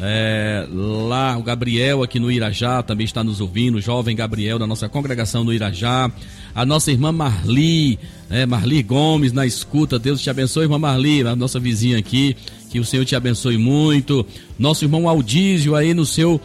é, 0.00 0.66
lá, 0.72 1.36
o 1.36 1.42
Gabriel 1.42 2.02
aqui 2.02 2.18
no 2.18 2.30
Irajá 2.30 2.82
também 2.82 3.04
está 3.04 3.22
nos 3.22 3.40
ouvindo, 3.40 3.76
o 3.76 3.80
jovem 3.80 4.16
Gabriel 4.16 4.58
da 4.58 4.66
nossa 4.66 4.88
congregação 4.88 5.44
no 5.44 5.52
Irajá. 5.52 6.10
A 6.54 6.66
nossa 6.66 6.90
irmã 6.90 7.12
Marli, 7.12 7.98
é, 8.28 8.44
Marli 8.44 8.82
Gomes 8.82 9.32
na 9.32 9.46
escuta. 9.46 9.98
Deus 9.98 10.20
te 10.20 10.28
abençoe, 10.28 10.64
irmã 10.64 10.78
Marli, 10.78 11.22
a 11.22 11.36
nossa 11.36 11.60
vizinha 11.60 11.98
aqui. 11.98 12.36
Que 12.70 12.80
o 12.80 12.84
Senhor 12.84 13.04
te 13.04 13.14
abençoe 13.14 13.56
muito. 13.56 14.26
Nosso 14.58 14.84
irmão 14.84 15.08
Aldísio 15.08 15.74
aí 15.74 15.94
no 15.94 16.04
seu 16.04 16.40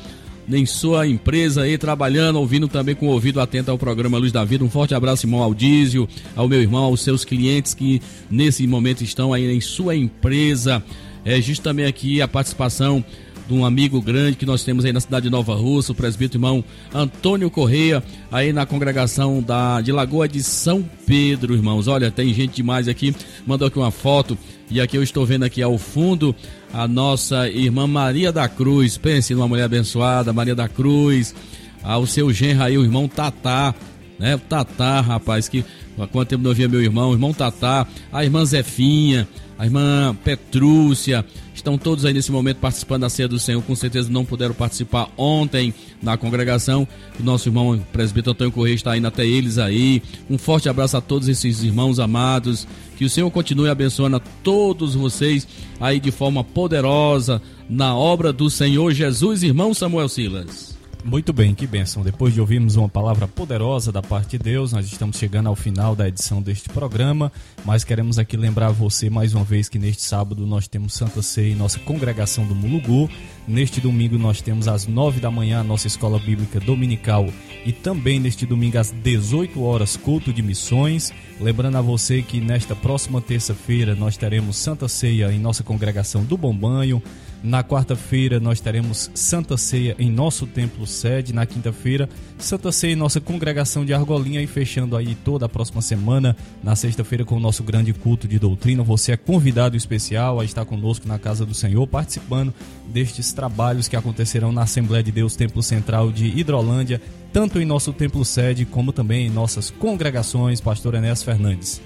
em 0.50 0.66
sua 0.66 1.08
empresa 1.08 1.64
aí, 1.64 1.78
trabalhando, 1.78 2.40
ouvindo 2.40 2.68
também 2.68 2.96
com 2.96 3.08
o 3.08 3.12
ouvido 3.12 3.42
atento 3.42 3.70
ao 3.70 3.78
programa 3.78 4.18
Luz 4.18 4.32
da 4.32 4.46
Vida. 4.46 4.64
Um 4.64 4.70
forte 4.70 4.96
abraço, 4.96 5.26
irmão 5.26 5.44
Aldísio, 5.44 6.08
ao 6.36 6.48
meu 6.48 6.62
irmão, 6.62 6.86
aos 6.86 7.02
seus 7.02 7.26
clientes 7.26 7.74
que 7.74 8.02
nesse 8.30 8.66
momento 8.66 9.04
estão 9.04 9.34
aí 9.34 9.52
em 9.52 9.62
sua 9.62 9.96
empresa. 9.96 10.84
É 11.26 11.42
justo 11.42 11.64
também 11.64 11.86
aqui 11.86 12.22
a 12.22 12.28
participação 12.28 13.04
de 13.48 13.54
um 13.54 13.66
amigo 13.66 14.02
grande 14.02 14.36
que 14.36 14.46
nós 14.46 14.64
temos 14.64 14.84
aí 14.84 14.92
na 14.92 15.00
cidade 15.00 15.24
de 15.24 15.30
Nova 15.30 15.56
Rússia, 15.56 15.94
o 15.94 15.96
presbítero 15.96 16.38
irmão 16.38 16.64
Antônio 16.94 17.50
Correia, 17.50 18.04
aí 18.32 18.52
na 18.52 18.66
congregação 18.66 19.42
da, 19.42 19.80
de 19.80 19.92
Lagoa 19.92 20.28
de 20.28 20.44
São 20.44 20.88
Pedro, 21.06 21.54
irmãos. 21.54 21.88
Olha, 21.88 22.12
tem 22.12 22.34
gente 22.34 22.58
demais 22.58 22.88
aqui, 22.88 23.16
mandou 23.46 23.68
aqui 23.68 23.80
uma 23.80 23.92
foto, 23.92 24.38
e 24.70 24.82
aqui 24.82 24.98
eu 24.98 25.04
estou 25.04 25.26
vendo 25.26 25.44
aqui 25.44 25.62
ao 25.62 25.78
fundo 25.78 26.36
a 26.74 26.88
nossa 26.88 27.48
irmã 27.50 27.88
Maria 27.88 28.32
da 28.32 28.48
Cruz. 28.50 28.98
Pense 28.98 29.34
numa 29.34 29.48
mulher 29.48 29.64
abençoada, 29.64 30.34
Maria 30.34 30.56
da 30.56 30.68
Cruz, 30.68 31.34
ao 31.82 32.06
seu 32.06 32.32
genro 32.34 32.64
aí, 32.64 32.78
o 32.78 32.84
irmão 32.84 33.08
Tatá, 33.08 33.74
né? 34.20 34.36
O 34.36 34.40
Tatá, 34.40 35.00
rapaz, 35.00 35.48
que 35.48 35.64
há 36.04 36.08
quanto 36.08 36.30
tempo 36.30 36.44
não 36.44 36.54
via 36.54 36.68
meu 36.68 36.82
irmão, 36.82 37.10
o 37.10 37.14
irmão 37.14 37.34
Tatá, 37.34 37.88
a 38.12 38.24
irmã 38.24 38.46
Zefinha, 38.46 39.28
a 39.58 39.66
irmã 39.66 40.16
Petrúcia, 40.24 41.26
estão 41.54 41.78
todos 41.78 42.06
aí 42.06 42.14
nesse 42.14 42.32
momento 42.32 42.58
participando 42.58 43.02
da 43.02 43.10
ceia 43.10 43.28
do 43.28 43.40
Senhor. 43.40 43.62
Com 43.64 43.76
certeza 43.76 44.10
não 44.10 44.24
puderam 44.24 44.54
participar 44.54 45.10
ontem 45.18 45.74
na 46.02 46.16
congregação. 46.16 46.88
O 47.20 47.24
nosso 47.24 47.50
irmão 47.50 47.80
presbítero 47.92 48.32
Antônio 48.32 48.54
Correia 48.54 48.76
está 48.76 48.96
indo 48.96 49.08
até 49.08 49.26
eles 49.26 49.58
aí. 49.58 50.04
Um 50.30 50.38
forte 50.38 50.70
abraço 50.70 50.96
a 50.96 51.02
todos 51.02 51.28
esses 51.28 51.64
irmãos 51.64 52.00
amados. 52.00 52.68
Que 52.98 53.06
o 53.06 53.10
Senhor 53.10 53.30
continue 53.32 53.70
abençoando 53.70 54.18
a 54.18 54.22
todos 54.44 54.94
vocês 54.94 55.48
aí 55.80 56.00
de 56.00 56.12
forma 56.12 56.44
poderosa 56.44 57.42
na 57.70 57.96
obra 57.96 58.32
do 58.32 58.50
Senhor 58.50 58.92
Jesus, 58.94 59.44
irmão 59.44 59.74
Samuel 59.74 60.10
Silas. 60.10 60.77
Muito 61.08 61.32
bem, 61.32 61.56
que 61.56 61.66
bênção. 61.66 62.04
Depois 62.04 62.34
de 62.34 62.42
ouvirmos 62.42 62.76
uma 62.76 62.90
palavra 62.90 63.30
poderosa 63.30 63.94
da 63.94 64.02
parte 64.02 64.32
de 64.32 64.40
Deus, 64.40 64.74
nós 64.74 64.86
estamos 64.86 65.18
chegando 65.18 65.48
ao 65.48 65.56
final 65.56 65.96
da 65.96 66.06
edição 66.06 66.42
deste 66.42 66.68
programa, 66.68 67.32
mas 67.64 67.86
queremos 67.86 68.20
aqui 68.20 68.36
lembrar 68.36 68.72
você 68.72 69.10
mais 69.10 69.34
uma 69.34 69.46
vez 69.46 69.70
que 69.70 69.80
neste 69.80 70.04
sábado 70.04 70.46
nós 70.46 70.68
temos 70.68 70.94
Santa 70.94 71.22
Ceia 71.22 71.54
em 71.54 71.56
nossa 71.56 71.80
congregação 71.80 72.46
do 72.46 72.54
Mulugu. 72.54 73.10
Neste 73.48 73.80
domingo 73.80 74.18
nós 74.18 74.42
temos 74.42 74.68
às 74.68 74.86
nove 74.86 75.22
da 75.22 75.32
manhã 75.32 75.62
a 75.62 75.64
nossa 75.64 75.88
escola 75.88 76.20
bíblica 76.20 76.60
dominical 76.60 77.26
e 77.66 77.72
também 77.72 78.20
neste 78.20 78.46
domingo 78.46 78.78
às 78.78 78.92
18 78.92 79.64
horas 79.64 79.96
culto 79.96 80.34
de 80.34 80.42
missões. 80.42 81.14
Lembrando 81.40 81.78
a 81.78 81.82
você 81.82 82.22
que 82.22 82.42
nesta 82.42 82.76
próxima 82.76 83.22
terça-feira 83.22 83.96
nós 83.96 84.18
teremos 84.18 84.58
Santa 84.58 84.90
Ceia 84.90 85.32
em 85.32 85.40
nossa 85.40 85.64
congregação 85.64 86.26
do 86.26 86.36
Bom 86.36 86.54
Banho. 86.54 87.02
Na 87.44 87.64
quarta-feira 87.64 88.40
nós 88.40 88.60
teremos 88.60 89.12
Santa 89.14 89.58
Ceia 89.58 89.96
em 90.00 90.10
nosso 90.10 90.48
templo 90.48 90.88
sede. 90.88 91.34
Na 91.34 91.46
quinta-feira, 91.46 92.10
Santa 92.38 92.72
Ceia 92.72 92.94
em 92.94 92.96
nossa 92.96 93.22
congregação 93.22 93.86
de 93.86 93.94
Argolinha 93.94 94.42
e 94.42 94.48
fechando 94.48 94.98
aí 94.98 95.16
toda 95.16 95.46
a 95.46 95.50
próxima 95.50 95.82
semana, 95.82 96.36
na 96.64 96.76
sexta-feira, 96.76 97.24
com 97.24 97.36
o 97.36 97.40
nosso 97.40 97.64
grande 97.64 97.94
culto 97.94 98.28
de 98.28 98.40
doutrina. 98.40 98.84
Você 98.84 99.12
é 99.12 99.18
convidado 99.18 99.78
especial 99.78 100.40
a 100.40 100.46
estar 100.46 100.66
conosco 100.66 101.08
na 101.08 101.20
casa 101.20 101.46
do 101.46 101.54
Senhor, 101.54 101.86
participando 101.88 102.54
destes 102.88 103.32
trabalhos 103.32 103.88
que 103.88 103.96
acontecerão 103.96 104.52
na 104.52 104.64
Assembleia 104.64 105.04
de 105.04 105.12
Deus 105.12 105.36
Templo 105.36 105.62
Central 105.62 106.12
de 106.12 106.28
Hidrolândia, 106.28 107.02
tanto 107.32 107.60
em 107.60 107.66
nosso 107.66 107.94
templo 107.94 108.26
sede 108.26 108.66
como 108.66 108.92
também 108.92 109.28
em 109.28 109.30
nossas 109.30 109.70
congregações. 109.70 110.60
Pastor 110.60 110.96
Enéas 110.96 111.22
Fernandes. 111.24 111.82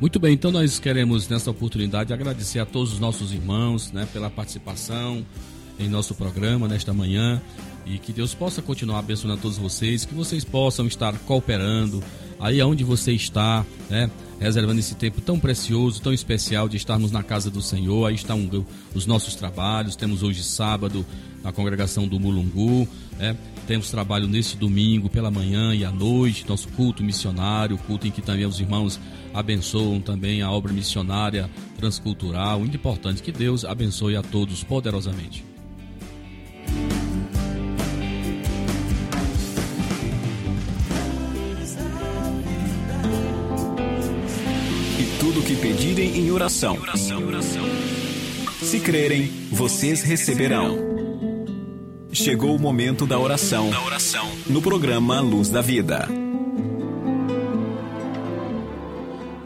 Muito 0.00 0.18
bem, 0.18 0.32
então 0.32 0.50
nós 0.50 0.78
queremos 0.78 1.28
nessa 1.28 1.50
oportunidade 1.50 2.10
agradecer 2.10 2.58
a 2.58 2.64
todos 2.64 2.94
os 2.94 2.98
nossos 2.98 3.34
irmãos, 3.34 3.92
né, 3.92 4.08
pela 4.10 4.30
participação 4.30 5.26
em 5.78 5.90
nosso 5.90 6.14
programa 6.14 6.66
nesta 6.66 6.94
manhã. 6.94 7.40
E 7.84 7.98
que 7.98 8.10
Deus 8.10 8.34
possa 8.34 8.62
continuar 8.62 9.00
abençoando 9.00 9.34
a 9.34 9.36
todos 9.36 9.58
vocês, 9.58 10.06
que 10.06 10.14
vocês 10.14 10.42
possam 10.42 10.86
estar 10.86 11.18
cooperando 11.20 12.02
aí 12.40 12.60
aonde 12.60 12.82
você 12.82 13.12
está, 13.12 13.64
né, 13.88 14.10
reservando 14.40 14.80
esse 14.80 14.94
tempo 14.94 15.20
tão 15.20 15.38
precioso, 15.38 16.00
tão 16.00 16.12
especial 16.12 16.68
de 16.68 16.76
estarmos 16.76 17.12
na 17.12 17.22
casa 17.22 17.50
do 17.50 17.60
Senhor. 17.60 18.06
Aí 18.06 18.14
estão 18.14 18.48
os 18.94 19.06
nossos 19.06 19.34
trabalhos. 19.34 19.94
Temos 19.94 20.22
hoje 20.22 20.42
sábado 20.42 21.04
na 21.44 21.52
congregação 21.52 22.08
do 22.08 22.18
Mulungu, 22.18 22.88
né? 23.18 23.36
Temos 23.66 23.90
trabalho 23.90 24.26
nesse 24.26 24.56
domingo 24.56 25.08
pela 25.08 25.30
manhã 25.30 25.74
e 25.74 25.84
à 25.84 25.92
noite, 25.92 26.44
nosso 26.48 26.68
culto 26.70 27.04
missionário, 27.04 27.78
culto 27.78 28.06
em 28.06 28.10
que 28.10 28.20
também 28.20 28.44
os 28.44 28.58
irmãos 28.58 28.98
abençoam 29.32 30.00
também 30.00 30.42
a 30.42 30.50
obra 30.50 30.72
missionária 30.72 31.48
transcultural. 31.76 32.58
Muito 32.58 32.76
importante 32.76 33.22
que 33.22 33.30
Deus 33.30 33.64
abençoe 33.64 34.16
a 34.16 34.22
todos 34.22 34.64
poderosamente. 34.64 35.44
Tudo 45.40 45.46
que 45.46 45.56
pedirem 45.56 46.18
em 46.18 46.30
oração. 46.30 46.76
Se 48.60 48.78
crerem, 48.78 49.30
vocês 49.50 50.02
receberão. 50.02 50.76
Chegou 52.12 52.54
o 52.54 52.58
momento 52.58 53.06
da 53.06 53.18
oração. 53.18 53.70
No 54.46 54.60
programa 54.60 55.20
Luz 55.20 55.48
da 55.48 55.62
Vida. 55.62 56.06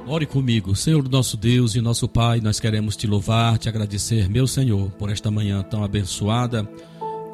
Ore 0.07 0.27
comigo, 0.27 0.75
Senhor 0.75 1.09
nosso 1.09 1.37
Deus 1.37 1.77
e 1.77 1.81
nosso 1.81 2.09
Pai, 2.09 2.41
nós 2.41 2.59
queremos 2.59 2.97
te 2.97 3.07
louvar, 3.07 3.57
te 3.59 3.69
agradecer, 3.69 4.29
meu 4.29 4.49
Senhor, 4.49 4.91
por 4.93 5.11
esta 5.11 5.31
manhã 5.31 5.63
tão 5.63 5.85
abençoada. 5.85 6.69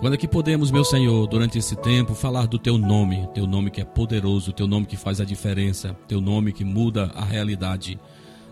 Quando 0.00 0.14
é 0.14 0.16
que 0.18 0.28
podemos, 0.28 0.70
meu 0.70 0.84
Senhor, 0.84 1.26
durante 1.28 1.56
esse 1.56 1.76
tempo, 1.76 2.14
falar 2.14 2.46
do 2.46 2.58
teu 2.58 2.76
nome, 2.76 3.26
teu 3.34 3.46
nome 3.46 3.70
que 3.70 3.80
é 3.80 3.84
poderoso, 3.84 4.52
teu 4.52 4.66
nome 4.66 4.86
que 4.86 4.96
faz 4.96 5.18
a 5.18 5.24
diferença, 5.24 5.96
teu 6.06 6.20
nome 6.20 6.52
que 6.52 6.64
muda 6.64 7.10
a 7.14 7.24
realidade. 7.24 7.98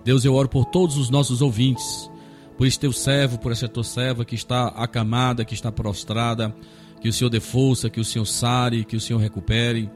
Deus, 0.08 0.24
eu 0.24 0.34
oro 0.34 0.48
por 0.48 0.64
todos 0.64 0.96
os 0.96 1.10
nossos 1.10 1.42
ouvintes, 1.42 2.10
por 2.56 2.66
este 2.66 2.80
teu 2.80 2.94
servo, 2.94 3.38
por 3.38 3.52
essa 3.52 3.68
tua 3.68 3.84
serva 3.84 4.24
que 4.24 4.34
está 4.34 4.68
acamada, 4.68 5.44
que 5.44 5.52
está 5.52 5.70
prostrada, 5.70 6.56
que 6.98 7.10
o 7.10 7.12
Senhor 7.12 7.28
dê 7.28 7.40
força, 7.40 7.90
que 7.90 8.00
o 8.00 8.04
Senhor 8.06 8.24
sare, 8.24 8.86
que 8.86 8.96
o 8.96 9.00
Senhor 9.02 9.18
recupere. 9.18 9.90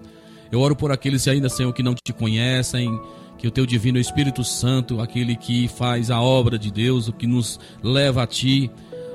Eu 0.50 0.60
oro 0.60 0.76
por 0.76 0.92
aqueles 0.92 1.26
ainda, 1.26 1.48
Senhor, 1.48 1.72
que 1.72 1.82
não 1.82 1.94
te 1.94 2.12
conhecem, 2.12 3.00
que 3.38 3.48
o 3.48 3.50
teu 3.50 3.64
divino 3.64 3.98
Espírito 3.98 4.44
Santo, 4.44 5.00
aquele 5.00 5.34
que 5.34 5.66
faz 5.66 6.10
a 6.10 6.20
obra 6.20 6.58
de 6.58 6.70
Deus, 6.70 7.08
o 7.08 7.12
que 7.14 7.26
nos 7.26 7.58
leva 7.82 8.22
a 8.22 8.26
ti, 8.26 8.70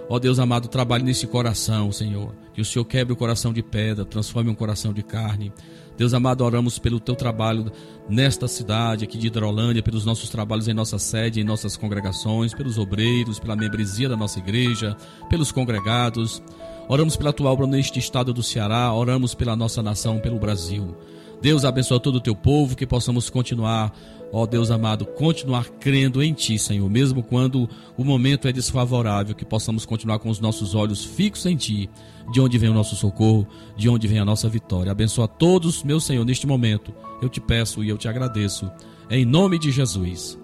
ó 0.10 0.18
Deus 0.18 0.39
amado, 0.39 0.68
trabalhe 0.68 1.04
nesse 1.04 1.28
coração, 1.28 1.91
Senhor. 1.91 2.47
Que 2.58 2.62
o 2.62 2.66
Senhor 2.66 2.86
quebre 2.86 3.14
o 3.14 3.16
coração 3.16 3.53
de 3.53 3.62
pedra, 3.62 4.03
transforme 4.03 4.49
um 4.49 4.55
coração 4.55 4.91
de 4.91 5.03
carne. 5.03 5.53
Deus 5.95 6.12
amado, 6.12 6.43
oramos 6.43 6.80
pelo 6.80 6.99
teu 6.99 7.16
trabalho 7.16 7.72
nesta 8.10 8.47
cidade 8.47 9.03
aqui 9.03 9.16
de 9.16 9.28
Hidrolândia, 9.28 9.84
pelos 9.84 10.03
nossos 10.03 10.28
trabalhos 10.28 10.68
em 10.68 10.74
nossa 10.74 10.97
sede, 10.97 11.39
em 11.39 11.43
nossas 11.43 11.78
congregações, 11.78 12.55
pelos 12.55 12.80
obreiros, 12.80 13.38
pela 13.38 13.55
membresia 13.55 14.10
da 14.10 14.18
nossa 14.18 14.39
igreja, 14.39 14.97
pelos 15.30 15.51
congregados. 15.51 16.41
Oramos 16.89 17.16
pela 17.16 17.32
tua 17.32 17.51
obra 17.51 17.68
neste 17.68 17.99
estado 17.99 18.34
do 18.34 18.41
Ceará, 18.41 18.91
oramos 18.91 19.36
pela 19.36 19.55
nossa 19.55 19.84
nação, 19.84 20.18
pelo 20.18 20.39
Brasil. 20.39 20.97
Deus 21.42 21.64
abençoe 21.64 22.00
todo 22.00 22.16
o 22.16 22.22
teu 22.22 22.36
povo, 22.36 22.76
que 22.76 22.86
possamos 22.86 23.30
continuar, 23.30 23.94
ó 24.32 24.46
Deus 24.46 24.72
amado, 24.72 25.06
continuar 25.06 25.70
crendo 25.80 26.22
em 26.24 26.34
ti, 26.34 26.58
Senhor, 26.58 26.90
mesmo 26.90 27.22
quando 27.22 27.70
o 27.96 28.04
momento 28.04 28.48
é 28.48 28.52
desfavorável, 28.52 29.36
que 29.36 29.46
possamos 29.46 29.86
continuar 29.86 30.20
com 30.20 30.30
os 30.30 30.40
nossos 30.40 30.74
olhos 30.74 31.06
fixos 31.06 31.46
em 31.46 31.56
ti, 31.56 31.90
de 32.32 32.42
onde 32.42 32.58
vem 32.58 32.70
o 32.70 32.74
nosso 32.74 32.96
socorro, 32.96 33.48
de 33.76 33.88
onde 33.88 34.08
vem 34.08 34.20
a 34.20 34.26
nossa 34.26 34.50
vitória. 34.50 34.92
Abençoa 34.92 35.28
todos, 35.28 35.84
meu 35.84 36.00
Senhor, 36.00 36.26
neste 36.26 36.48
momento. 36.48 36.94
Eu 37.22 37.30
te 37.30 37.40
peço 37.40 37.84
e 37.84 37.90
eu 37.90 37.98
te 37.98 38.08
agradeço, 38.08 38.70
em 39.10 39.24
nome 39.24 39.60
de 39.60 39.72
Jesus. 39.72 40.38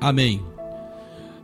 Amém. 0.00 0.42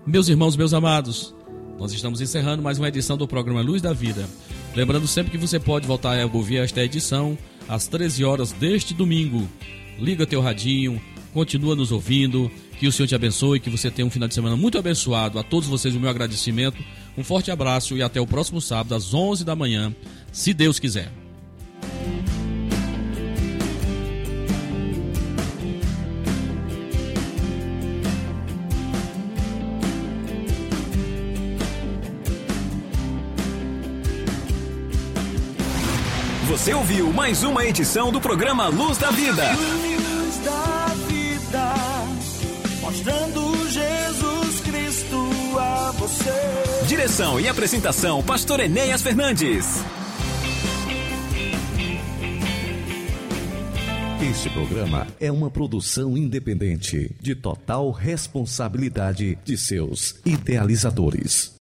Meus 0.07 0.28
irmãos, 0.28 0.57
meus 0.57 0.72
amados, 0.72 1.34
nós 1.78 1.93
estamos 1.93 2.20
encerrando 2.20 2.62
mais 2.62 2.78
uma 2.78 2.89
edição 2.89 3.16
do 3.16 3.28
programa 3.28 3.61
Luz 3.61 3.82
da 3.82 3.93
Vida. 3.93 4.26
Lembrando 4.74 5.07
sempre 5.07 5.30
que 5.30 5.39
você 5.39 5.61
pode 5.61 5.86
voltar 5.86 6.18
a 6.18 6.26
ouvir 6.26 6.57
esta 6.57 6.82
edição 6.82 7.36
às 7.68 7.86
13 7.86 8.24
horas 8.24 8.52
deste 8.52 8.94
domingo. 8.94 9.48
Liga 9.98 10.26
teu 10.26 10.40
radinho, 10.40 11.00
continua 11.34 11.76
nos 11.76 11.92
ouvindo, 11.92 12.50
que 12.78 12.86
o 12.86 12.92
Senhor 12.92 13.08
te 13.08 13.14
abençoe, 13.14 13.60
que 13.60 13.70
você 13.70 13.90
tenha 13.90 14.06
um 14.06 14.10
final 14.10 14.28
de 14.28 14.34
semana 14.34 14.56
muito 14.56 14.78
abençoado. 14.78 15.38
A 15.38 15.42
todos 15.42 15.68
vocês 15.68 15.94
o 15.94 16.00
meu 16.00 16.08
agradecimento, 16.08 16.82
um 17.16 17.24
forte 17.24 17.50
abraço 17.50 17.96
e 17.96 18.02
até 18.02 18.20
o 18.20 18.26
próximo 18.26 18.60
sábado 18.60 18.94
às 18.94 19.12
11 19.12 19.44
da 19.44 19.54
manhã, 19.54 19.94
se 20.32 20.54
Deus 20.54 20.78
quiser. 20.78 21.12
Você 36.59 36.74
ouviu 36.74 37.12
mais 37.12 37.44
uma 37.44 37.64
edição 37.64 38.11
do 38.11 38.20
programa 38.20 38.66
Luz 38.66 38.98
da 38.98 39.12
Vida. 39.12 39.52
Luz 39.52 40.38
da 40.38 40.86
vida, 41.06 41.74
mostrando 42.80 43.70
Jesus 43.70 44.61
Cristo 44.62 45.30
a 45.56 45.92
você. 45.92 46.84
Direção 46.88 47.38
e 47.38 47.48
apresentação, 47.48 48.24
Pastor 48.24 48.59
Enéas 48.59 49.02
Fernandes. 49.02 49.66
Este 54.28 54.50
programa 54.50 55.06
é 55.20 55.30
uma 55.30 55.52
produção 55.52 56.18
independente, 56.18 57.14
de 57.20 57.36
total 57.36 57.92
responsabilidade 57.92 59.38
de 59.44 59.56
seus 59.56 60.16
idealizadores. 60.26 61.57